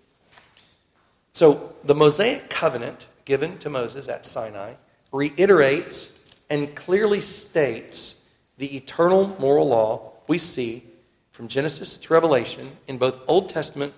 So, 1.33 1.75
the 1.85 1.95
Mosaic 1.95 2.49
covenant 2.51 3.09
given 3.25 3.59
to 3.59 3.71
Moses 3.71 4.09
at 4.09 4.27
Sinai 4.27 4.75
reiterates 5.13 6.19
and 6.51 6.75
clearly 6.75 7.21
states 7.21 8.25
the 8.59 8.77
eternal 8.77 9.37
moral 9.39 9.69
law 9.69 10.13
we 10.29 10.39
see 10.39 10.85
from 11.31 11.49
Genesis 11.49 11.99
to 11.99 12.13
Revelation 12.13 12.71
in 12.89 12.99
both 12.99 13.23
Old 13.29 13.49
Testament 13.49 13.93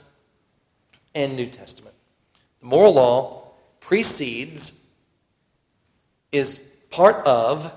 and 1.14 1.36
New 1.36 1.46
Testament. 1.46 1.94
The 2.61 2.66
moral 2.66 2.94
law 2.94 3.53
precedes, 3.80 4.78
is 6.32 6.67
part 6.91 7.26
of, 7.26 7.72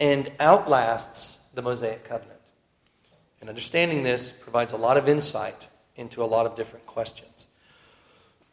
and 0.00 0.30
outlasts 0.40 1.38
the 1.54 1.62
Mosaic 1.62 2.04
covenant. 2.04 2.38
And 3.40 3.48
understanding 3.48 4.02
this 4.02 4.32
provides 4.32 4.72
a 4.72 4.76
lot 4.76 4.96
of 4.96 5.08
insight 5.08 5.68
into 5.96 6.22
a 6.22 6.26
lot 6.26 6.46
of 6.46 6.56
different 6.56 6.86
questions. 6.86 7.46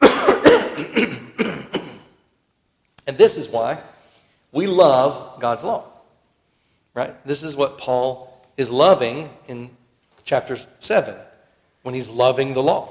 and 0.00 0.12
this 3.16 3.36
is 3.36 3.48
why 3.48 3.80
we 4.52 4.66
love 4.66 5.40
God's 5.40 5.64
law. 5.64 5.84
Right? 6.94 7.14
This 7.24 7.42
is 7.42 7.56
what 7.56 7.78
Paul 7.78 8.44
is 8.56 8.70
loving 8.70 9.28
in 9.48 9.70
chapter 10.24 10.56
7 10.78 11.14
when 11.82 11.94
he's 11.94 12.08
loving 12.08 12.54
the 12.54 12.62
law. 12.62 12.88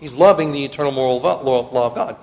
He's 0.00 0.14
loving 0.14 0.52
the 0.52 0.64
eternal 0.64 0.92
moral 0.92 1.20
law 1.20 1.86
of 1.86 1.94
God. 1.94 2.16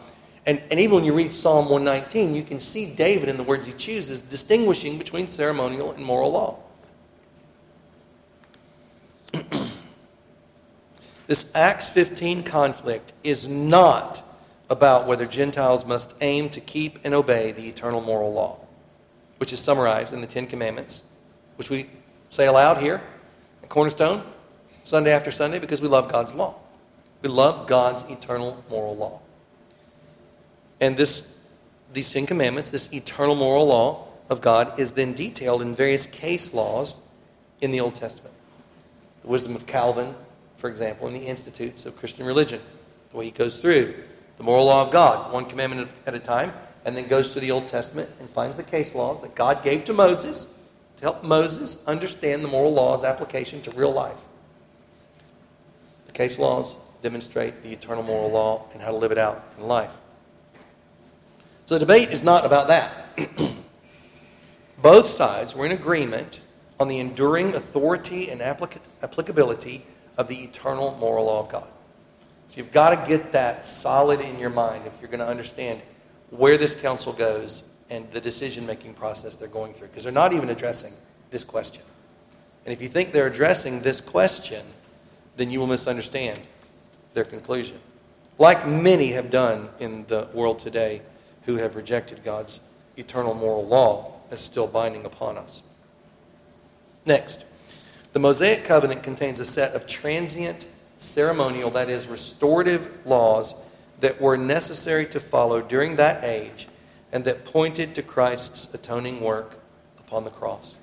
And, 0.46 0.62
and 0.72 0.80
even 0.80 0.96
when 0.96 1.04
you 1.04 1.14
read 1.14 1.32
Psalm 1.32 1.70
119, 1.70 2.34
you 2.34 2.44
can 2.44 2.60
see 2.60 2.88
David 2.88 3.30
in 3.30 3.38
the 3.38 3.44
words 3.44 3.68
he 3.68 3.74
chooses 3.74 4.22
distinguishing 4.24 4.98
between 4.98 5.28
ceremonial 5.28 5.92
and 5.92 6.04
moral 6.04 6.32
law. 6.32 6.58
this 11.28 11.52
Acts 11.54 11.90
15 11.90 12.44
conflict 12.44 13.14
is 13.24 13.48
not 13.48 14.24
about 14.72 15.06
whether 15.06 15.26
Gentiles 15.26 15.86
must 15.86 16.16
aim 16.22 16.50
to 16.50 16.62
keep 16.62 16.98
and 17.04 17.14
obey 17.14 17.52
the 17.52 17.68
eternal 17.68 18.02
moral 18.02 18.34
law, 18.34 18.58
which 19.38 19.54
is 19.54 19.60
summarized 19.60 20.14
in 20.14 20.22
the 20.22 20.28
Ten 20.28 20.48
Commandments, 20.48 21.04
which 21.58 21.70
we 21.70 21.88
say 22.32 22.48
aloud 22.48 22.78
here 22.78 23.00
at 23.62 23.70
Cornerstone, 23.70 24.24
Sunday 24.84 25.12
after 25.12 25.30
Sunday, 25.30 25.60
because 25.60 25.82
we 25.82 25.88
love 25.88 26.12
God's 26.12 26.34
law. 26.34 26.56
We 27.22 27.30
love 27.30 27.68
God's 27.68 28.02
eternal 28.10 28.64
moral 28.70 28.96
law. 28.96 29.22
And 30.82 30.98
this, 30.98 31.38
these 31.94 32.10
Ten 32.10 32.26
Commandments, 32.26 32.72
this 32.72 32.92
eternal 32.92 33.36
moral 33.36 33.68
law 33.68 34.08
of 34.30 34.42
God, 34.42 34.80
is 34.80 34.92
then 34.94 35.14
detailed 35.14 35.62
in 35.62 35.76
various 35.76 36.08
case 36.08 36.54
laws 36.54 37.00
in 37.62 37.72
the 37.72 37.80
Old 37.80 37.96
Testament. 37.96 38.34
The 39.22 39.28
wisdom 39.28 39.56
of 39.56 39.68
Calvin, 39.68 40.14
for 40.58 40.70
example, 40.70 41.08
in 41.08 41.14
the 41.14 41.28
Institutes 41.28 41.86
of 41.86 41.96
Christian 41.96 42.26
Religion, 42.26 42.60
the 43.12 43.18
way 43.18 43.26
he 43.26 43.32
goes 43.32 43.62
through 43.62 43.94
the 44.38 44.44
moral 44.44 44.66
law 44.66 44.84
of 44.84 44.92
God, 44.92 45.32
one 45.32 45.46
commandment 45.46 45.94
at 46.08 46.16
a 46.16 46.20
time, 46.20 46.52
and 46.84 46.98
then 46.98 47.08
goes 47.08 47.32
to 47.34 47.40
the 47.40 47.52
Old 47.52 47.68
Testament 47.68 48.10
and 48.20 48.28
finds 48.28 48.58
the 48.58 48.64
case 48.64 48.96
law 48.96 49.14
that 49.22 49.36
God 49.36 49.64
gave 49.64 49.86
to 49.86 49.94
Moses 49.94 50.52
to 50.98 51.04
help 51.04 51.24
Moses 51.24 51.84
understand 51.86 52.44
the 52.44 52.48
moral 52.48 52.74
law's 52.74 53.04
application 53.04 53.62
to 53.62 53.72
real 53.72 53.94
life. 53.94 54.20
The 56.08 56.12
case 56.12 56.40
laws 56.40 56.76
demonstrate 57.04 57.62
the 57.62 57.72
eternal 57.72 58.02
moral 58.02 58.32
law 58.32 58.66
and 58.74 58.82
how 58.82 58.90
to 58.90 58.98
live 58.98 59.12
it 59.12 59.20
out 59.20 59.46
in 59.60 59.66
life. 59.66 59.96
So 61.72 61.76
the 61.76 61.86
debate 61.86 62.10
is 62.10 62.22
not 62.22 62.46
about 62.46 62.68
that. 62.68 63.18
Both 64.82 65.06
sides 65.06 65.56
were 65.56 65.66
in 65.66 65.72
agreement 65.72 66.42
on 66.82 66.90
the 66.90 67.00
enduring 67.00 67.56
authority 67.56 68.30
and 68.30 68.42
applic- 68.42 68.82
applicability 69.04 69.86
of 70.18 70.28
the 70.28 70.36
eternal 70.36 70.98
moral 71.00 71.28
law 71.28 71.40
of 71.40 71.48
God. 71.48 71.72
So 72.50 72.58
you've 72.58 72.74
got 72.74 72.90
to 72.90 73.10
get 73.10 73.32
that 73.32 73.66
solid 73.66 74.20
in 74.20 74.38
your 74.38 74.50
mind 74.50 74.86
if 74.86 75.00
you're 75.00 75.10
going 75.10 75.22
to 75.22 75.26
understand 75.26 75.82
where 76.32 76.58
this 76.58 76.76
council 76.76 77.14
goes 77.14 77.64
and 77.90 78.12
the 78.12 78.20
decision 78.20 78.66
making 78.66 78.94
process 78.96 79.38
they're 79.38 79.48
going 79.48 79.72
through, 79.74 79.88
because 79.88 80.04
they're 80.04 80.12
not 80.12 80.34
even 80.34 80.50
addressing 80.50 80.92
this 81.30 81.46
question. 81.46 81.84
And 82.66 82.74
if 82.74 82.82
you 82.82 82.90
think 82.90 83.14
they're 83.14 83.28
addressing 83.28 83.80
this 83.80 84.02
question, 84.02 84.66
then 85.38 85.50
you 85.50 85.62
will 85.62 85.68
misunderstand 85.68 86.42
their 87.14 87.24
conclusion. 87.24 87.80
Like 88.40 88.68
many 88.68 89.14
have 89.14 89.30
done 89.30 89.70
in 89.80 90.06
the 90.08 90.28
world 90.34 90.60
today, 90.60 91.02
who 91.44 91.56
have 91.56 91.76
rejected 91.76 92.24
God's 92.24 92.60
eternal 92.98 93.34
moral 93.34 93.66
law 93.66 94.14
as 94.32 94.40
still 94.40 94.68
binding 94.68 95.06
upon 95.06 95.38
us. 95.38 95.62
Next, 97.06 97.46
the 98.14 98.20
Mosaic 98.20 98.64
covenant 98.64 99.04
contains 99.04 99.40
a 99.40 99.46
set 99.46 99.74
of 99.74 99.88
transient, 99.88 100.68
ceremonial, 100.98 101.72
that 101.72 101.90
is, 101.90 102.08
restorative 102.08 103.06
laws 103.06 103.56
that 104.02 104.20
were 104.20 104.38
necessary 104.38 105.06
to 105.08 105.20
follow 105.20 105.62
during 105.62 105.96
that 105.96 106.24
age 106.24 106.68
and 107.12 107.24
that 107.24 107.46
pointed 107.46 107.96
to 107.96 108.02
Christ's 108.02 108.74
atoning 108.74 109.22
work 109.22 109.60
upon 110.00 110.24
the 110.24 110.30
cross. 110.30 110.78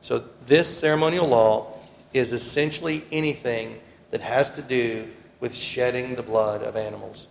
So, 0.00 0.24
this 0.46 0.68
ceremonial 0.68 1.26
law 1.26 1.78
is 2.12 2.32
essentially 2.32 3.04
anything 3.12 3.78
that 4.10 4.20
has 4.20 4.50
to 4.52 4.62
do 4.62 5.08
with 5.40 5.54
shedding 5.54 6.14
the 6.14 6.22
blood 6.22 6.62
of 6.62 6.76
animals, 6.76 7.26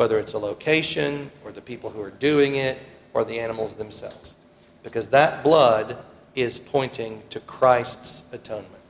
whether 0.00 0.18
it's 0.18 0.32
a 0.32 0.38
location, 0.38 1.30
or 1.44 1.52
the 1.52 1.60
people 1.60 1.90
who 1.90 2.00
are 2.00 2.12
doing 2.12 2.56
it, 2.56 2.78
or 3.12 3.22
the 3.22 3.38
animals 3.38 3.74
themselves. 3.74 4.34
Because 4.82 5.10
that 5.10 5.44
blood 5.44 5.98
is 6.34 6.58
pointing 6.58 7.22
to 7.28 7.38
Christ's 7.40 8.24
atonement. 8.32 8.82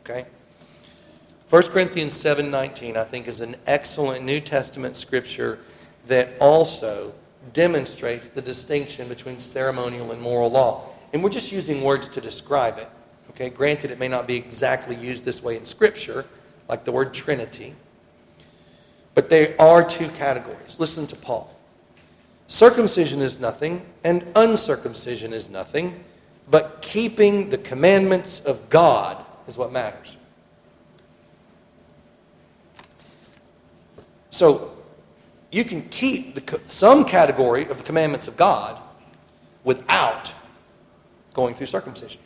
Okay? 0.00 0.24
1 1.50 1.62
Corinthians 1.64 2.16
7:19 2.16 2.96
I 2.96 3.04
think 3.04 3.28
is 3.28 3.42
an 3.42 3.56
excellent 3.66 4.24
New 4.24 4.40
Testament 4.40 4.96
scripture 4.96 5.58
that 6.06 6.30
also 6.40 7.12
demonstrates 7.52 8.28
the 8.28 8.40
distinction 8.40 9.06
between 9.06 9.38
ceremonial 9.38 10.12
and 10.12 10.22
moral 10.22 10.50
law. 10.50 10.84
And 11.12 11.22
we're 11.22 11.28
just 11.28 11.52
using 11.52 11.82
words 11.82 12.08
to 12.08 12.22
describe 12.22 12.78
it. 12.78 12.88
Okay, 13.32 13.50
granted, 13.50 13.90
it 13.90 13.98
may 13.98 14.08
not 14.08 14.26
be 14.26 14.36
exactly 14.36 14.96
used 14.96 15.26
this 15.26 15.42
way 15.42 15.58
in 15.58 15.66
Scripture, 15.66 16.24
like 16.70 16.86
the 16.86 16.92
word 16.92 17.12
Trinity, 17.12 17.74
but 19.18 19.28
they 19.28 19.56
are 19.56 19.82
two 19.82 20.08
categories. 20.10 20.76
Listen 20.78 21.04
to 21.08 21.16
Paul. 21.16 21.52
Circumcision 22.46 23.20
is 23.20 23.40
nothing, 23.40 23.84
and 24.04 24.24
uncircumcision 24.36 25.32
is 25.32 25.50
nothing, 25.50 26.04
but 26.48 26.80
keeping 26.82 27.50
the 27.50 27.58
commandments 27.58 28.44
of 28.44 28.70
God 28.70 29.24
is 29.48 29.58
what 29.58 29.72
matters. 29.72 30.16
So, 34.30 34.70
you 35.50 35.64
can 35.64 35.82
keep 35.88 36.36
the, 36.36 36.60
some 36.66 37.04
category 37.04 37.62
of 37.62 37.78
the 37.78 37.82
commandments 37.82 38.28
of 38.28 38.36
God 38.36 38.80
without 39.64 40.32
going 41.34 41.56
through 41.56 41.66
circumcision. 41.66 42.20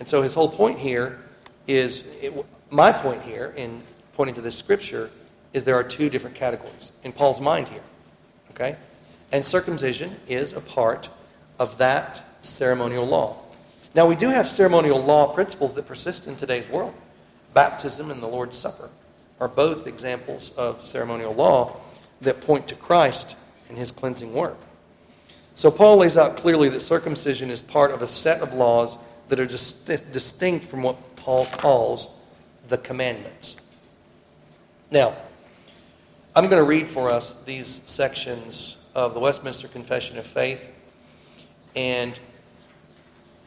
And 0.00 0.08
so 0.08 0.20
his 0.20 0.34
whole 0.34 0.48
point 0.48 0.80
here 0.80 1.20
is 1.68 2.02
it, 2.20 2.34
my 2.72 2.90
point 2.90 3.22
here 3.22 3.54
in 3.56 3.80
pointing 4.14 4.34
to 4.34 4.40
this 4.40 4.58
scripture 4.58 5.12
is 5.54 5.64
there 5.64 5.76
are 5.76 5.84
two 5.84 6.10
different 6.10 6.36
categories 6.36 6.92
in 7.04 7.12
Paul's 7.12 7.40
mind 7.40 7.68
here. 7.68 7.82
Okay? 8.50 8.76
And 9.32 9.42
circumcision 9.42 10.14
is 10.28 10.52
a 10.52 10.60
part 10.60 11.08
of 11.58 11.78
that 11.78 12.22
ceremonial 12.42 13.06
law. 13.06 13.36
Now, 13.94 14.06
we 14.06 14.16
do 14.16 14.28
have 14.28 14.48
ceremonial 14.48 15.02
law 15.02 15.32
principles 15.32 15.74
that 15.74 15.86
persist 15.86 16.26
in 16.26 16.36
today's 16.36 16.68
world. 16.68 16.92
Baptism 17.54 18.10
and 18.10 18.20
the 18.20 18.26
Lord's 18.26 18.56
Supper 18.56 18.90
are 19.40 19.48
both 19.48 19.86
examples 19.86 20.50
of 20.56 20.82
ceremonial 20.82 21.32
law 21.32 21.80
that 22.20 22.40
point 22.40 22.68
to 22.68 22.74
Christ 22.74 23.36
and 23.68 23.78
his 23.78 23.90
cleansing 23.90 24.32
work. 24.32 24.58
So 25.54 25.70
Paul 25.70 25.98
lays 25.98 26.16
out 26.16 26.36
clearly 26.36 26.68
that 26.70 26.80
circumcision 26.80 27.50
is 27.50 27.62
part 27.62 27.92
of 27.92 28.02
a 28.02 28.06
set 28.06 28.40
of 28.40 28.52
laws 28.54 28.98
that 29.28 29.38
are 29.38 29.46
just 29.46 29.86
distinct 30.12 30.66
from 30.66 30.82
what 30.82 30.96
Paul 31.16 31.46
calls 31.46 32.18
the 32.68 32.78
commandments. 32.78 33.56
Now, 34.90 35.16
I'm 36.36 36.48
going 36.48 36.60
to 36.60 36.68
read 36.68 36.88
for 36.88 37.10
us 37.10 37.44
these 37.44 37.82
sections 37.86 38.78
of 38.92 39.14
the 39.14 39.20
Westminster 39.20 39.68
Confession 39.68 40.18
of 40.18 40.26
Faith. 40.26 40.68
And 41.76 42.18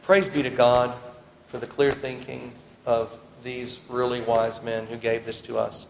praise 0.00 0.30
be 0.30 0.42
to 0.42 0.48
God 0.48 0.96
for 1.48 1.58
the 1.58 1.66
clear 1.66 1.92
thinking 1.92 2.50
of 2.86 3.18
these 3.44 3.78
really 3.90 4.22
wise 4.22 4.62
men 4.62 4.86
who 4.86 4.96
gave 4.96 5.26
this 5.26 5.42
to 5.42 5.58
us. 5.58 5.86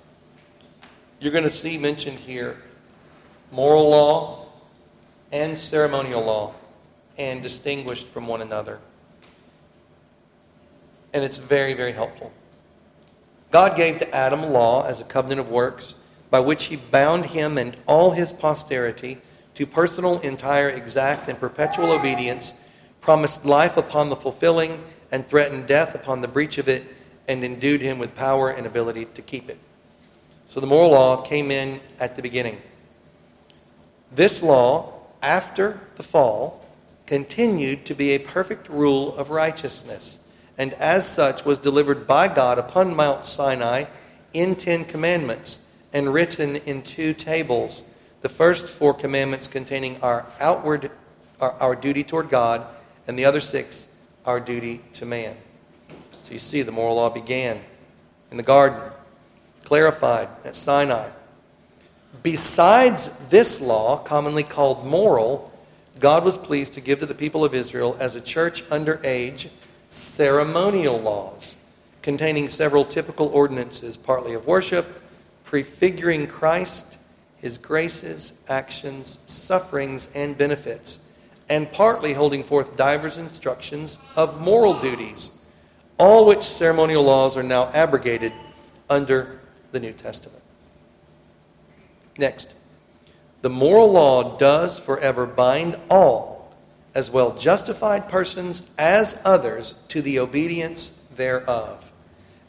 You're 1.21 1.31
going 1.31 1.45
to 1.45 1.51
see 1.51 1.79
mentioned 1.79 2.19
here 2.19 2.61
moral 3.53 3.89
law 3.89 4.47
and 5.31 5.57
ceremonial 5.57 6.25
law 6.25 6.53
and 7.17 7.41
distinguished 7.45 8.09
from 8.09 8.27
one 8.27 8.43
another. 8.43 8.81
And 11.15 11.23
it's 11.23 11.39
very, 11.39 11.75
very 11.75 11.93
helpful. 11.93 12.33
God 13.53 13.77
gave 13.77 13.99
to 13.99 14.13
Adam 14.13 14.43
law 14.43 14.85
as 14.85 15.01
a 15.01 15.05
covenant 15.05 15.39
of 15.39 15.49
works 15.49 15.95
by 16.31 16.41
which 16.41 16.65
he 16.65 16.77
bound 16.77 17.27
him 17.27 17.59
and 17.59 17.77
all 17.87 18.11
his 18.11 18.33
posterity 18.33 19.19
to 19.55 19.67
personal, 19.67 20.21
entire, 20.21 20.69
exact, 20.69 21.29
and 21.29 21.39
perpetual 21.41 21.91
obedience, 21.91 22.55
promised 23.01 23.45
life 23.45 23.77
upon 23.77 24.09
the 24.09 24.17
fulfilling, 24.17 24.83
and 25.11 25.27
threatened 25.27 25.67
death 25.67 25.95
upon 25.95 26.21
the 26.21 26.29
breach 26.29 26.59
of 26.59 26.69
it, 26.69 26.85
and 27.27 27.45
endued 27.45 27.81
him 27.81 27.99
with 27.99 28.15
power 28.15 28.51
and 28.51 28.67
ability 28.67 29.07
to 29.07 29.23
keep 29.23 29.51
it. 29.51 29.59
So 30.49 30.61
the 30.61 30.67
moral 30.67 30.91
law 30.91 31.23
came 31.23 31.51
in 31.51 31.81
at 31.99 32.15
the 32.15 32.23
beginning. 32.23 32.61
This 34.13 34.43
law, 34.43 34.93
after 35.23 35.81
the 35.97 36.03
fall, 36.03 36.65
continued 37.07 37.85
to 37.87 37.95
be 37.95 38.11
a 38.11 38.19
perfect 38.19 38.69
rule 38.69 39.17
of 39.17 39.31
righteousness, 39.31 40.21
and 40.57 40.73
as 40.75 41.09
such 41.09 41.45
was 41.45 41.59
delivered 41.59 42.07
by 42.07 42.29
God 42.29 42.59
upon 42.59 42.95
Mount 42.95 43.25
Sinai 43.25 43.85
in 44.33 44.55
Ten 44.55 44.85
Commandments 44.85 45.61
and 45.93 46.13
written 46.13 46.57
in 46.57 46.83
two 46.83 47.15
tables. 47.15 47.85
The 48.21 48.29
first 48.29 48.67
four 48.67 48.95
commandments 48.95 49.47
containing 49.47 50.01
our 50.03 50.27
outward, 50.41 50.91
our, 51.41 51.53
our 51.53 51.77
duty 51.77 52.05
toward 52.05 52.29
God, 52.29 52.67
and 53.07 53.19
the 53.19 53.25
other 53.25 53.41
six, 53.41 53.89
our 54.25 54.41
duty 54.41 54.81
to 54.95 55.07
man. 55.07 55.37
So 56.23 56.33
you 56.33 56.39
see, 56.39 56.63
the 56.63 56.73
moral 56.73 56.97
law 56.97 57.09
began 57.09 57.61
in 58.31 58.37
the 58.37 58.43
garden, 58.43 58.81
clarified 59.65 60.29
at 60.45 60.57
Sinai. 60.57 61.09
Besides 62.23 63.09
this 63.29 63.61
law, 63.61 63.99
commonly 63.99 64.43
called 64.43 64.85
moral, 64.85 65.53
God 66.01 66.25
was 66.25 66.37
pleased 66.37 66.75
to 66.75 66.81
give 66.81 67.01
to 67.01 67.07
the 67.07 67.15
people 67.15 67.45
of 67.45 67.55
Israel 67.55 67.97
as 67.99 68.15
a 68.15 68.21
church 68.21 68.63
under 68.71 69.01
age 69.05 69.49
ceremonial 69.89 71.01
laws 71.01 71.57
containing 72.03 72.49
several 72.49 72.85
typical 72.85 73.29
ordinances, 73.29 73.97
partly 73.97 74.35
of 74.35 74.47
worship, 74.47 74.87
prefiguring 75.49 76.27
Christ, 76.27 76.99
his 77.39 77.57
graces, 77.57 78.35
actions, 78.51 79.19
sufferings, 79.25 80.11
and 80.15 80.37
benefits, 80.37 81.01
and 81.49 81.73
partly 81.73 82.13
holding 82.13 82.45
forth 82.45 82.77
divers 82.77 83.17
instructions 83.17 83.97
of 84.15 84.43
moral 84.43 84.75
duties 84.75 85.33
all 85.99 86.27
which 86.27 86.43
ceremonial 86.43 87.03
laws 87.03 87.35
are 87.35 87.43
now 87.43 87.71
abrogated 87.73 88.31
under 88.91 89.41
the 89.73 89.81
New 89.81 89.95
Testament. 89.95 90.43
Next, 92.19 92.53
the 93.41 93.49
moral 93.49 93.91
law 93.91 94.37
does 94.37 94.79
forever 94.79 95.25
bind 95.25 95.79
all, 95.89 96.55
as 96.95 97.11
well 97.11 97.35
justified 97.35 98.11
persons 98.11 98.69
as 98.77 99.19
others, 99.25 99.77
to 99.89 100.03
the 100.03 100.19
obedience 100.19 100.91
thereof. 101.17 101.88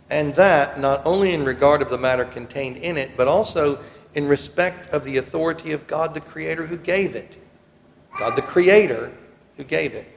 And 0.09 0.33
that 0.35 0.79
not 0.79 1.05
only 1.05 1.33
in 1.33 1.45
regard 1.45 1.81
of 1.81 1.89
the 1.89 1.97
matter 1.97 2.25
contained 2.25 2.77
in 2.77 2.97
it, 2.97 3.11
but 3.15 3.27
also 3.27 3.79
in 4.15 4.27
respect 4.27 4.89
of 4.89 5.03
the 5.03 5.17
authority 5.17 5.71
of 5.71 5.85
God 5.87 6.13
the 6.13 6.21
Creator 6.21 6.65
who 6.65 6.77
gave 6.77 7.15
it. 7.15 7.37
God 8.17 8.35
the 8.35 8.41
Creator 8.41 9.11
who 9.57 9.63
gave 9.63 9.93
it. 9.93 10.07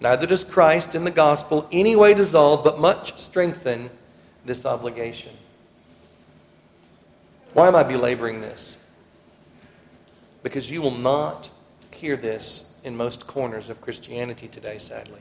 Neither 0.00 0.26
does 0.26 0.44
Christ 0.44 0.94
in 0.94 1.04
the 1.04 1.10
gospel 1.10 1.68
any 1.72 1.96
way 1.96 2.14
dissolve, 2.14 2.62
but 2.62 2.78
much 2.78 3.18
strengthen 3.18 3.90
this 4.44 4.66
obligation. 4.66 5.32
Why 7.54 7.68
am 7.68 7.76
I 7.76 7.82
belaboring 7.82 8.40
this? 8.40 8.76
Because 10.42 10.70
you 10.70 10.82
will 10.82 10.98
not 10.98 11.48
hear 11.90 12.16
this 12.16 12.64
in 12.82 12.96
most 12.96 13.26
corners 13.26 13.70
of 13.70 13.80
Christianity 13.80 14.48
today, 14.48 14.78
sadly. 14.78 15.20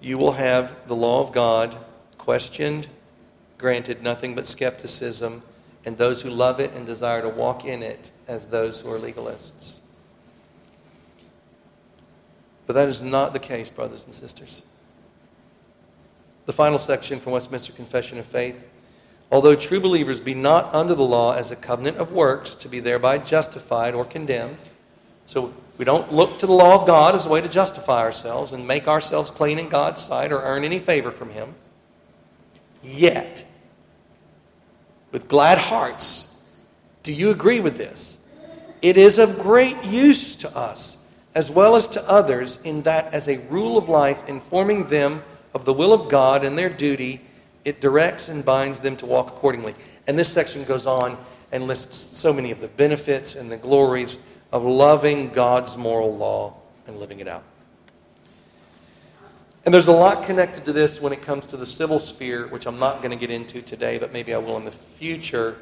You 0.00 0.18
will 0.18 0.32
have 0.32 0.86
the 0.86 0.94
law 0.94 1.22
of 1.22 1.32
God 1.32 1.76
questioned, 2.28 2.86
granted 3.56 4.02
nothing 4.02 4.34
but 4.34 4.44
skepticism, 4.44 5.42
and 5.86 5.96
those 5.96 6.20
who 6.20 6.28
love 6.28 6.60
it 6.60 6.70
and 6.74 6.84
desire 6.84 7.22
to 7.22 7.28
walk 7.30 7.64
in 7.64 7.82
it 7.82 8.10
as 8.26 8.48
those 8.48 8.78
who 8.78 8.92
are 8.92 8.98
legalists. 8.98 9.78
But 12.66 12.74
that 12.74 12.86
is 12.86 13.00
not 13.00 13.32
the 13.32 13.38
case, 13.38 13.70
brothers 13.70 14.04
and 14.04 14.12
sisters. 14.12 14.60
The 16.44 16.52
final 16.52 16.78
section 16.78 17.18
from 17.18 17.32
Westminster 17.32 17.72
Confession 17.72 18.18
of 18.18 18.26
Faith. 18.26 18.62
Although 19.32 19.56
true 19.56 19.80
believers 19.80 20.20
be 20.20 20.34
not 20.34 20.74
under 20.74 20.94
the 20.94 21.02
law 21.02 21.32
as 21.32 21.50
a 21.50 21.56
covenant 21.56 21.96
of 21.96 22.12
works 22.12 22.54
to 22.56 22.68
be 22.68 22.78
thereby 22.78 23.16
justified 23.16 23.94
or 23.94 24.04
condemned, 24.04 24.58
so 25.24 25.54
we 25.78 25.86
don't 25.86 26.12
look 26.12 26.38
to 26.40 26.46
the 26.46 26.52
law 26.52 26.74
of 26.74 26.86
God 26.86 27.14
as 27.14 27.24
a 27.24 27.30
way 27.30 27.40
to 27.40 27.48
justify 27.48 28.02
ourselves 28.02 28.52
and 28.52 28.68
make 28.68 28.86
ourselves 28.86 29.30
clean 29.30 29.58
in 29.58 29.70
God's 29.70 30.02
sight 30.02 30.30
or 30.30 30.42
earn 30.42 30.62
any 30.62 30.78
favor 30.78 31.10
from 31.10 31.30
Him. 31.30 31.54
Yet, 32.82 33.44
with 35.12 35.28
glad 35.28 35.58
hearts, 35.58 36.34
do 37.02 37.12
you 37.12 37.30
agree 37.30 37.60
with 37.60 37.76
this? 37.76 38.18
It 38.82 38.96
is 38.96 39.18
of 39.18 39.40
great 39.40 39.82
use 39.84 40.36
to 40.36 40.56
us 40.56 40.98
as 41.34 41.50
well 41.50 41.76
as 41.76 41.86
to 41.88 42.08
others, 42.08 42.58
in 42.64 42.82
that 42.82 43.14
as 43.14 43.28
a 43.28 43.38
rule 43.48 43.78
of 43.78 43.88
life, 43.88 44.28
informing 44.28 44.84
them 44.84 45.22
of 45.54 45.64
the 45.64 45.72
will 45.72 45.92
of 45.92 46.08
God 46.08 46.44
and 46.44 46.58
their 46.58 46.68
duty, 46.68 47.20
it 47.64 47.80
directs 47.80 48.28
and 48.28 48.44
binds 48.44 48.80
them 48.80 48.96
to 48.96 49.06
walk 49.06 49.28
accordingly. 49.28 49.74
And 50.06 50.18
this 50.18 50.28
section 50.28 50.64
goes 50.64 50.86
on 50.86 51.16
and 51.52 51.66
lists 51.66 52.16
so 52.16 52.32
many 52.32 52.50
of 52.50 52.60
the 52.60 52.68
benefits 52.68 53.36
and 53.36 53.50
the 53.50 53.56
glories 53.56 54.18
of 54.52 54.64
loving 54.64 55.28
God's 55.28 55.76
moral 55.76 56.16
law 56.16 56.54
and 56.86 56.98
living 56.98 57.20
it 57.20 57.28
out. 57.28 57.44
And 59.64 59.74
there's 59.74 59.88
a 59.88 59.92
lot 59.92 60.24
connected 60.24 60.64
to 60.66 60.72
this 60.72 61.00
when 61.00 61.12
it 61.12 61.20
comes 61.20 61.46
to 61.48 61.56
the 61.56 61.66
civil 61.66 61.98
sphere, 61.98 62.46
which 62.48 62.66
I'm 62.66 62.78
not 62.78 63.02
going 63.02 63.10
to 63.10 63.16
get 63.16 63.30
into 63.30 63.60
today, 63.60 63.98
but 63.98 64.12
maybe 64.12 64.32
I 64.32 64.38
will 64.38 64.56
in 64.56 64.64
the 64.64 64.70
future. 64.70 65.58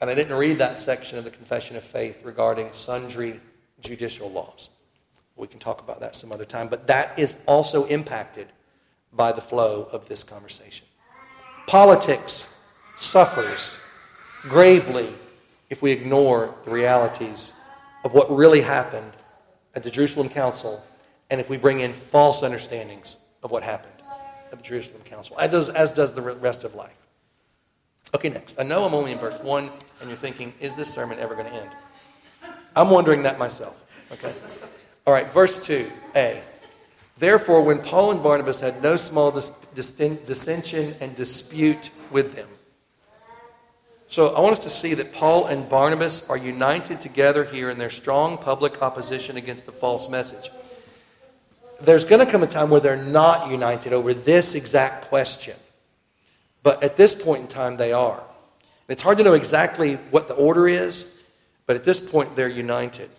And 0.00 0.08
I 0.08 0.14
didn't 0.14 0.36
read 0.36 0.58
that 0.58 0.78
section 0.78 1.18
of 1.18 1.24
the 1.24 1.30
Confession 1.30 1.76
of 1.76 1.82
Faith 1.82 2.24
regarding 2.24 2.70
sundry 2.72 3.40
judicial 3.80 4.30
laws. 4.30 4.68
We 5.36 5.46
can 5.46 5.58
talk 5.58 5.80
about 5.80 6.00
that 6.00 6.16
some 6.16 6.32
other 6.32 6.44
time. 6.44 6.68
But 6.68 6.86
that 6.88 7.18
is 7.18 7.42
also 7.46 7.84
impacted 7.86 8.48
by 9.12 9.32
the 9.32 9.40
flow 9.40 9.88
of 9.90 10.06
this 10.08 10.22
conversation. 10.22 10.86
Politics 11.66 12.46
suffers 12.96 13.76
gravely 14.42 15.08
if 15.70 15.82
we 15.82 15.92
ignore 15.92 16.54
the 16.64 16.70
realities 16.70 17.52
of 18.04 18.12
what 18.12 18.34
really 18.34 18.60
happened 18.60 19.12
at 19.74 19.82
the 19.82 19.90
Jerusalem 19.90 20.28
Council 20.28 20.82
and 21.30 21.40
if 21.40 21.50
we 21.50 21.56
bring 21.56 21.80
in 21.80 21.92
false 21.92 22.42
understandings 22.42 23.18
of 23.42 23.50
what 23.50 23.62
happened 23.62 23.92
at 24.50 24.58
the 24.58 24.62
Jerusalem 24.62 25.02
Council, 25.04 25.38
as 25.38 25.50
does, 25.50 25.68
as 25.70 25.92
does 25.92 26.14
the 26.14 26.22
rest 26.22 26.64
of 26.64 26.74
life. 26.74 26.96
Okay, 28.14 28.30
next. 28.30 28.58
I 28.58 28.62
know 28.62 28.84
I'm 28.84 28.94
only 28.94 29.12
in 29.12 29.18
verse 29.18 29.38
1, 29.40 29.70
and 30.00 30.08
you're 30.08 30.16
thinking, 30.16 30.54
is 30.60 30.74
this 30.74 30.92
sermon 30.92 31.18
ever 31.18 31.34
going 31.34 31.46
to 31.46 31.52
end? 31.52 31.70
I'm 32.74 32.90
wondering 32.90 33.22
that 33.24 33.38
myself. 33.38 33.84
Okay? 34.12 34.32
All 35.06 35.12
right, 35.12 35.30
verse 35.30 35.58
2a. 35.58 36.40
Therefore, 37.18 37.62
when 37.62 37.78
Paul 37.80 38.12
and 38.12 38.22
Barnabas 38.22 38.60
had 38.60 38.82
no 38.82 38.96
small 38.96 39.30
dis- 39.30 39.50
dissension 39.74 40.94
and 41.00 41.14
dispute 41.14 41.90
with 42.10 42.34
them. 42.36 42.48
So 44.06 44.34
I 44.34 44.40
want 44.40 44.52
us 44.52 44.60
to 44.60 44.70
see 44.70 44.94
that 44.94 45.12
Paul 45.12 45.46
and 45.46 45.68
Barnabas 45.68 46.30
are 46.30 46.36
united 46.36 47.00
together 47.00 47.44
here 47.44 47.68
in 47.68 47.76
their 47.76 47.90
strong 47.90 48.38
public 48.38 48.80
opposition 48.80 49.36
against 49.36 49.66
the 49.66 49.72
false 49.72 50.08
message. 50.08 50.50
There's 51.80 52.04
going 52.04 52.24
to 52.24 52.30
come 52.30 52.42
a 52.42 52.46
time 52.46 52.70
where 52.70 52.80
they're 52.80 52.96
not 52.96 53.50
united 53.50 53.92
over 53.92 54.12
this 54.12 54.54
exact 54.54 55.04
question. 55.06 55.56
But 56.62 56.82
at 56.82 56.96
this 56.96 57.14
point 57.14 57.42
in 57.42 57.48
time, 57.48 57.76
they 57.76 57.92
are. 57.92 58.22
It's 58.88 59.02
hard 59.02 59.18
to 59.18 59.24
know 59.24 59.34
exactly 59.34 59.94
what 60.10 60.28
the 60.28 60.34
order 60.34 60.66
is, 60.66 61.06
but 61.66 61.76
at 61.76 61.84
this 61.84 62.00
point, 62.00 62.34
they're 62.34 62.48
united. 62.48 63.10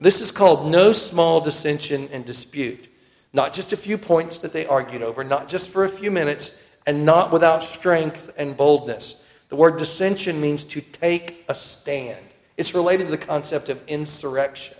This 0.00 0.20
is 0.20 0.30
called 0.30 0.70
no 0.70 0.92
small 0.92 1.40
dissension 1.40 2.08
and 2.10 2.24
dispute. 2.24 2.88
Not 3.32 3.52
just 3.52 3.72
a 3.72 3.76
few 3.76 3.96
points 3.96 4.38
that 4.40 4.52
they 4.52 4.66
argued 4.66 5.02
over, 5.02 5.22
not 5.22 5.48
just 5.48 5.70
for 5.70 5.84
a 5.84 5.88
few 5.88 6.10
minutes, 6.10 6.60
and 6.86 7.04
not 7.04 7.32
without 7.32 7.62
strength 7.62 8.32
and 8.38 8.56
boldness. 8.56 9.22
The 9.50 9.56
word 9.56 9.76
dissension 9.76 10.40
means 10.40 10.64
to 10.64 10.80
take 10.80 11.44
a 11.48 11.54
stand. 11.54 12.24
It's 12.56 12.74
related 12.74 13.04
to 13.04 13.10
the 13.10 13.18
concept 13.18 13.68
of 13.68 13.86
insurrection. 13.88 14.76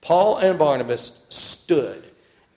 Paul 0.00 0.38
and 0.38 0.58
Barnabas 0.58 1.22
stood 1.28 2.04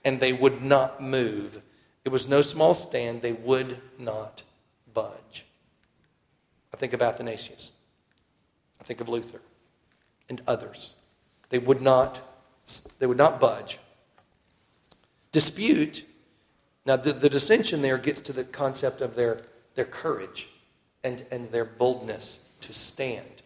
and 0.08 0.18
they 0.18 0.32
would 0.32 0.62
not 0.62 1.02
move. 1.02 1.62
It 2.06 2.08
was 2.08 2.30
no 2.30 2.40
small 2.40 2.72
stand, 2.72 3.20
they 3.20 3.34
would 3.34 3.78
not 3.98 4.42
budge. 4.94 5.44
I 6.72 6.78
think 6.78 6.94
of 6.94 7.02
Athanasius. 7.02 7.72
I 8.80 8.84
think 8.84 9.02
of 9.02 9.10
Luther 9.10 9.42
and 10.30 10.40
others. 10.46 10.94
They 11.50 11.58
would 11.58 11.82
not, 11.82 12.22
they 12.98 13.06
would 13.06 13.18
not 13.18 13.38
budge 13.38 13.78
dispute. 15.30 16.06
Now, 16.86 16.96
the, 16.96 17.12
the 17.12 17.28
dissension 17.28 17.82
there 17.82 17.98
gets 17.98 18.22
to 18.22 18.32
the 18.32 18.44
concept 18.44 19.02
of 19.02 19.14
their, 19.14 19.42
their 19.74 19.84
courage 19.84 20.48
and, 21.04 21.22
and 21.30 21.50
their 21.50 21.66
boldness 21.66 22.40
to 22.62 22.72
stand 22.72 23.42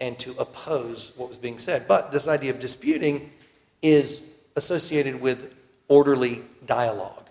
and 0.00 0.18
to 0.20 0.30
oppose 0.38 1.12
what 1.16 1.28
was 1.28 1.36
being 1.36 1.58
said. 1.58 1.86
But 1.86 2.10
this 2.10 2.28
idea 2.28 2.50
of 2.50 2.60
disputing 2.60 3.30
is 3.82 4.32
associated 4.56 5.20
with 5.20 5.57
orderly 5.88 6.42
dialogue. 6.66 7.28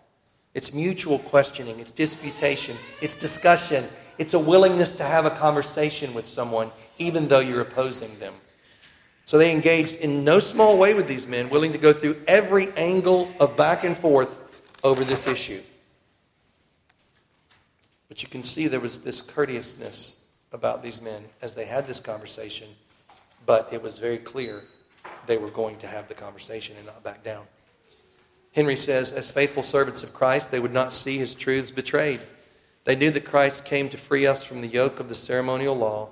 It's 0.53 0.73
mutual 0.73 1.19
questioning, 1.19 1.79
it's 1.79 1.91
disputation, 1.91 2.75
it's 3.01 3.15
discussion, 3.15 3.85
it's 4.17 4.33
a 4.33 4.39
willingness 4.39 4.95
to 4.97 5.03
have 5.03 5.25
a 5.25 5.29
conversation 5.29 6.13
with 6.13 6.25
someone, 6.25 6.71
even 6.97 7.27
though 7.27 7.39
you're 7.39 7.61
opposing 7.61 8.17
them. 8.17 8.33
So 9.25 9.37
they 9.37 9.51
engaged 9.51 9.97
in 9.97 10.23
no 10.23 10.39
small 10.39 10.77
way 10.77 10.93
with 10.93 11.07
these 11.07 11.27
men, 11.27 11.49
willing 11.49 11.73
to 11.73 11.77
go 11.77 11.93
through 11.93 12.19
every 12.27 12.71
angle 12.77 13.29
of 13.39 13.55
back 13.55 13.83
and 13.83 13.95
forth 13.95 14.63
over 14.83 15.03
this 15.03 15.27
issue. 15.27 15.61
But 18.07 18.23
you 18.23 18.29
can 18.29 18.41
see 18.41 18.67
there 18.67 18.79
was 18.79 19.01
this 19.01 19.21
courteousness 19.21 20.15
about 20.53 20.81
these 20.81 21.01
men 21.01 21.23
as 21.41 21.53
they 21.53 21.65
had 21.65 21.85
this 21.85 21.99
conversation, 21.99 22.69
but 23.45 23.71
it 23.71 23.81
was 23.81 23.99
very 23.99 24.17
clear 24.17 24.63
they 25.25 25.37
were 25.37 25.49
going 25.51 25.77
to 25.79 25.87
have 25.87 26.07
the 26.07 26.13
conversation 26.13 26.75
and 26.77 26.85
not 26.85 27.03
back 27.03 27.23
down. 27.23 27.45
Henry 28.57 28.75
says, 28.75 29.13
as 29.13 29.29
faithful 29.29 29.61
servants 29.61 30.01
of 30.01 30.15
Christ, 30.15 30.49
they 30.49 30.59
would 30.59 30.73
not 30.73 30.91
see 30.91 31.19
his 31.19 31.35
truths 31.35 31.69
betrayed. 31.69 32.19
They 32.85 32.95
knew 32.95 33.11
that 33.11 33.23
Christ 33.23 33.65
came 33.65 33.87
to 33.89 33.99
free 33.99 34.25
us 34.25 34.43
from 34.43 34.61
the 34.61 34.67
yoke 34.67 34.99
of 34.99 35.09
the 35.09 35.13
ceremonial 35.13 35.75
law 35.75 36.09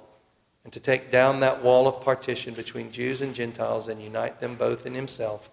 and 0.63 0.71
to 0.71 0.79
take 0.79 1.09
down 1.09 1.39
that 1.39 1.63
wall 1.63 1.87
of 1.87 2.01
partition 2.01 2.53
between 2.53 2.91
Jews 2.91 3.21
and 3.21 3.33
Gentiles 3.33 3.87
and 3.87 3.99
unite 3.99 4.41
them 4.41 4.57
both 4.57 4.85
in 4.85 4.93
himself, 4.93 5.49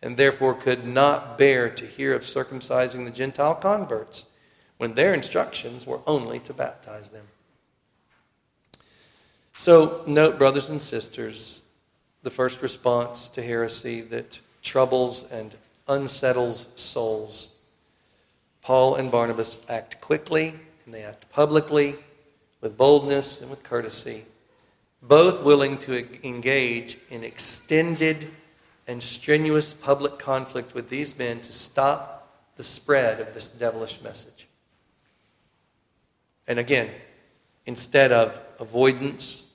and 0.00 0.16
therefore 0.16 0.54
could 0.54 0.86
not 0.86 1.36
bear 1.36 1.68
to 1.68 1.86
hear 1.86 2.14
of 2.14 2.22
circumcising 2.22 3.04
the 3.04 3.10
Gentile 3.10 3.56
converts 3.56 4.24
when 4.78 4.94
their 4.94 5.12
instructions 5.12 5.86
were 5.86 6.00
only 6.06 6.38
to 6.38 6.54
baptize 6.54 7.10
them. 7.10 7.26
So, 9.58 10.02
note, 10.06 10.38
brothers 10.38 10.70
and 10.70 10.80
sisters, 10.80 11.60
the 12.22 12.30
first 12.30 12.62
response 12.62 13.28
to 13.28 13.42
heresy 13.42 14.00
that 14.00 14.40
troubles 14.62 15.30
and 15.30 15.54
unsettles 15.88 16.68
souls. 16.76 17.52
Paul 18.62 18.96
and 18.96 19.10
Barnabas 19.10 19.58
act 19.68 20.00
quickly 20.00 20.54
and 20.84 20.94
they 20.94 21.02
act 21.02 21.30
publicly 21.30 21.96
with 22.60 22.76
boldness 22.76 23.40
and 23.40 23.50
with 23.50 23.62
courtesy 23.62 24.24
both 25.08 25.42
willing 25.42 25.76
to 25.76 26.06
engage 26.26 26.96
in 27.10 27.24
extended 27.24 28.26
and 28.86 29.02
strenuous 29.02 29.74
public 29.74 30.18
conflict 30.18 30.74
with 30.74 30.88
these 30.88 31.18
men 31.18 31.40
to 31.40 31.52
stop 31.52 32.28
the 32.56 32.64
spread 32.64 33.20
of 33.20 33.34
this 33.34 33.50
devilish 33.50 34.00
message. 34.02 34.46
And 36.46 36.58
again, 36.58 36.90
instead 37.66 38.12
of 38.12 38.40
avoidance, 38.58 39.46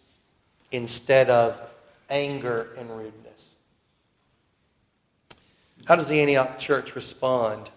instead 0.71 1.29
of 1.29 1.61
anger 2.09 2.69
and 2.77 2.89
rudeness. 2.89 3.28
How 5.89 5.97
does 5.97 6.07
the 6.07 6.21
Antioch 6.21 6.57
church 6.57 6.95
respond? 6.95 7.69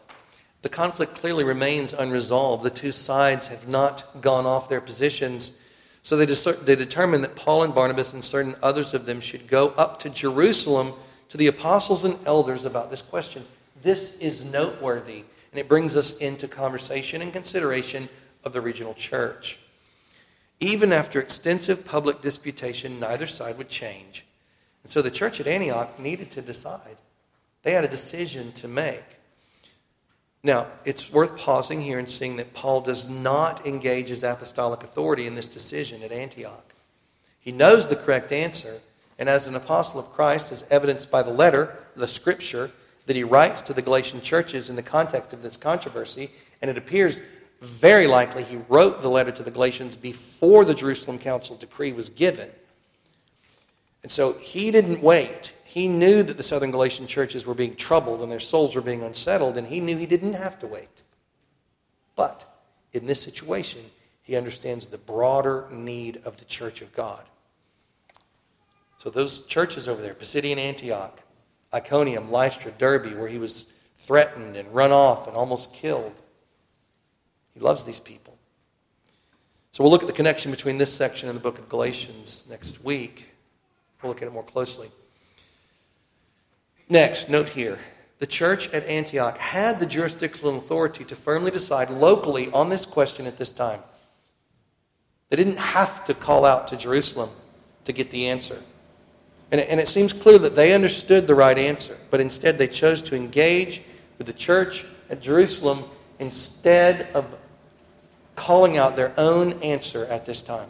The 0.60 0.68
conflict 0.68 1.16
clearly 1.16 1.42
remains 1.42 1.92
unresolved. 1.92 2.62
The 2.62 2.70
two 2.70 2.92
sides 2.92 3.46
have 3.46 3.66
not 3.66 4.04
gone 4.20 4.46
off 4.46 4.68
their 4.68 4.80
positions 4.80 5.54
so 6.02 6.16
they, 6.16 6.26
they 6.26 6.76
determined 6.76 7.22
that 7.22 7.36
Paul 7.36 7.62
and 7.62 7.74
Barnabas 7.74 8.12
and 8.12 8.24
certain 8.24 8.56
others 8.62 8.92
of 8.92 9.06
them 9.06 9.20
should 9.20 9.46
go 9.46 9.68
up 9.70 10.00
to 10.00 10.10
Jerusalem 10.10 10.92
to 11.28 11.36
the 11.36 11.46
apostles 11.46 12.04
and 12.04 12.18
elders 12.26 12.64
about 12.64 12.90
this 12.90 13.02
question. 13.02 13.44
This 13.82 14.18
is 14.18 14.44
noteworthy, 14.44 15.24
and 15.52 15.60
it 15.60 15.68
brings 15.68 15.96
us 15.96 16.16
into 16.18 16.48
conversation 16.48 17.22
and 17.22 17.32
consideration 17.32 18.08
of 18.44 18.52
the 18.52 18.60
regional 18.60 18.94
church. 18.94 19.58
Even 20.58 20.92
after 20.92 21.20
extensive 21.20 21.84
public 21.84 22.20
disputation, 22.20 23.00
neither 23.00 23.26
side 23.26 23.56
would 23.56 23.68
change. 23.68 24.26
And 24.82 24.90
so 24.90 25.02
the 25.02 25.10
church 25.10 25.40
at 25.40 25.46
Antioch 25.46 25.98
needed 25.98 26.32
to 26.32 26.42
decide. 26.42 26.96
They 27.62 27.72
had 27.72 27.84
a 27.84 27.88
decision 27.88 28.52
to 28.52 28.68
make. 28.68 29.04
Now, 30.42 30.66
it's 30.84 31.12
worth 31.12 31.36
pausing 31.36 31.80
here 31.80 31.98
and 31.98 32.10
seeing 32.10 32.36
that 32.36 32.52
Paul 32.52 32.80
does 32.80 33.08
not 33.08 33.64
engage 33.64 34.08
his 34.08 34.24
apostolic 34.24 34.82
authority 34.82 35.26
in 35.26 35.36
this 35.36 35.46
decision 35.46 36.02
at 36.02 36.10
Antioch. 36.10 36.74
He 37.40 37.52
knows 37.52 37.86
the 37.86 37.96
correct 37.96 38.32
answer, 38.32 38.80
and 39.18 39.28
as 39.28 39.46
an 39.46 39.54
apostle 39.54 40.00
of 40.00 40.10
Christ, 40.10 40.50
as 40.50 40.68
evidenced 40.70 41.10
by 41.10 41.22
the 41.22 41.30
letter, 41.30 41.76
the 41.94 42.08
scripture, 42.08 42.72
that 43.06 43.16
he 43.16 43.24
writes 43.24 43.62
to 43.62 43.72
the 43.72 43.82
Galatian 43.82 44.20
churches 44.20 44.68
in 44.68 44.76
the 44.76 44.82
context 44.82 45.32
of 45.32 45.42
this 45.42 45.56
controversy, 45.56 46.30
and 46.60 46.70
it 46.70 46.76
appears 46.76 47.20
very 47.60 48.08
likely 48.08 48.42
he 48.42 48.58
wrote 48.68 49.02
the 49.02 49.08
letter 49.08 49.30
to 49.30 49.42
the 49.44 49.50
Galatians 49.50 49.96
before 49.96 50.64
the 50.64 50.74
Jerusalem 50.74 51.18
Council 51.18 51.56
decree 51.56 51.92
was 51.92 52.08
given. 52.08 52.48
And 54.02 54.10
so 54.10 54.32
he 54.32 54.72
didn't 54.72 55.00
wait. 55.00 55.54
He 55.72 55.88
knew 55.88 56.22
that 56.22 56.36
the 56.36 56.42
southern 56.42 56.70
Galatian 56.70 57.06
churches 57.06 57.46
were 57.46 57.54
being 57.54 57.74
troubled 57.76 58.20
and 58.20 58.30
their 58.30 58.40
souls 58.40 58.74
were 58.74 58.82
being 58.82 59.02
unsettled, 59.02 59.56
and 59.56 59.66
he 59.66 59.80
knew 59.80 59.96
he 59.96 60.04
didn't 60.04 60.34
have 60.34 60.58
to 60.58 60.66
wait. 60.66 61.02
But 62.14 62.44
in 62.92 63.06
this 63.06 63.22
situation, 63.22 63.80
he 64.20 64.36
understands 64.36 64.86
the 64.86 64.98
broader 64.98 65.66
need 65.70 66.20
of 66.26 66.36
the 66.36 66.44
church 66.44 66.82
of 66.82 66.92
God. 66.92 67.24
So 68.98 69.08
those 69.08 69.46
churches 69.46 69.88
over 69.88 70.02
there, 70.02 70.12
Pisidian 70.12 70.58
Antioch, 70.58 71.22
Iconium, 71.72 72.30
Lystra, 72.30 72.70
Derbe, 72.72 73.14
where 73.18 73.28
he 73.28 73.38
was 73.38 73.64
threatened 73.96 74.58
and 74.58 74.74
run 74.74 74.92
off 74.92 75.26
and 75.26 75.34
almost 75.34 75.72
killed, 75.72 76.20
he 77.54 77.60
loves 77.60 77.82
these 77.82 77.98
people. 77.98 78.36
So 79.70 79.82
we'll 79.82 79.90
look 79.90 80.02
at 80.02 80.06
the 80.06 80.12
connection 80.12 80.50
between 80.50 80.76
this 80.76 80.92
section 80.92 81.30
and 81.30 81.38
the 81.38 81.42
book 81.42 81.58
of 81.58 81.70
Galatians 81.70 82.44
next 82.50 82.84
week. 82.84 83.32
We'll 84.02 84.12
look 84.12 84.20
at 84.20 84.28
it 84.28 84.34
more 84.34 84.42
closely. 84.42 84.90
Next, 86.92 87.30
note 87.30 87.48
here 87.48 87.78
the 88.18 88.26
church 88.26 88.68
at 88.74 88.84
Antioch 88.84 89.38
had 89.38 89.80
the 89.80 89.86
jurisdictional 89.86 90.58
authority 90.58 91.04
to 91.06 91.16
firmly 91.16 91.50
decide 91.50 91.88
locally 91.88 92.50
on 92.52 92.68
this 92.68 92.84
question 92.84 93.26
at 93.26 93.38
this 93.38 93.50
time. 93.50 93.80
They 95.30 95.38
didn't 95.38 95.56
have 95.56 96.04
to 96.04 96.12
call 96.12 96.44
out 96.44 96.68
to 96.68 96.76
Jerusalem 96.76 97.30
to 97.86 97.94
get 97.94 98.10
the 98.10 98.28
answer. 98.28 98.62
And 99.50 99.58
it, 99.58 99.70
and 99.70 99.80
it 99.80 99.88
seems 99.88 100.12
clear 100.12 100.38
that 100.40 100.54
they 100.54 100.74
understood 100.74 101.26
the 101.26 101.34
right 101.34 101.56
answer, 101.56 101.96
but 102.10 102.20
instead 102.20 102.58
they 102.58 102.68
chose 102.68 103.00
to 103.04 103.16
engage 103.16 103.80
with 104.18 104.26
the 104.26 104.34
church 104.34 104.84
at 105.08 105.22
Jerusalem 105.22 105.84
instead 106.18 107.08
of 107.14 107.34
calling 108.36 108.76
out 108.76 108.96
their 108.96 109.14
own 109.16 109.54
answer 109.62 110.04
at 110.10 110.26
this 110.26 110.42
time. 110.42 110.68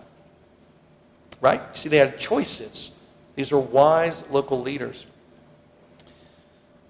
Right? 1.40 1.60
See, 1.76 1.88
they 1.88 1.98
had 1.98 2.16
choices. 2.16 2.92
These 3.34 3.50
were 3.50 3.58
wise 3.58 4.30
local 4.30 4.60
leaders. 4.60 5.06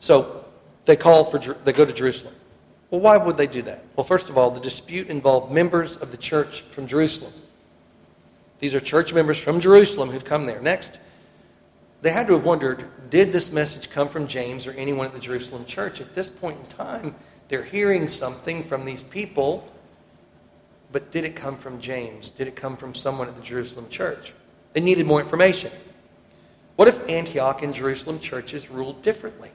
So 0.02 0.44
they 0.84 0.96
call 0.96 1.24
for 1.24 1.38
they 1.38 1.72
go 1.72 1.84
to 1.84 1.92
Jerusalem. 1.92 2.34
Well, 2.90 3.00
why 3.00 3.16
would 3.18 3.36
they 3.36 3.46
do 3.46 3.62
that? 3.62 3.84
Well, 3.94 4.02
first 4.02 4.28
of 4.28 4.36
all, 4.36 4.50
the 4.50 4.58
dispute 4.58 5.06
involved 5.06 5.52
members 5.52 5.96
of 5.96 6.10
the 6.10 6.16
church 6.16 6.62
from 6.62 6.88
Jerusalem. 6.88 7.32
These 8.58 8.74
are 8.74 8.80
church 8.80 9.14
members 9.14 9.38
from 9.38 9.60
Jerusalem 9.60 10.10
who've 10.10 10.24
come 10.24 10.44
there. 10.44 10.60
Next, 10.60 10.98
they 12.02 12.10
had 12.10 12.26
to 12.26 12.32
have 12.32 12.44
wondered 12.44 12.84
did 13.10 13.30
this 13.30 13.52
message 13.52 13.90
come 13.90 14.08
from 14.08 14.26
James 14.26 14.66
or 14.66 14.72
anyone 14.72 15.06
at 15.06 15.14
the 15.14 15.20
Jerusalem 15.20 15.64
church? 15.66 16.00
At 16.00 16.16
this 16.16 16.28
point 16.28 16.58
in 16.58 16.66
time, 16.66 17.14
they're 17.46 17.62
hearing 17.62 18.08
something 18.08 18.64
from 18.64 18.84
these 18.84 19.04
people, 19.04 19.72
but 20.90 21.12
did 21.12 21.24
it 21.24 21.36
come 21.36 21.56
from 21.56 21.78
James? 21.80 22.28
Did 22.28 22.48
it 22.48 22.56
come 22.56 22.76
from 22.76 22.92
someone 22.92 23.28
at 23.28 23.36
the 23.36 23.42
Jerusalem 23.42 23.88
church? 23.88 24.34
They 24.72 24.80
needed 24.80 25.06
more 25.06 25.20
information. 25.20 25.70
What 26.74 26.88
if 26.88 27.08
Antioch 27.08 27.62
and 27.62 27.72
Jerusalem 27.72 28.18
churches 28.18 28.68
ruled 28.68 29.00
differently? 29.02 29.52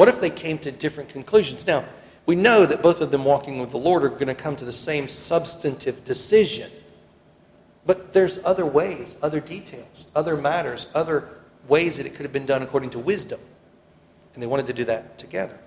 What 0.00 0.08
if 0.08 0.18
they 0.18 0.30
came 0.30 0.56
to 0.60 0.72
different 0.72 1.10
conclusions? 1.10 1.66
Now, 1.66 1.84
we 2.24 2.34
know 2.34 2.64
that 2.64 2.80
both 2.80 3.02
of 3.02 3.10
them 3.10 3.22
walking 3.22 3.58
with 3.58 3.70
the 3.70 3.76
Lord 3.76 4.02
are 4.02 4.08
going 4.08 4.28
to 4.28 4.34
come 4.34 4.56
to 4.56 4.64
the 4.64 4.72
same 4.72 5.08
substantive 5.08 6.04
decision. 6.06 6.70
But 7.84 8.14
there's 8.14 8.42
other 8.42 8.64
ways, 8.64 9.18
other 9.22 9.40
details, 9.40 10.06
other 10.16 10.38
matters, 10.38 10.88
other 10.94 11.28
ways 11.68 11.98
that 11.98 12.06
it 12.06 12.14
could 12.14 12.22
have 12.22 12.32
been 12.32 12.46
done 12.46 12.62
according 12.62 12.88
to 12.90 12.98
wisdom. 12.98 13.40
And 14.32 14.42
they 14.42 14.46
wanted 14.46 14.68
to 14.68 14.72
do 14.72 14.86
that 14.86 15.18
together. 15.18 15.58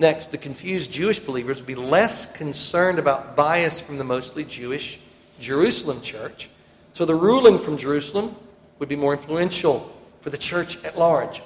Next, 0.00 0.32
the 0.32 0.38
confused 0.38 0.90
Jewish 0.90 1.20
believers 1.20 1.58
would 1.58 1.68
be 1.68 1.76
less 1.76 2.26
concerned 2.32 2.98
about 2.98 3.36
bias 3.36 3.78
from 3.78 3.96
the 3.96 4.02
mostly 4.02 4.42
Jewish 4.42 4.98
Jerusalem 5.38 6.00
church. 6.00 6.50
So 6.94 7.04
the 7.04 7.14
ruling 7.14 7.60
from 7.60 7.78
Jerusalem 7.78 8.34
would 8.80 8.88
be 8.88 8.96
more 8.96 9.12
influential 9.12 9.96
for 10.20 10.30
the 10.30 10.36
church 10.36 10.82
at 10.82 10.98
large. 10.98 11.40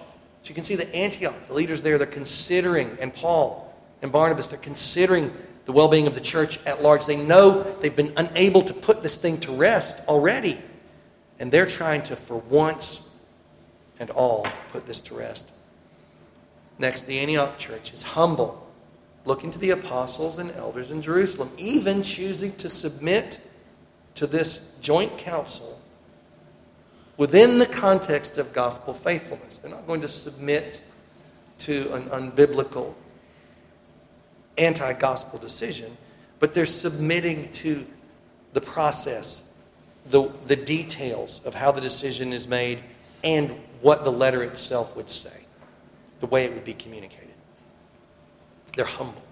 You 0.49 0.55
can 0.55 0.65
see 0.65 0.77
that 0.77 0.95
Antioch, 0.95 1.35
the 1.47 1.55
leaders 1.55 1.83
there, 1.83 1.99
they're 1.99 2.07
considering, 2.07 2.97
and 3.01 3.13
Paul 3.13 3.75
and 4.03 4.11
Barnabas, 4.11 4.49
they're 4.49 4.59
considering 4.59 5.33
the 5.67 5.73
well 5.73 5.89
being 5.89 6.07
of 6.07 6.15
the 6.15 6.21
church 6.21 6.65
at 6.65 6.83
large. 6.83 7.05
They 7.05 7.17
know 7.17 7.63
they've 7.63 7.95
been 7.95 8.13
unable 8.17 8.63
to 8.63 8.73
put 8.73 9.03
this 9.03 9.19
thing 9.19 9.39
to 9.41 9.53
rest 9.53 10.07
already. 10.09 10.59
And 11.39 11.53
they're 11.53 11.67
trying 11.67 12.03
to, 12.05 12.17
for 12.17 12.39
once 12.39 13.07
and 14.01 14.11
all, 14.11 14.47
put 14.71 14.87
this 14.87 15.01
to 15.03 15.15
rest. 15.15 15.51
Next, 16.79 17.03
the 17.03 17.19
Antioch 17.19 17.59
church 17.59 17.93
is 17.93 18.03
humble, 18.03 18.67
looking 19.25 19.51
to 19.51 19.59
the 19.59 19.71
apostles 19.71 20.39
and 20.39 20.51
elders 20.53 20.91
in 20.91 21.03
Jerusalem, 21.03 21.51
even 21.59 22.03
choosing 22.03 22.53
to 22.57 22.69
submit 22.69 23.41
to 24.15 24.27
this 24.27 24.73
joint 24.81 25.17
council 25.19 25.78
within 27.19 27.59
the 27.59 27.67
context 27.67 28.39
of 28.39 28.51
gospel 28.55 28.95
faithfulness. 28.95 29.59
They're 29.59 29.71
not 29.71 29.87
going 29.87 30.01
to 30.01 30.09
submit 30.09 30.81
to 31.59 31.93
an 31.93 32.05
unbiblical, 32.05 32.95
anti 34.57 34.95
gospel 34.95 35.39
decision, 35.39 35.95
but 36.39 36.55
they're 36.55 36.65
submitting 36.65 37.53
to 37.53 37.85
the 38.55 38.61
process, 38.61 39.43
the, 40.09 40.31
the 40.47 40.57
details 40.57 41.43
of 41.45 41.53
how 41.53 41.71
the 41.71 41.81
decision 41.81 42.33
is 42.33 42.49
made, 42.49 42.79
and 43.23 43.51
what 43.83 44.05
the 44.05 44.13
letter 44.13 44.43
itself 44.43 44.97
would 44.97 45.11
say, 45.11 45.45
the 46.21 46.27
way 46.27 46.45
it 46.45 46.55
would 46.55 46.65
be 46.65 46.75
communicated. 46.75 47.29
They're 48.77 48.87
humble. 48.87 49.23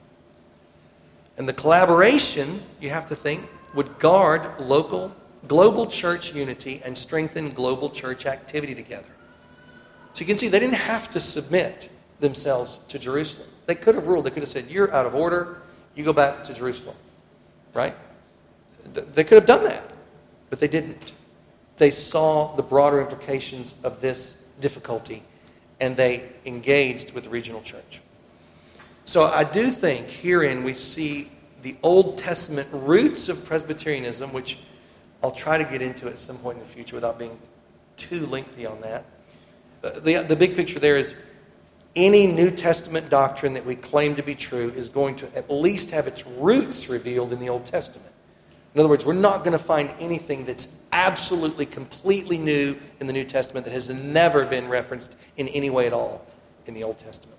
And 1.38 1.48
the 1.48 1.52
collaboration, 1.52 2.60
you 2.80 2.90
have 2.90 3.06
to 3.08 3.14
think, 3.14 3.48
would 3.74 3.98
guard 3.98 4.58
local 4.58 5.14
global 5.48 5.86
church 5.86 6.34
unity 6.34 6.80
and 6.84 6.96
strengthen 6.96 7.50
global 7.50 7.90
church 7.90 8.26
activity 8.26 8.74
together. 8.74 9.10
So 10.12 10.20
you 10.20 10.26
can 10.26 10.38
see 10.38 10.48
they 10.48 10.58
didn't 10.58 10.76
have 10.76 11.10
to 11.10 11.20
submit 11.20 11.90
themselves 12.20 12.80
to 12.88 12.98
Jerusalem. 12.98 13.48
They 13.66 13.74
could 13.74 13.94
have 13.94 14.06
ruled, 14.06 14.24
they 14.24 14.30
could 14.30 14.42
have 14.42 14.48
said, 14.48 14.66
You're 14.70 14.92
out 14.92 15.06
of 15.06 15.14
order, 15.14 15.62
you 15.94 16.04
go 16.04 16.12
back 16.12 16.42
to 16.44 16.54
Jerusalem. 16.54 16.96
Right? 17.74 17.94
They 18.92 19.24
could 19.24 19.36
have 19.36 19.46
done 19.46 19.64
that, 19.64 19.90
but 20.48 20.60
they 20.60 20.68
didn't. 20.68 21.12
They 21.76 21.90
saw 21.90 22.54
the 22.56 22.62
broader 22.62 23.00
implications 23.00 23.74
of 23.84 24.00
this 24.00 24.44
difficulty 24.60 25.22
and 25.80 25.96
they 25.96 26.24
engaged 26.46 27.12
with 27.12 27.24
the 27.24 27.30
regional 27.30 27.60
church. 27.62 28.00
So 29.04 29.24
I 29.24 29.44
do 29.44 29.68
think 29.68 30.08
herein 30.08 30.64
we 30.64 30.72
see 30.72 31.30
the 31.62 31.76
Old 31.82 32.16
Testament 32.16 32.68
roots 32.72 33.28
of 33.28 33.44
Presbyterianism, 33.44 34.32
which 34.32 34.58
I'll 35.22 35.30
try 35.30 35.58
to 35.58 35.64
get 35.64 35.82
into 35.82 36.06
it 36.06 36.12
at 36.12 36.18
some 36.18 36.38
point 36.38 36.58
in 36.58 36.62
the 36.62 36.68
future 36.68 36.94
without 36.94 37.18
being 37.18 37.38
too 37.96 38.26
lengthy 38.26 38.66
on 38.66 38.80
that. 38.82 39.04
Uh, 39.82 40.00
the, 40.00 40.24
the 40.28 40.36
big 40.36 40.54
picture 40.54 40.78
there 40.78 40.96
is 40.96 41.14
any 41.94 42.26
New 42.26 42.50
Testament 42.50 43.08
doctrine 43.08 43.54
that 43.54 43.64
we 43.64 43.74
claim 43.74 44.14
to 44.16 44.22
be 44.22 44.34
true 44.34 44.70
is 44.76 44.88
going 44.88 45.16
to 45.16 45.36
at 45.36 45.50
least 45.50 45.90
have 45.90 46.06
its 46.06 46.26
roots 46.26 46.88
revealed 46.88 47.32
in 47.32 47.40
the 47.40 47.48
Old 47.48 47.64
Testament. 47.64 48.12
In 48.74 48.80
other 48.80 48.90
words, 48.90 49.06
we're 49.06 49.14
not 49.14 49.38
going 49.38 49.52
to 49.52 49.58
find 49.58 49.90
anything 49.98 50.44
that's 50.44 50.76
absolutely, 50.92 51.64
completely 51.64 52.36
new 52.36 52.76
in 53.00 53.06
the 53.06 53.12
New 53.12 53.24
Testament 53.24 53.64
that 53.64 53.72
has 53.72 53.88
never 53.88 54.44
been 54.44 54.68
referenced 54.68 55.14
in 55.38 55.48
any 55.48 55.70
way 55.70 55.86
at 55.86 55.94
all 55.94 56.26
in 56.66 56.74
the 56.74 56.84
Old 56.84 56.98
Testament. 56.98 57.38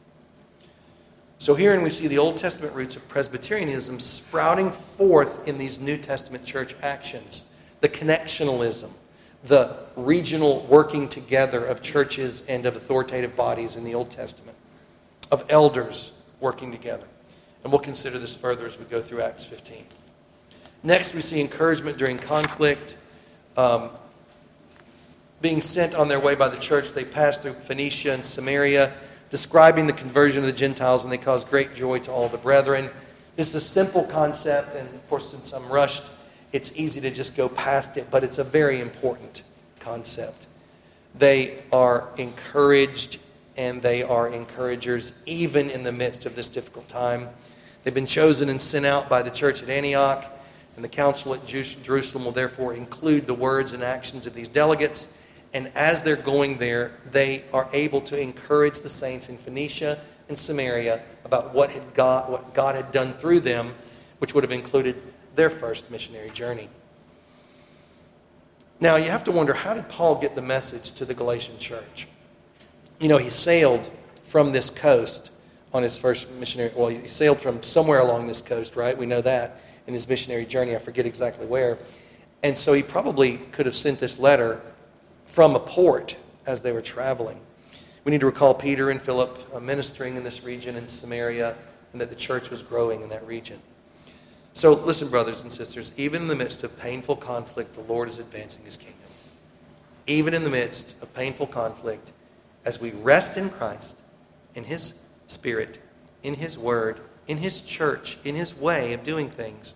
So 1.38 1.54
herein 1.54 1.84
we 1.84 1.92
see 1.92 2.08
the 2.08 2.18
Old 2.18 2.38
Testament 2.38 2.74
roots 2.74 2.96
of 2.96 3.08
Presbyterianism 3.08 4.00
sprouting 4.00 4.72
forth 4.72 5.48
in 5.48 5.60
these 5.60 5.80
New 5.80 5.98
Testament 5.98 6.44
church 6.44 6.76
actions 6.82 7.44
the 7.82 7.90
connectionalism, 7.90 8.90
the 9.44 9.78
regional 9.96 10.66
working 10.70 11.08
together 11.08 11.64
of 11.66 11.82
churches 11.82 12.46
and 12.48 12.66
of 12.66 12.76
authoritative 12.76 13.36
bodies 13.36 13.76
in 13.76 13.84
the 13.84 13.94
Old 13.94 14.10
Testament, 14.10 14.58
of 15.32 15.46
elders 15.50 16.14
working 16.40 16.72
together. 16.72 17.08
And 17.64 17.72
we'll 17.72 17.82
consider 17.82 18.20
this 18.20 18.36
further 18.36 18.66
as 18.66 18.78
we 18.78 18.86
go 18.86 19.02
through 19.02 19.22
Acts 19.22 19.46
15. 19.46 19.84
Next, 20.84 21.14
we 21.14 21.22
see 21.22 21.42
encouragement 21.42 21.98
during 21.98 22.18
conflict. 22.18 22.96
Um, 23.58 23.90
being 25.42 25.62
sent 25.62 25.94
on 25.94 26.08
their 26.08 26.20
way 26.20 26.36
by 26.36 26.50
the 26.50 26.58
church, 26.58 26.94
they 26.94 27.06
pass 27.06 27.40
through 27.40 27.54
Phoenicia 27.54 28.14
and 28.14 28.26
Samaria, 28.26 28.94
describing 29.30 29.86
the 29.86 29.94
conversion 29.94 30.40
of 30.40 30.48
the 30.48 30.54
Gentiles, 30.54 31.04
and 31.04 31.12
they 31.12 31.18
cause 31.18 31.44
great 31.44 31.76
joy 31.76 32.00
to 32.00 32.12
all 32.12 32.30
the 32.30 32.38
brethren. 32.38 32.90
This 33.36 33.50
is 33.50 33.56
a 33.56 33.62
simple 33.62 34.04
concept, 34.04 34.76
and 34.76 34.88
of 34.88 35.10
course, 35.10 35.30
since 35.30 35.52
I'm 35.52 35.68
rushed, 35.70 36.04
it's 36.52 36.72
easy 36.76 37.02
to 37.02 37.12
just 37.12 37.36
go 37.36 37.50
past 37.50 37.98
it, 37.98 38.08
but 38.10 38.24
it's 38.24 38.38
a 38.38 38.44
very 38.44 38.80
important 38.80 39.44
concept. 39.80 40.48
They 41.16 41.60
are 41.72 42.10
encouraged 42.18 43.20
and 43.58 43.82
they 43.82 44.04
are 44.04 44.30
encouragers 44.30 45.14
even 45.26 45.70
in 45.70 45.84
the 45.84 45.92
midst 45.92 46.26
of 46.26 46.36
this 46.36 46.50
difficult 46.50 46.88
time. 46.88 47.28
They've 47.84 47.94
been 47.94 48.06
chosen 48.06 48.50
and 48.50 48.62
sent 48.62 48.86
out 48.86 49.10
by 49.10 49.22
the 49.22 49.32
church 49.32 49.64
at 49.64 49.70
Antioch, 49.70 50.26
and 50.76 50.84
the 50.84 50.90
council 50.90 51.34
at 51.34 51.46
Jerusalem 51.48 52.26
will 52.26 52.32
therefore 52.32 52.74
include 52.74 53.26
the 53.26 53.34
words 53.34 53.74
and 53.74 53.84
actions 53.84 54.28
of 54.28 54.36
these 54.36 54.50
delegates. 54.50 55.14
And 55.54 55.72
as 55.76 56.04
they're 56.04 56.16
going 56.16 56.58
there, 56.58 56.92
they 57.10 57.44
are 57.52 57.68
able 57.74 58.02
to 58.02 58.20
encourage 58.20 58.82
the 58.82 58.90
saints 58.90 59.30
in 59.30 59.38
Phoenicia 59.38 60.00
and 60.30 60.38
Samaria 60.38 61.02
about 61.26 61.54
what, 61.54 61.72
had 61.72 61.94
God, 61.94 62.30
what 62.30 62.54
God 62.54 62.76
had 62.76 62.92
done 62.92 63.14
through 63.14 63.40
them, 63.40 63.74
which 64.20 64.36
would 64.36 64.44
have 64.44 64.52
included 64.52 65.02
their 65.38 65.50
first 65.50 65.90
missionary 65.90 66.32
journey. 66.32 66.68
Now, 68.80 68.98
you 68.98 69.10
have 69.10 69.24
to 69.24 69.32
wonder 69.32 69.54
how 69.54 69.74
did 69.74 69.88
Paul 69.88 70.16
get 70.16 70.36
the 70.36 70.42
message 70.42 70.92
to 70.94 71.06
the 71.06 71.14
Galatian 71.14 71.58
church? 71.58 72.08
You 73.00 73.08
know, 73.08 73.18
he 73.18 73.30
sailed 73.30 73.90
from 74.24 74.52
this 74.52 74.70
coast 74.70 75.32
on 75.74 75.84
his 75.84 75.98
first 75.98 76.30
missionary, 76.34 76.72
well, 76.76 76.90
he 76.90 77.08
sailed 77.08 77.40
from 77.40 77.64
somewhere 77.64 78.00
along 78.00 78.28
this 78.28 78.42
coast, 78.42 78.76
right? 78.76 78.98
We 78.98 79.06
know 79.06 79.22
that 79.22 79.62
in 79.88 79.94
his 79.94 80.08
missionary 80.08 80.46
journey. 80.46 80.76
I 80.76 80.80
forget 80.80 81.06
exactly 81.06 81.46
where. 81.46 81.78
And 82.44 82.58
so 82.58 82.74
he 82.74 82.84
probably 82.84 83.38
could 83.52 83.66
have 83.66 83.76
sent 83.76 84.00
this 84.00 84.20
letter 84.20 84.62
from 85.26 85.56
a 85.56 85.60
port 85.60 86.16
as 86.46 86.62
they 86.62 86.72
were 86.72 86.82
traveling. 86.82 87.40
We 88.04 88.12
need 88.12 88.22
to 88.22 88.26
recall 88.26 88.54
Peter 88.54 88.90
and 88.90 89.02
Philip 89.02 89.38
uh, 89.54 89.60
ministering 89.60 90.16
in 90.16 90.24
this 90.24 90.44
region 90.44 90.76
in 90.76 90.88
Samaria 90.88 91.56
and 91.92 92.02
that 92.02 92.10
the 92.10 92.16
church 92.16 92.50
was 92.50 92.62
growing 92.62 93.02
in 93.02 93.10
that 93.10 93.26
region. 93.28 93.60
So, 94.58 94.74
listen, 94.74 95.08
brothers 95.10 95.44
and 95.44 95.54
sisters, 95.54 95.92
even 95.98 96.24
in 96.24 96.28
the 96.28 96.36
midst 96.36 96.64
of 96.64 96.76
painful 96.80 97.18
conflict, 97.18 97.76
the 97.76 97.82
Lord 97.82 98.10
is 98.10 98.18
advancing 98.18 98.66
his 98.66 98.76
kingdom. 98.76 98.98
Even 100.08 100.34
in 100.34 100.44
the 100.44 100.50
midst 100.50 101.00
of 101.04 101.14
painful 101.14 101.46
conflict, 101.46 102.12
as 102.66 102.82
we 102.82 102.90
rest 102.90 103.38
in 103.38 103.52
Christ, 103.52 104.02
in 104.56 104.64
His 104.64 104.96
Spirit, 105.28 105.80
in 106.24 106.34
His 106.34 106.58
Word, 106.58 107.02
in 107.28 107.38
His 107.38 107.62
church, 107.62 108.18
in 108.24 108.34
His 108.34 108.58
way 108.58 108.94
of 108.94 109.04
doing 109.04 109.30
things, 109.30 109.76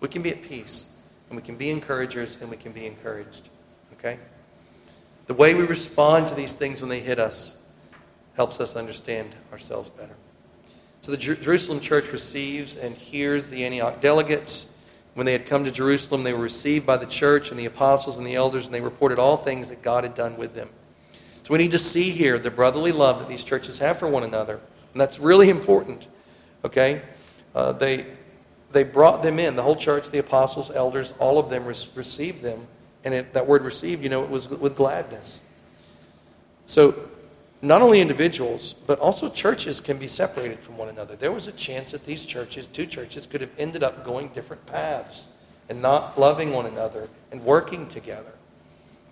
we 0.00 0.08
can 0.08 0.22
be 0.22 0.30
at 0.30 0.42
peace 0.42 0.90
and 1.28 1.36
we 1.36 1.42
can 1.42 1.54
be 1.54 1.70
encouragers 1.70 2.36
and 2.40 2.50
we 2.50 2.56
can 2.56 2.72
be 2.72 2.86
encouraged. 2.86 3.48
Okay? 3.92 4.18
The 5.28 5.34
way 5.34 5.54
we 5.54 5.62
respond 5.62 6.26
to 6.26 6.34
these 6.34 6.54
things 6.54 6.80
when 6.80 6.90
they 6.90 6.98
hit 6.98 7.20
us 7.20 7.54
helps 8.34 8.60
us 8.60 8.74
understand 8.74 9.36
ourselves 9.52 9.88
better. 9.88 10.16
So 11.02 11.12
the 11.12 11.16
Jer- 11.16 11.36
Jerusalem 11.36 11.80
church 11.80 12.12
receives 12.12 12.76
and 12.76 12.96
hears 12.96 13.50
the 13.50 13.64
Antioch 13.64 14.00
delegates. 14.00 14.66
When 15.14 15.26
they 15.26 15.32
had 15.32 15.46
come 15.46 15.64
to 15.64 15.70
Jerusalem, 15.70 16.22
they 16.22 16.32
were 16.32 16.40
received 16.40 16.86
by 16.86 16.96
the 16.96 17.06
church 17.06 17.50
and 17.50 17.58
the 17.58 17.66
apostles 17.66 18.16
and 18.16 18.26
the 18.26 18.34
elders, 18.34 18.66
and 18.66 18.74
they 18.74 18.80
reported 18.80 19.18
all 19.18 19.36
things 19.36 19.68
that 19.70 19.82
God 19.82 20.04
had 20.04 20.14
done 20.14 20.36
with 20.36 20.54
them. 20.54 20.68
So 21.42 21.52
we 21.52 21.58
need 21.58 21.72
to 21.72 21.78
see 21.78 22.10
here 22.10 22.38
the 22.38 22.50
brotherly 22.50 22.92
love 22.92 23.18
that 23.18 23.28
these 23.28 23.42
churches 23.42 23.78
have 23.78 23.98
for 23.98 24.08
one 24.08 24.22
another. 24.22 24.60
And 24.92 25.00
that's 25.00 25.18
really 25.18 25.50
important. 25.50 26.06
Okay? 26.64 27.02
Uh, 27.54 27.72
they, 27.72 28.06
they 28.70 28.84
brought 28.84 29.22
them 29.22 29.38
in. 29.38 29.56
The 29.56 29.62
whole 29.62 29.76
church, 29.76 30.10
the 30.10 30.18
apostles, 30.18 30.70
elders, 30.70 31.12
all 31.18 31.38
of 31.38 31.50
them 31.50 31.64
received 31.64 32.42
them. 32.42 32.66
And 33.04 33.14
it, 33.14 33.32
that 33.32 33.46
word 33.46 33.62
received, 33.62 34.02
you 34.02 34.10
know, 34.10 34.22
it 34.22 34.30
was 34.30 34.48
with 34.48 34.76
gladness. 34.76 35.40
So 36.66 36.94
not 37.62 37.82
only 37.82 38.00
individuals, 38.00 38.74
but 38.86 38.98
also 39.00 39.28
churches 39.28 39.80
can 39.80 39.98
be 39.98 40.06
separated 40.06 40.60
from 40.60 40.78
one 40.78 40.88
another. 40.88 41.14
There 41.14 41.32
was 41.32 41.46
a 41.46 41.52
chance 41.52 41.90
that 41.90 42.06
these 42.06 42.24
churches, 42.24 42.66
two 42.66 42.86
churches, 42.86 43.26
could 43.26 43.42
have 43.42 43.50
ended 43.58 43.82
up 43.82 44.04
going 44.04 44.28
different 44.28 44.64
paths 44.66 45.28
and 45.68 45.82
not 45.82 46.18
loving 46.18 46.52
one 46.52 46.66
another 46.66 47.08
and 47.32 47.42
working 47.44 47.86
together. 47.86 48.32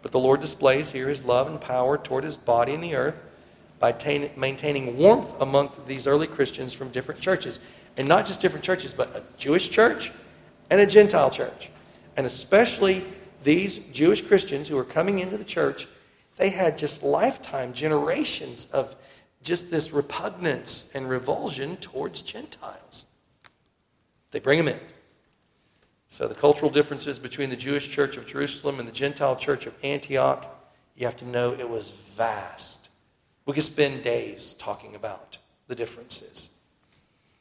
But 0.00 0.12
the 0.12 0.18
Lord 0.18 0.40
displays 0.40 0.90
here 0.90 1.08
his 1.08 1.24
love 1.24 1.48
and 1.48 1.60
power 1.60 1.98
toward 1.98 2.24
his 2.24 2.36
body 2.36 2.72
in 2.72 2.80
the 2.80 2.94
earth 2.94 3.22
by 3.80 3.94
maintaining 4.36 4.96
warmth 4.96 5.40
among 5.40 5.70
these 5.86 6.06
early 6.06 6.26
Christians 6.26 6.72
from 6.72 6.88
different 6.88 7.20
churches. 7.20 7.58
And 7.96 8.08
not 8.08 8.26
just 8.26 8.40
different 8.40 8.64
churches, 8.64 8.94
but 8.94 9.14
a 9.14 9.22
Jewish 9.36 9.70
church 9.70 10.12
and 10.70 10.80
a 10.80 10.86
Gentile 10.86 11.30
church. 11.30 11.70
And 12.16 12.26
especially 12.26 13.04
these 13.42 13.78
Jewish 13.92 14.22
Christians 14.22 14.68
who 14.68 14.78
are 14.78 14.84
coming 14.84 15.18
into 15.18 15.36
the 15.36 15.44
church 15.44 15.86
they 16.38 16.50
had 16.50 16.78
just 16.78 17.02
lifetime, 17.02 17.72
generations 17.72 18.70
of 18.70 18.96
just 19.42 19.70
this 19.70 19.92
repugnance 19.92 20.90
and 20.94 21.08
revulsion 21.08 21.76
towards 21.76 22.22
Gentiles. 22.22 23.04
They 24.30 24.40
bring 24.40 24.58
them 24.58 24.68
in. 24.68 24.80
So 26.08 26.26
the 26.26 26.34
cultural 26.34 26.70
differences 26.70 27.18
between 27.18 27.50
the 27.50 27.56
Jewish 27.56 27.88
church 27.88 28.16
of 28.16 28.26
Jerusalem 28.26 28.78
and 28.78 28.88
the 28.88 28.92
Gentile 28.92 29.36
church 29.36 29.66
of 29.66 29.74
Antioch, 29.84 30.46
you 30.96 31.04
have 31.06 31.16
to 31.16 31.26
know 31.26 31.52
it 31.52 31.68
was 31.68 31.90
vast. 31.90 32.88
We 33.44 33.52
could 33.52 33.64
spend 33.64 34.02
days 34.02 34.54
talking 34.54 34.94
about 34.94 35.38
the 35.66 35.74
differences. 35.74 36.50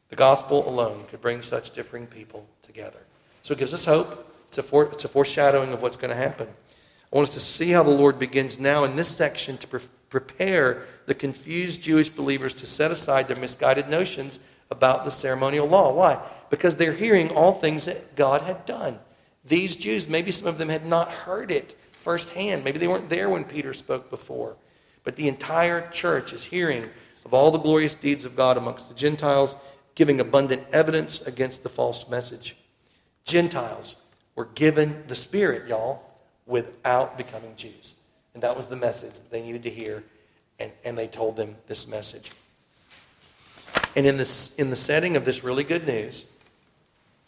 The 0.09 0.15
gospel 0.15 0.67
alone 0.67 1.05
could 1.09 1.21
bring 1.21 1.41
such 1.41 1.71
differing 1.71 2.07
people 2.07 2.47
together. 2.61 2.99
So 3.41 3.53
it 3.53 3.59
gives 3.59 3.73
us 3.73 3.85
hope. 3.85 4.25
It's 4.47 4.57
a, 4.57 4.63
fore, 4.63 4.85
it's 4.85 5.03
a 5.05 5.09
foreshadowing 5.09 5.73
of 5.73 5.81
what's 5.81 5.97
going 5.97 6.09
to 6.09 6.15
happen. 6.15 6.47
I 7.11 7.15
want 7.15 7.29
us 7.29 7.33
to 7.35 7.39
see 7.39 7.71
how 7.71 7.83
the 7.83 7.89
Lord 7.89 8.19
begins 8.19 8.59
now 8.59 8.83
in 8.83 8.95
this 8.95 9.07
section 9.07 9.57
to 9.59 9.67
pre- 9.67 9.79
prepare 10.09 10.83
the 11.05 11.15
confused 11.15 11.81
Jewish 11.81 12.09
believers 12.09 12.53
to 12.55 12.65
set 12.65 12.91
aside 12.91 13.27
their 13.27 13.37
misguided 13.37 13.89
notions 13.89 14.39
about 14.71 15.05
the 15.05 15.11
ceremonial 15.11 15.67
law. 15.67 15.93
Why? 15.93 16.21
Because 16.49 16.75
they're 16.75 16.93
hearing 16.93 17.29
all 17.29 17.53
things 17.53 17.85
that 17.85 18.15
God 18.15 18.41
had 18.41 18.65
done. 18.65 18.99
These 19.45 19.77
Jews, 19.77 20.09
maybe 20.09 20.31
some 20.31 20.47
of 20.47 20.57
them 20.57 20.67
had 20.67 20.85
not 20.85 21.09
heard 21.09 21.49
it 21.49 21.77
firsthand. 21.93 22.65
Maybe 22.65 22.79
they 22.79 22.87
weren't 22.87 23.09
there 23.09 23.29
when 23.29 23.45
Peter 23.45 23.73
spoke 23.73 24.09
before. 24.09 24.57
But 25.05 25.15
the 25.15 25.29
entire 25.29 25.89
church 25.89 26.33
is 26.33 26.43
hearing 26.43 26.89
of 27.23 27.33
all 27.33 27.51
the 27.51 27.57
glorious 27.57 27.95
deeds 27.95 28.25
of 28.25 28.35
God 28.35 28.57
amongst 28.57 28.89
the 28.89 28.95
Gentiles, 28.95 29.55
giving 29.95 30.19
abundant 30.19 30.63
evidence 30.73 31.21
against 31.21 31.63
the 31.63 31.69
false 31.69 32.09
message. 32.09 32.57
Gentiles 33.23 33.95
were 34.35 34.45
given 34.45 35.03
the 35.07 35.15
Spirit, 35.15 35.69
y'all 35.69 36.06
without 36.47 37.17
becoming 37.17 37.53
Jews. 37.55 37.93
And 38.33 38.43
that 38.43 38.55
was 38.55 38.67
the 38.67 38.75
message 38.75 39.13
that 39.13 39.31
they 39.31 39.41
needed 39.41 39.63
to 39.63 39.69
hear, 39.69 40.03
and, 40.59 40.71
and 40.85 40.97
they 40.97 41.07
told 41.07 41.35
them 41.35 41.55
this 41.67 41.87
message. 41.87 42.31
And 43.95 44.05
in, 44.05 44.17
this, 44.17 44.55
in 44.55 44.69
the 44.69 44.75
setting 44.75 45.15
of 45.15 45.25
this 45.25 45.43
really 45.43 45.63
good 45.63 45.85
news, 45.85 46.27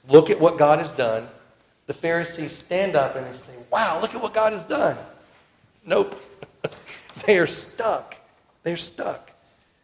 look 0.07 0.29
at 0.29 0.39
what 0.39 0.57
God 0.57 0.79
has 0.79 0.93
done. 0.93 1.27
The 1.87 1.93
Pharisees 1.93 2.51
stand 2.51 2.95
up 2.95 3.15
and 3.15 3.25
they 3.25 3.33
say, 3.33 3.53
Wow, 3.71 3.99
look 4.01 4.13
at 4.13 4.21
what 4.21 4.33
God 4.33 4.53
has 4.53 4.65
done. 4.65 4.95
Nope. 5.85 6.21
they 7.25 7.39
are 7.39 7.47
stuck. 7.47 8.15
They're 8.63 8.77
stuck. 8.77 9.31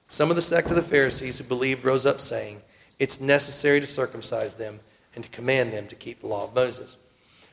Some 0.07 0.29
of 0.29 0.35
the 0.35 0.41
sect 0.41 0.69
of 0.69 0.75
the 0.75 0.83
Pharisees 0.83 1.39
who 1.39 1.43
believed 1.43 1.83
rose 1.83 2.05
up 2.05 2.21
saying, 2.21 2.61
It's 2.99 3.19
necessary 3.19 3.81
to 3.81 3.87
circumcise 3.87 4.53
them 4.53 4.79
and 5.15 5.23
to 5.23 5.29
command 5.31 5.73
them 5.73 5.87
to 5.87 5.95
keep 5.95 6.19
the 6.19 6.27
law 6.27 6.43
of 6.43 6.53
Moses. 6.53 6.97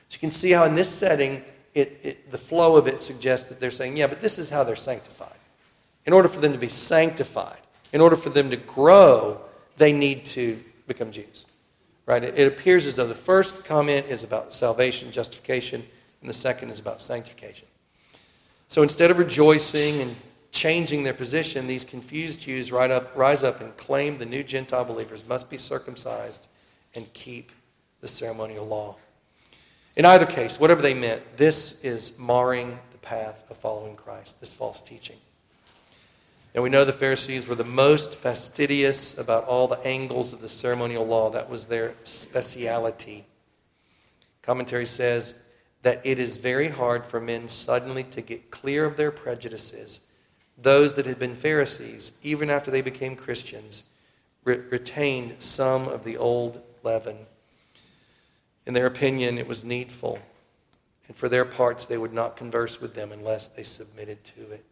So 0.09 0.17
you 0.17 0.19
can 0.19 0.31
see 0.31 0.51
how 0.51 0.65
in 0.65 0.75
this 0.75 0.91
setting, 0.91 1.43
it, 1.75 2.01
it, 2.03 2.31
the 2.31 2.39
flow 2.39 2.77
of 2.77 2.87
it 2.87 3.01
suggests 3.01 3.49
that 3.49 3.61
they're 3.61 3.71
saying, 3.71 3.97
yeah, 3.97 4.07
but 4.07 4.21
this 4.21 4.39
is 4.39 4.51
how 4.51 4.63
they're 4.65 4.77
sanctified. 4.77 5.39
In 6.07 6.13
order 6.13 6.29
for 6.29 6.41
them 6.41 6.53
to 6.53 6.59
be 6.59 6.69
sanctified, 6.69 7.61
in 7.93 8.01
order 8.01 8.17
for 8.17 8.31
them 8.31 8.51
to 8.51 8.57
grow, 8.57 9.41
they 9.77 9.93
need 9.93 10.25
to 10.27 10.59
become 10.87 11.11
Jews. 11.11 11.47
Right? 12.05 12.23
It, 12.25 12.39
it 12.39 12.47
appears 12.47 12.87
as 12.87 12.97
though 12.97 13.07
the 13.07 13.15
first 13.15 13.65
comment 13.65 14.07
is 14.07 14.25
about 14.25 14.53
salvation, 14.53 15.11
justification, 15.13 15.85
and 16.21 16.29
the 16.29 16.35
second 16.35 16.71
is 16.71 16.81
about 16.81 17.01
sanctification. 17.01 17.69
So 18.69 18.83
instead 18.83 19.11
of 19.11 19.19
rejoicing 19.19 20.01
and 20.01 20.17
changing 20.51 21.03
their 21.03 21.15
position, 21.15 21.67
these 21.67 21.85
confused 21.85 22.43
Jews 22.43 22.73
up, 22.73 23.17
rise 23.17 23.43
up 23.43 23.61
and 23.61 23.77
claim 23.77 24.19
the 24.19 24.27
new 24.27 24.43
Gentile 24.43 24.85
believers 24.85 25.27
must 25.27 25.49
be 25.49 25.57
circumcised 25.57 26.47
and 26.95 27.11
keep 27.15 27.53
the 28.01 28.09
ceremonial 28.09 28.67
law. 28.67 28.97
In 29.97 30.05
either 30.05 30.27
case, 30.27 30.59
whatever 30.59 30.81
they 30.81 30.95
meant, 30.95 31.37
this 31.37 31.85
is 31.85 32.19
marring 32.19 32.79
the 32.93 32.99
path 32.99 33.45
of 33.51 33.57
following 33.57 33.95
Christ, 33.95 34.41
this 34.41 34.53
false 34.53 34.81
teaching. 34.81 35.19
And 36.55 36.63
we 36.63 36.71
know 36.71 36.85
the 36.85 36.93
Pharisees 36.93 37.47
were 37.47 37.55
the 37.55 37.65
most 37.65 38.17
fastidious 38.17 39.17
about 39.17 39.45
all 39.45 39.69
the 39.69 39.81
angles 39.87 40.33
of 40.33 40.41
the 40.41 40.49
ceremonial 40.49 41.07
law. 41.07 41.31
That 41.31 41.49
was 41.49 41.67
their 41.67 41.95
speciality. 42.05 43.25
Commentary 44.43 44.87
says 44.87 45.35
that 45.83 46.05
it 46.05 46.19
is 46.19 46.37
very 46.37 46.69
hard 46.69 47.05
for 47.05 47.21
men 47.21 47.49
suddenly 47.49 48.05
to 48.05 48.21
get 48.21 48.51
clear 48.51 48.85
of 48.85 48.97
their 48.97 49.11
prejudices. 49.11 50.01
Those 50.59 50.95
that 50.95 51.07
had 51.07 51.19
been 51.19 51.35
Pharisees, 51.35 52.13
even 52.23 52.51
after 52.51 52.71
they 52.71 52.83
became 52.83 53.17
Christians, 53.17 53.83
re- 54.45 54.61
retained 54.71 55.41
some 55.41 55.89
of 55.89 56.05
the 56.05 56.17
old 56.17 56.63
leaven. 56.83 57.17
In 58.67 58.75
their 58.75 58.87
opinion, 58.87 59.39
it 59.39 59.47
was 59.47 59.65
needful. 59.65 60.19
And 61.09 61.17
for 61.17 61.29
their 61.29 61.45
parts, 61.45 61.87
they 61.87 61.99
would 61.99 62.13
not 62.13 62.37
converse 62.37 62.81
with 62.81 62.95
them 62.95 63.13
unless 63.13 63.49
they 63.49 63.65
submitted 63.65 64.23
to 64.25 64.51
it. 64.53 64.65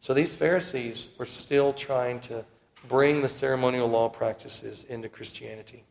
So 0.00 0.14
these 0.14 0.34
Pharisees 0.34 1.10
were 1.18 1.26
still 1.26 1.72
trying 1.72 2.20
to 2.20 2.44
bring 2.88 3.20
the 3.20 3.28
ceremonial 3.28 3.88
law 3.88 4.08
practices 4.08 4.84
into 4.84 5.08
Christianity. 5.08 5.84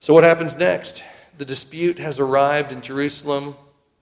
So 0.00 0.14
what 0.14 0.24
happens 0.24 0.56
next? 0.56 1.02
The 1.38 1.44
dispute 1.44 1.98
has 1.98 2.18
arrived 2.18 2.72
in 2.72 2.82
Jerusalem, 2.82 3.56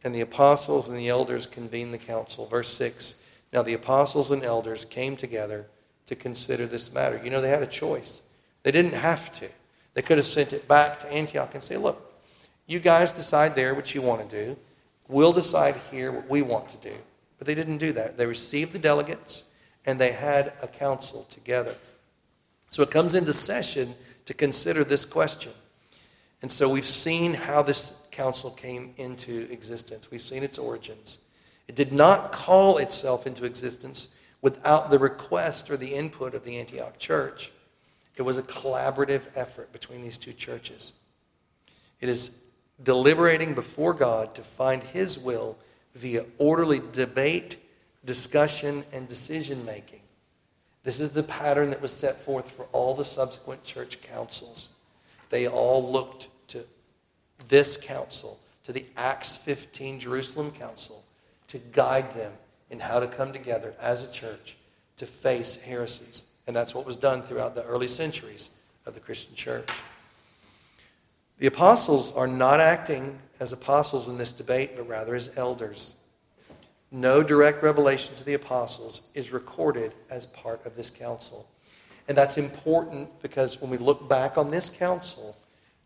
and 0.04 0.14
the 0.14 0.20
apostles 0.20 0.88
and 0.88 0.98
the 0.98 1.09
elders 1.09 1.46
convene 1.46 1.90
the 1.90 1.98
council. 1.98 2.46
Verse 2.46 2.68
6 2.74 3.14
Now 3.52 3.62
the 3.62 3.74
apostles 3.74 4.30
and 4.30 4.42
elders 4.44 4.84
came 4.84 5.16
together 5.16 5.66
to 6.07 6.14
consider 6.14 6.66
this 6.66 6.92
matter. 6.92 7.20
You 7.22 7.30
know, 7.30 7.40
they 7.40 7.48
had 7.48 7.62
a 7.62 7.66
choice, 7.66 8.22
they 8.62 8.72
didn't 8.72 8.94
have 8.94 9.32
to. 9.40 9.48
They 9.97 10.03
could 10.03 10.18
have 10.18 10.26
sent 10.26 10.53
it 10.53 10.68
back 10.68 11.01
to 11.01 11.11
Antioch 11.11 11.55
and 11.55 11.62
say, 11.62 11.78
look, 11.78 12.12
you 12.66 12.80
guys 12.80 13.12
decide 13.12 13.55
there 13.55 13.74
what 13.74 13.94
you 13.94 14.03
want 14.03 14.28
to 14.28 14.44
do. 14.44 14.55
We'll 15.09 15.32
decide 15.32 15.74
here 15.90 16.12
what 16.12 16.28
we 16.28 16.42
want 16.42 16.68
to 16.68 16.76
do. 16.76 16.94
But 17.38 17.47
they 17.47 17.55
didn't 17.55 17.78
do 17.78 17.92
that. 17.92 18.18
They 18.18 18.26
received 18.26 18.72
the 18.72 18.78
delegates 18.78 19.44
and 19.86 19.99
they 19.99 20.12
had 20.12 20.53
a 20.61 20.68
council 20.68 21.24
together. 21.30 21.74
So 22.68 22.82
it 22.82 22.90
comes 22.90 23.14
into 23.14 23.32
session 23.32 23.94
to 24.26 24.34
consider 24.34 24.84
this 24.84 25.07
question. 25.07 25.53
And 26.42 26.53
so 26.53 26.68
we've 26.68 26.84
seen 26.84 27.32
how 27.32 27.62
this 27.62 27.99
council 28.11 28.51
came 28.51 28.92
into 28.99 29.51
existence. 29.51 30.11
We've 30.11 30.20
seen 30.20 30.42
its 30.42 30.59
origins. 30.59 31.20
It 31.68 31.74
did 31.74 31.94
not 31.94 32.32
call 32.32 32.76
itself 32.76 33.26
into 33.26 33.47
existence 33.47 34.09
without 34.42 34.90
the 34.90 34.99
request 34.99 35.70
or 35.70 35.78
the 35.78 35.94
input 35.94 36.34
of 36.34 36.44
the 36.44 36.59
Antioch 36.59 36.99
church. 36.99 37.51
It 38.17 38.23
was 38.23 38.39
a 38.39 38.43
collaborative 38.43 39.29
effort 39.35 39.73
between 39.73 40.03
these 40.03 40.19
two 40.19 40.33
churches. 40.33 40.93
It 42.01 42.09
is 42.09 42.39
deliberating 42.83 43.55
before 43.55 43.95
God 43.95 44.35
to 44.35 44.43
find 44.43 44.83
His 44.83 45.19
will 45.19 45.57
via 45.95 46.25
orderly 46.39 46.83
debate, 46.93 47.59
discussion, 48.05 48.85
and 48.93 49.07
decision 49.07 49.64
making. 49.64 50.01
This 50.83 51.01
is 51.01 51.11
the 51.11 51.23
pattern 51.23 51.71
that 51.71 51.83
was 51.83 51.93
set 51.93 52.21
forth 52.21 52.51
for 52.51 52.67
all 52.73 52.95
the 52.95 53.05
subsequent 53.05 53.64
church 53.64 54.01
councils. 54.03 54.69
They 55.31 55.49
all 55.49 55.91
looked 55.91 56.29
to 56.49 56.64
this 57.49 57.77
council, 57.77 58.39
to 58.64 58.73
the 58.73 58.85
Acts 58.97 59.37
15 59.37 59.99
Jerusalem 59.99 60.53
council, 60.53 61.03
to 61.49 61.59
guide 61.73 62.12
them 62.12 62.33
in 62.71 62.79
how 62.79 63.01
to 63.01 63.07
come 63.07 63.33
together 63.33 63.75
as 63.81 64.03
a 64.03 64.12
church 64.12 64.57
to 64.99 65.07
face 65.07 65.57
heresies. 65.57 66.23
And 66.47 66.55
that's 66.55 66.74
what 66.74 66.86
was 66.86 66.97
done 66.97 67.22
throughout 67.22 67.55
the 67.55 67.64
early 67.64 67.88
centuries 67.88 68.51
of 68.86 68.94
the 68.94 69.01
Christian 69.01 69.34
church. 69.34 69.68
The 71.38 71.47
apostles 71.47 72.12
are 72.14 72.26
not 72.26 72.61
acting 72.61 73.18
as 73.40 73.53
apostles 73.53 74.09
in 74.09 74.16
this 74.16 74.32
debate, 74.32 74.76
but 74.76 74.88
rather 74.88 75.14
as 75.14 75.36
elders. 75.36 75.94
No 76.90 77.22
direct 77.22 77.62
revelation 77.62 78.14
to 78.16 78.24
the 78.24 78.34
apostles 78.34 79.03
is 79.14 79.32
recorded 79.32 79.92
as 80.09 80.26
part 80.26 80.64
of 80.64 80.76
this 80.76 80.88
council. 80.88 81.47
And 82.09 82.16
that's 82.16 82.38
important 82.38 83.11
because 83.20 83.61
when 83.61 83.70
we 83.70 83.76
look 83.76 84.09
back 84.09 84.38
on 84.38 84.51
this 84.51 84.70
council, 84.70 85.36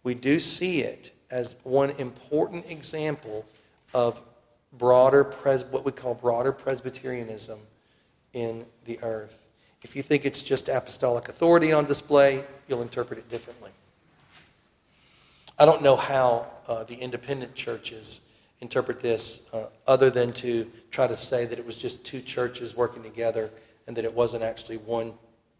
we 0.02 0.14
do 0.14 0.38
see 0.38 0.82
it 0.82 1.12
as 1.30 1.56
one 1.64 1.90
important 1.92 2.70
example 2.70 3.46
of 3.94 4.20
broader 4.74 5.24
pres- 5.24 5.64
what 5.64 5.84
we 5.84 5.92
call 5.92 6.14
broader 6.14 6.52
Presbyterianism 6.52 7.58
in 8.34 8.64
the 8.84 9.02
earth. 9.02 9.39
If 9.82 9.96
you 9.96 10.02
think 10.02 10.24
it's 10.24 10.42
just 10.42 10.68
apostolic 10.68 11.28
authority 11.28 11.72
on 11.72 11.86
display, 11.86 12.44
you'll 12.68 12.82
interpret 12.82 13.18
it 13.18 13.28
differently. 13.30 13.70
I 15.58 15.66
don't 15.66 15.82
know 15.82 15.96
how 15.96 16.46
uh, 16.66 16.84
the 16.84 16.94
independent 16.94 17.54
churches 17.54 18.20
interpret 18.60 19.00
this 19.00 19.42
uh, 19.52 19.66
other 19.86 20.10
than 20.10 20.32
to 20.34 20.70
try 20.90 21.06
to 21.06 21.16
say 21.16 21.46
that 21.46 21.58
it 21.58 21.64
was 21.64 21.78
just 21.78 22.04
two 22.04 22.20
churches 22.20 22.76
working 22.76 23.02
together 23.02 23.50
and 23.86 23.96
that 23.96 24.04
it 24.04 24.14
wasn't 24.14 24.42
actually 24.42 24.76
one, 24.78 25.12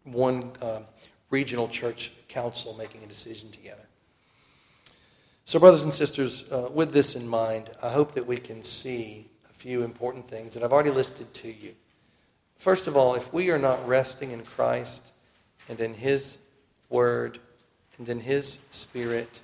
one 0.03 0.51
um, 0.61 0.85
regional 1.29 1.67
church 1.67 2.11
council 2.27 2.75
making 2.77 3.03
a 3.03 3.07
decision 3.07 3.49
together. 3.51 3.85
So, 5.45 5.59
brothers 5.59 5.83
and 5.83 5.93
sisters, 5.93 6.45
uh, 6.51 6.69
with 6.71 6.93
this 6.93 7.15
in 7.15 7.27
mind, 7.27 7.71
I 7.81 7.89
hope 7.89 8.13
that 8.13 8.25
we 8.25 8.37
can 8.37 8.63
see 8.63 9.27
a 9.49 9.53
few 9.53 9.81
important 9.81 10.27
things 10.27 10.53
that 10.53 10.63
I've 10.63 10.71
already 10.71 10.91
listed 10.91 11.33
to 11.33 11.51
you. 11.51 11.73
First 12.61 12.85
of 12.85 12.95
all, 12.95 13.15
if 13.15 13.33
we 13.33 13.49
are 13.49 13.57
not 13.57 13.87
resting 13.87 14.29
in 14.29 14.43
Christ 14.43 15.13
and 15.67 15.81
in 15.81 15.95
His 15.95 16.37
Word 16.91 17.39
and 17.97 18.07
in 18.07 18.19
His 18.19 18.59
Spirit 18.69 19.41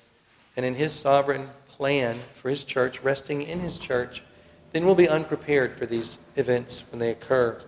and 0.56 0.64
in 0.64 0.72
His 0.72 0.92
sovereign 0.92 1.48
plan 1.66 2.16
for 2.32 2.48
His 2.48 2.62
church, 2.62 3.02
resting 3.02 3.42
in 3.42 3.58
His 3.58 3.80
church, 3.80 4.22
then 4.70 4.86
we'll 4.86 4.94
be 4.94 5.08
unprepared 5.08 5.76
for 5.76 5.84
these 5.84 6.20
events 6.36 6.84
when 6.92 7.00
they 7.00 7.10
occur. 7.10 7.60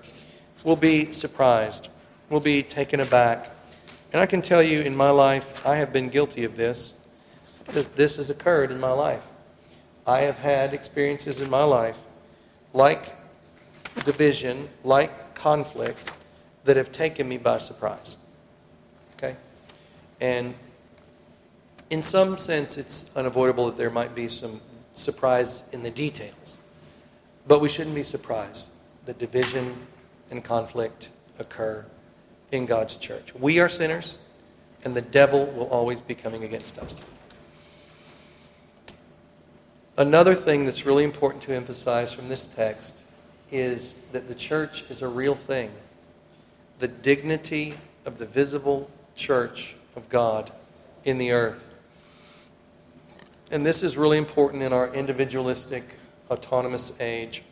We'll 0.63 0.77
be 0.77 1.11
surprised. 1.11 1.89
We'll 2.29 2.39
be 2.39 2.63
taken 2.63 3.01
aback. 3.01 3.51
And 4.13 4.23
I 4.23 4.27
can 4.27 4.43
tell 4.43 4.63
you 4.63 4.83
in 4.83 4.97
my 4.97 5.11
life, 5.11 5.67
I 5.67 5.75
have 5.75 5.93
been 5.93 6.11
guilty 6.11 6.45
of 6.45 6.57
this. 6.57 6.95
This 7.97 8.19
has 8.19 8.31
occurred 8.31 8.71
in 8.71 8.79
my 8.79 8.93
life. 8.93 9.33
I 10.07 10.21
have 10.21 10.39
had 10.39 10.75
experiences 10.75 11.41
in 11.41 11.51
my 11.51 11.65
life 11.65 11.99
like 12.73 13.17
division, 14.05 14.69
like 14.85 15.11
conflict 15.41 16.11
that 16.65 16.77
have 16.77 16.93
taken 16.93 17.29
me 17.29 17.39
by 17.39 17.59
surprise. 17.59 18.17
Okay? 19.17 19.37
And 20.21 20.55
in 21.89 22.03
some 22.03 22.37
sense, 22.37 22.77
it's 22.79 23.11
unavoidable 23.17 23.67
that 23.67 23.77
there 23.77 23.91
might 23.91 24.15
be 24.15 24.29
some 24.29 24.61
surprise 24.93 25.69
in 25.73 25.83
the 25.83 25.91
details. 25.91 26.59
But 27.47 27.61
we 27.61 27.69
shouldn't 27.69 27.97
be 27.97 28.03
surprised 28.03 28.71
that 29.07 29.19
division 29.19 29.75
and 30.31 30.45
conflict 30.45 31.09
occur 31.39 31.85
in 32.53 32.67
God's 32.67 32.97
church. 32.97 33.35
We 33.35 33.61
are 33.61 33.69
sinners, 33.69 34.19
and 34.85 34.95
the 34.95 35.03
devil 35.03 35.47
will 35.47 35.69
always 35.69 36.03
be 36.03 36.15
coming 36.15 36.45
against 36.45 36.79
us. 36.79 37.03
Another 39.97 40.35
thing 40.35 40.65
that's 40.65 40.87
really 40.87 41.05
important 41.05 41.43
to 41.45 41.55
emphasize 41.55 42.13
from 42.13 42.29
this 42.29 42.47
text 42.47 43.00
is 43.51 43.95
that 44.13 44.29
the 44.29 44.35
church 44.35 44.85
is 44.91 45.03
a 45.03 45.09
real 45.09 45.35
thing. 45.35 45.71
The 46.79 46.89
dignity 46.89 47.75
of 48.05 48.19
the 48.19 48.27
visible 48.27 48.91
church 49.15 49.77
of 49.97 50.09
God 50.09 50.51
in 51.05 51.19
the 51.19 51.33
earth. 51.33 51.69
And 53.51 53.67
this 53.67 53.83
is 53.83 53.97
really 53.97 54.19
important 54.19 54.63
in 54.63 54.73
our 54.73 54.93
individualistic, 54.95 55.85
autonomous 56.31 56.99
age. 57.01 57.43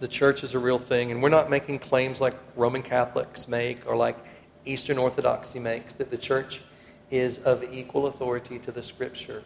The 0.00 0.08
church 0.08 0.42
is 0.42 0.54
a 0.54 0.58
real 0.58 0.78
thing, 0.78 1.10
and 1.10 1.22
we're 1.22 1.28
not 1.28 1.50
making 1.50 1.78
claims 1.78 2.20
like 2.20 2.34
Roman 2.56 2.82
Catholics 2.82 3.48
make 3.48 3.86
or 3.86 3.96
like 3.96 4.16
Eastern 4.64 4.98
Orthodoxy 4.98 5.58
makes 5.58 5.94
that 5.94 6.10
the 6.10 6.18
church 6.18 6.60
is 7.10 7.38
of 7.44 7.64
equal 7.72 8.06
authority 8.06 8.58
to 8.60 8.72
the 8.72 8.82
Scripture. 8.82 9.42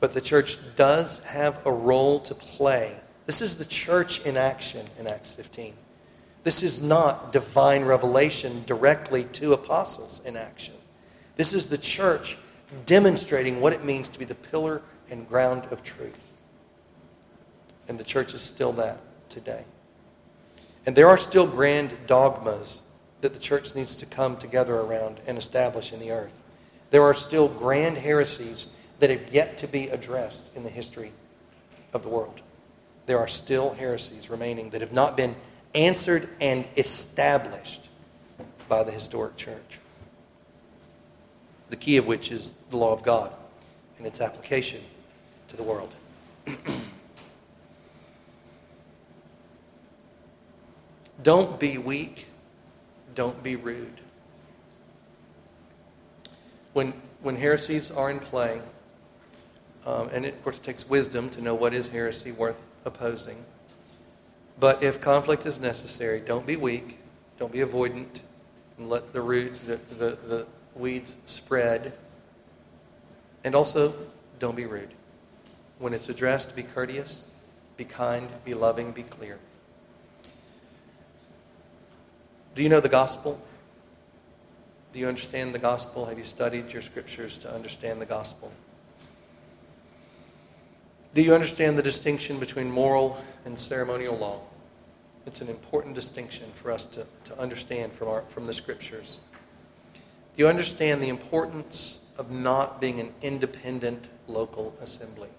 But 0.00 0.12
the 0.12 0.20
church 0.20 0.58
does 0.76 1.22
have 1.24 1.64
a 1.66 1.72
role 1.72 2.20
to 2.20 2.34
play 2.34 2.96
this 3.26 3.42
is 3.42 3.56
the 3.56 3.64
church 3.64 4.24
in 4.24 4.36
action 4.36 4.86
in 4.98 5.08
Acts 5.08 5.34
15. 5.34 5.74
This 6.44 6.62
is 6.62 6.80
not 6.80 7.32
divine 7.32 7.84
revelation 7.84 8.62
directly 8.66 9.24
to 9.24 9.52
apostles 9.52 10.20
in 10.24 10.36
action. 10.36 10.74
This 11.34 11.52
is 11.52 11.66
the 11.66 11.78
church 11.78 12.38
demonstrating 12.86 13.60
what 13.60 13.72
it 13.72 13.84
means 13.84 14.08
to 14.10 14.18
be 14.18 14.24
the 14.24 14.36
pillar 14.36 14.80
and 15.10 15.28
ground 15.28 15.64
of 15.72 15.82
truth. 15.82 16.30
And 17.88 17.98
the 17.98 18.04
church 18.04 18.32
is 18.32 18.40
still 18.40 18.72
that 18.74 19.00
today. 19.28 19.64
And 20.86 20.94
there 20.94 21.08
are 21.08 21.18
still 21.18 21.48
grand 21.48 21.96
dogmas 22.06 22.82
that 23.22 23.34
the 23.34 23.40
church 23.40 23.74
needs 23.74 23.96
to 23.96 24.06
come 24.06 24.36
together 24.36 24.76
around 24.76 25.18
and 25.26 25.36
establish 25.36 25.92
in 25.92 25.98
the 25.98 26.12
earth. 26.12 26.44
There 26.90 27.02
are 27.02 27.14
still 27.14 27.48
grand 27.48 27.98
heresies 27.98 28.68
that 29.00 29.10
have 29.10 29.34
yet 29.34 29.58
to 29.58 29.66
be 29.66 29.88
addressed 29.88 30.56
in 30.56 30.62
the 30.62 30.70
history 30.70 31.10
of 31.92 32.04
the 32.04 32.08
world 32.08 32.40
there 33.06 33.18
are 33.18 33.28
still 33.28 33.72
heresies 33.74 34.28
remaining 34.28 34.70
that 34.70 34.80
have 34.80 34.92
not 34.92 35.16
been 35.16 35.34
answered 35.74 36.28
and 36.40 36.66
established 36.76 37.88
by 38.68 38.82
the 38.82 38.90
historic 38.90 39.36
church. 39.36 39.78
The 41.68 41.76
key 41.76 41.96
of 41.96 42.06
which 42.06 42.30
is 42.32 42.54
the 42.70 42.76
law 42.76 42.92
of 42.92 43.02
God 43.02 43.32
and 43.98 44.06
its 44.06 44.20
application 44.20 44.82
to 45.48 45.56
the 45.56 45.62
world. 45.62 45.94
don't 51.22 51.58
be 51.58 51.78
weak. 51.78 52.26
Don't 53.14 53.42
be 53.42 53.56
rude. 53.56 54.00
When, 56.72 56.92
when 57.22 57.36
heresies 57.36 57.90
are 57.90 58.10
in 58.10 58.18
play, 58.18 58.60
um, 59.86 60.10
and 60.12 60.26
it, 60.26 60.34
of 60.34 60.42
course 60.42 60.58
it 60.58 60.64
takes 60.64 60.88
wisdom 60.88 61.30
to 61.30 61.40
know 61.40 61.54
what 61.54 61.72
is 61.72 61.88
heresy 61.88 62.32
worth 62.32 62.65
opposing. 62.86 63.36
But 64.58 64.82
if 64.82 65.00
conflict 65.00 65.44
is 65.44 65.60
necessary, 65.60 66.20
don't 66.20 66.46
be 66.46 66.56
weak, 66.56 66.98
don't 67.38 67.52
be 67.52 67.58
avoidant, 67.58 68.20
and 68.78 68.88
let 68.88 69.12
the 69.12 69.20
root, 69.20 69.54
the, 69.66 69.76
the, 69.96 70.18
the 70.26 70.46
weeds 70.74 71.16
spread. 71.26 71.92
And 73.44 73.54
also, 73.54 73.94
don't 74.38 74.56
be 74.56 74.66
rude. 74.66 74.90
When 75.78 75.92
it's 75.92 76.08
addressed, 76.08 76.56
be 76.56 76.62
courteous, 76.62 77.24
be 77.76 77.84
kind, 77.84 78.28
be 78.44 78.54
loving, 78.54 78.92
be 78.92 79.02
clear. 79.02 79.38
Do 82.54 82.62
you 82.62 82.70
know 82.70 82.80
the 82.80 82.88
gospel? 82.88 83.38
Do 84.94 84.98
you 84.98 85.08
understand 85.08 85.54
the 85.54 85.58
gospel? 85.58 86.06
Have 86.06 86.18
you 86.18 86.24
studied 86.24 86.72
your 86.72 86.80
scriptures 86.80 87.36
to 87.38 87.54
understand 87.54 88.00
the 88.00 88.06
gospel? 88.06 88.50
Do 91.16 91.22
you 91.22 91.34
understand 91.34 91.78
the 91.78 91.82
distinction 91.82 92.38
between 92.38 92.70
moral 92.70 93.16
and 93.46 93.58
ceremonial 93.58 94.18
law? 94.18 94.38
It's 95.24 95.40
an 95.40 95.48
important 95.48 95.94
distinction 95.94 96.46
for 96.52 96.70
us 96.70 96.84
to, 96.88 97.06
to 97.24 97.40
understand 97.40 97.94
from, 97.94 98.08
our, 98.08 98.20
from 98.28 98.46
the 98.46 98.52
scriptures. 98.52 99.18
Do 99.94 100.42
you 100.42 100.46
understand 100.46 101.02
the 101.02 101.08
importance 101.08 102.02
of 102.18 102.30
not 102.30 102.82
being 102.82 103.00
an 103.00 103.14
independent 103.22 104.10
local 104.26 104.76
assembly 104.82 105.30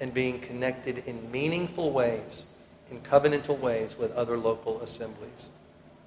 and 0.00 0.12
being 0.12 0.38
connected 0.38 0.98
in 1.06 1.30
meaningful 1.32 1.92
ways, 1.92 2.44
in 2.90 3.00
covenantal 3.00 3.58
ways 3.58 3.96
with 3.96 4.12
other 4.12 4.36
local 4.36 4.82
assemblies? 4.82 5.48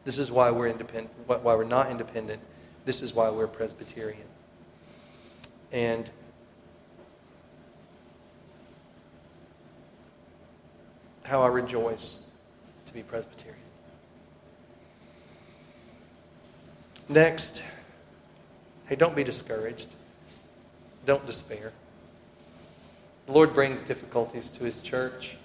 This 0.05 0.19
is 0.19 0.31
why 0.31 0.51
we're 0.51 0.67
independent, 0.67 1.09
why 1.25 1.55
we're 1.55 1.63
not 1.63 1.89
independent. 1.89 2.43
This 2.85 3.01
is 3.01 3.11
why 3.15 3.31
we're 3.31 3.47
Presbyterian. 3.47 4.27
And 5.71 6.11
how 11.24 11.41
I 11.41 11.47
rejoice 11.47 12.19
to 12.86 12.93
be 12.93 13.03
Presbyterian. 13.03 13.57
Next, 17.09 17.63
hey, 18.88 18.95
don't 18.95 19.15
be 19.15 19.24
discouraged. 19.24 19.95
Don't 21.05 21.26
despair. 21.26 21.71
The 23.26 23.32
Lord 23.32 23.53
brings 23.53 23.84
difficulties 23.84 24.49
to 24.49 24.63
His 24.63 24.82
church 24.82 25.38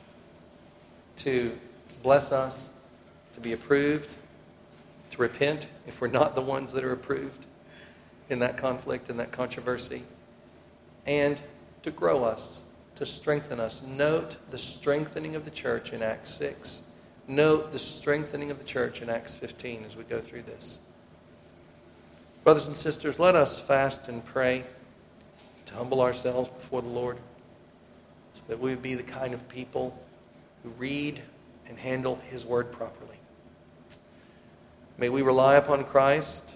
to 1.17 1.57
bless 2.03 2.33
us, 2.33 2.71
to 3.35 3.41
be 3.41 3.53
approved, 3.53 4.15
to 5.11 5.19
repent 5.19 5.69
if 5.87 6.01
we're 6.01 6.09
not 6.09 6.35
the 6.35 6.43
ones 6.43 6.73
that 6.73 6.85
are 6.85 6.93
approved 6.93 7.47
in 8.31 8.39
that 8.41 8.57
conflict 8.57 9.09
and 9.09 9.19
that 9.19 9.33
controversy, 9.33 10.03
and 11.07 11.41
to 11.83 11.91
grow 11.91 12.23
us 12.23 12.63
to 12.99 13.07
strengthen 13.07 13.59
us. 13.59 13.83
Note 13.83 14.37
the 14.51 14.59
strengthening 14.59 15.35
of 15.35 15.45
the 15.45 15.51
church 15.51 15.93
in 15.93 16.03
Acts 16.03 16.31
6 16.35 16.83
note 17.29 17.73
the 17.73 17.79
strengthening 17.79 18.51
of 18.51 18.59
the 18.59 18.65
church 18.65 19.03
in 19.03 19.11
Acts 19.11 19.37
15 19.37 19.85
as 19.85 19.97
we 19.97 20.03
go 20.05 20.19
through 20.19 20.43
this. 20.43 20.79
Brothers 22.43 22.67
and 22.67 22.77
sisters, 22.77 23.19
let 23.19 23.35
us 23.37 23.61
fast 23.61 24.09
and 24.09 24.25
pray 24.25 24.65
to 25.67 25.75
humble 25.75 26.01
ourselves 26.01 26.49
before 26.49 26.81
the 26.81 26.89
Lord 26.89 27.19
so 28.33 28.41
that 28.49 28.59
we 28.59 28.71
would 28.71 28.83
be 28.83 28.95
the 28.95 29.03
kind 29.03 29.35
of 29.35 29.47
people 29.49 29.97
who 30.63 30.71
read 30.71 31.21
and 31.69 31.79
handle 31.79 32.19
His 32.31 32.47
Word 32.47 32.73
properly. 32.73 33.19
May 34.97 35.11
we 35.11 35.21
rely 35.21 35.57
upon 35.57 35.85
Christ 35.85 36.55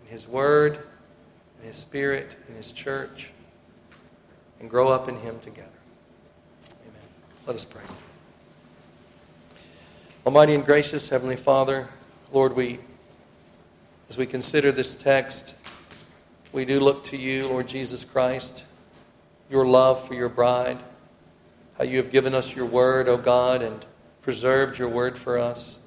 and 0.00 0.08
His 0.08 0.26
Word 0.26 0.78
and 1.58 1.66
His 1.66 1.76
Spirit 1.76 2.36
and 2.48 2.56
His 2.56 2.72
church 2.72 3.32
and 4.60 4.68
grow 4.68 4.88
up 4.88 5.08
in 5.08 5.16
Him 5.20 5.38
together. 5.40 5.68
Amen. 6.82 7.02
Let 7.46 7.56
us 7.56 7.64
pray. 7.64 7.82
Almighty 10.26 10.54
and 10.54 10.64
gracious 10.64 11.08
Heavenly 11.08 11.36
Father, 11.36 11.88
Lord, 12.32 12.54
we, 12.54 12.78
as 14.08 14.18
we 14.18 14.26
consider 14.26 14.72
this 14.72 14.94
text, 14.94 15.54
we 16.52 16.64
do 16.64 16.80
look 16.80 17.04
to 17.04 17.16
you, 17.16 17.48
Lord 17.48 17.68
Jesus 17.68 18.04
Christ, 18.04 18.64
your 19.50 19.66
love 19.66 20.06
for 20.06 20.14
your 20.14 20.28
bride, 20.28 20.78
how 21.78 21.84
you 21.84 21.96
have 21.98 22.10
given 22.10 22.34
us 22.34 22.54
your 22.54 22.66
word, 22.66 23.08
O 23.08 23.16
God, 23.16 23.62
and 23.62 23.86
preserved 24.20 24.78
your 24.78 24.88
word 24.88 25.16
for 25.16 25.38
us, 25.38 25.78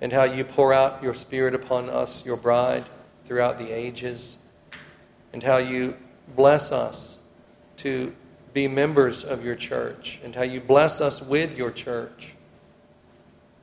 and 0.00 0.12
how 0.12 0.24
you 0.24 0.44
pour 0.44 0.72
out 0.72 1.02
your 1.02 1.14
spirit 1.14 1.54
upon 1.54 1.90
us, 1.90 2.24
your 2.24 2.36
bride, 2.36 2.84
throughout 3.24 3.58
the 3.58 3.70
ages, 3.70 4.38
and 5.32 5.42
how 5.42 5.58
you 5.58 5.94
bless 6.34 6.72
us 6.72 7.18
to 7.78 8.14
be 8.52 8.68
members 8.68 9.24
of 9.24 9.44
your 9.44 9.54
church, 9.54 10.20
and 10.24 10.34
how 10.34 10.42
you 10.42 10.60
bless 10.60 11.00
us 11.00 11.22
with 11.22 11.56
your 11.56 11.70
church. 11.70 12.34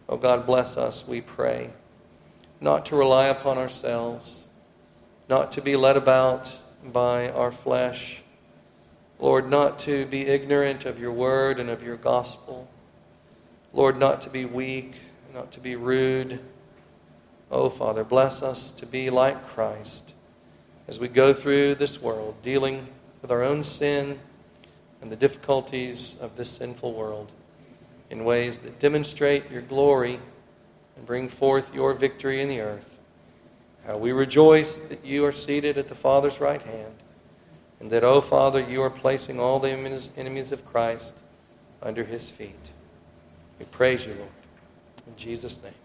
Oh 0.08 0.18
God, 0.18 0.46
bless 0.46 0.78
us, 0.78 1.08
we 1.08 1.22
pray, 1.22 1.72
not 2.62 2.86
to 2.88 2.96
rely 2.96 3.28
upon 3.28 3.58
ourselves, 3.58 4.48
not 5.28 5.52
to 5.54 5.62
be 5.62 5.76
led 5.76 5.98
about 5.98 6.56
by 6.84 7.30
our 7.30 7.52
flesh. 7.52 8.22
Lord, 9.18 9.50
not 9.50 9.80
to 9.80 10.06
be 10.06 10.28
ignorant 10.28 10.86
of 10.86 11.00
your 11.00 11.12
word 11.12 11.60
and 11.60 11.70
of 11.70 11.82
your 11.82 11.96
gospel. 11.96 12.70
Lord, 13.74 13.98
not 13.98 14.22
to 14.22 14.30
be 14.30 14.46
weak, 14.46 14.96
not 15.34 15.52
to 15.54 15.60
be 15.60 15.76
rude. 15.76 16.40
Oh, 17.50 17.70
Father, 17.70 18.04
bless 18.04 18.44
us 18.44 18.72
to 18.72 18.86
be 18.86 19.10
like 19.10 19.48
Christ 19.48 20.14
as 20.88 21.00
we 21.00 21.08
go 21.08 21.34
through 21.34 21.76
this 21.76 22.02
world, 22.02 22.36
dealing 22.42 22.88
with 23.26 23.32
our 23.32 23.42
own 23.42 23.64
sin 23.64 24.20
and 25.02 25.12
the 25.12 25.16
difficulties 25.16 26.16
of 26.22 26.38
this 26.38 26.48
sinful 26.48 26.94
world 26.94 27.34
in 28.12 28.24
ways 28.24 28.60
that 28.60 28.78
demonstrate 28.78 29.50
your 29.50 29.64
glory 29.64 30.20
and 30.96 31.08
bring 31.08 31.28
forth 31.28 31.74
your 31.74 31.96
victory 31.96 32.40
in 32.40 32.48
the 32.48 32.62
earth. 32.62 33.00
How 33.84 33.98
we 33.98 34.12
rejoice 34.12 34.78
that 34.78 35.04
you 35.04 35.26
are 35.26 35.32
seated 35.32 35.80
at 35.80 35.88
the 35.88 35.96
Father's 35.96 36.40
right 36.40 36.62
hand, 36.62 36.94
and 37.80 37.90
that, 37.90 38.04
O 38.04 38.14
oh 38.14 38.22
Father, 38.22 38.62
you 38.62 38.84
are 38.84 38.92
placing 38.92 39.40
all 39.40 39.60
the 39.60 39.72
enemies 39.72 40.52
of 40.52 40.64
Christ 40.64 41.16
under 41.82 42.04
his 42.04 42.30
feet. 42.30 42.72
We 43.58 43.66
praise 43.72 44.06
you, 44.06 44.14
Lord. 44.14 44.30
In 45.08 45.16
Jesus' 45.16 45.64
name. 45.64 45.85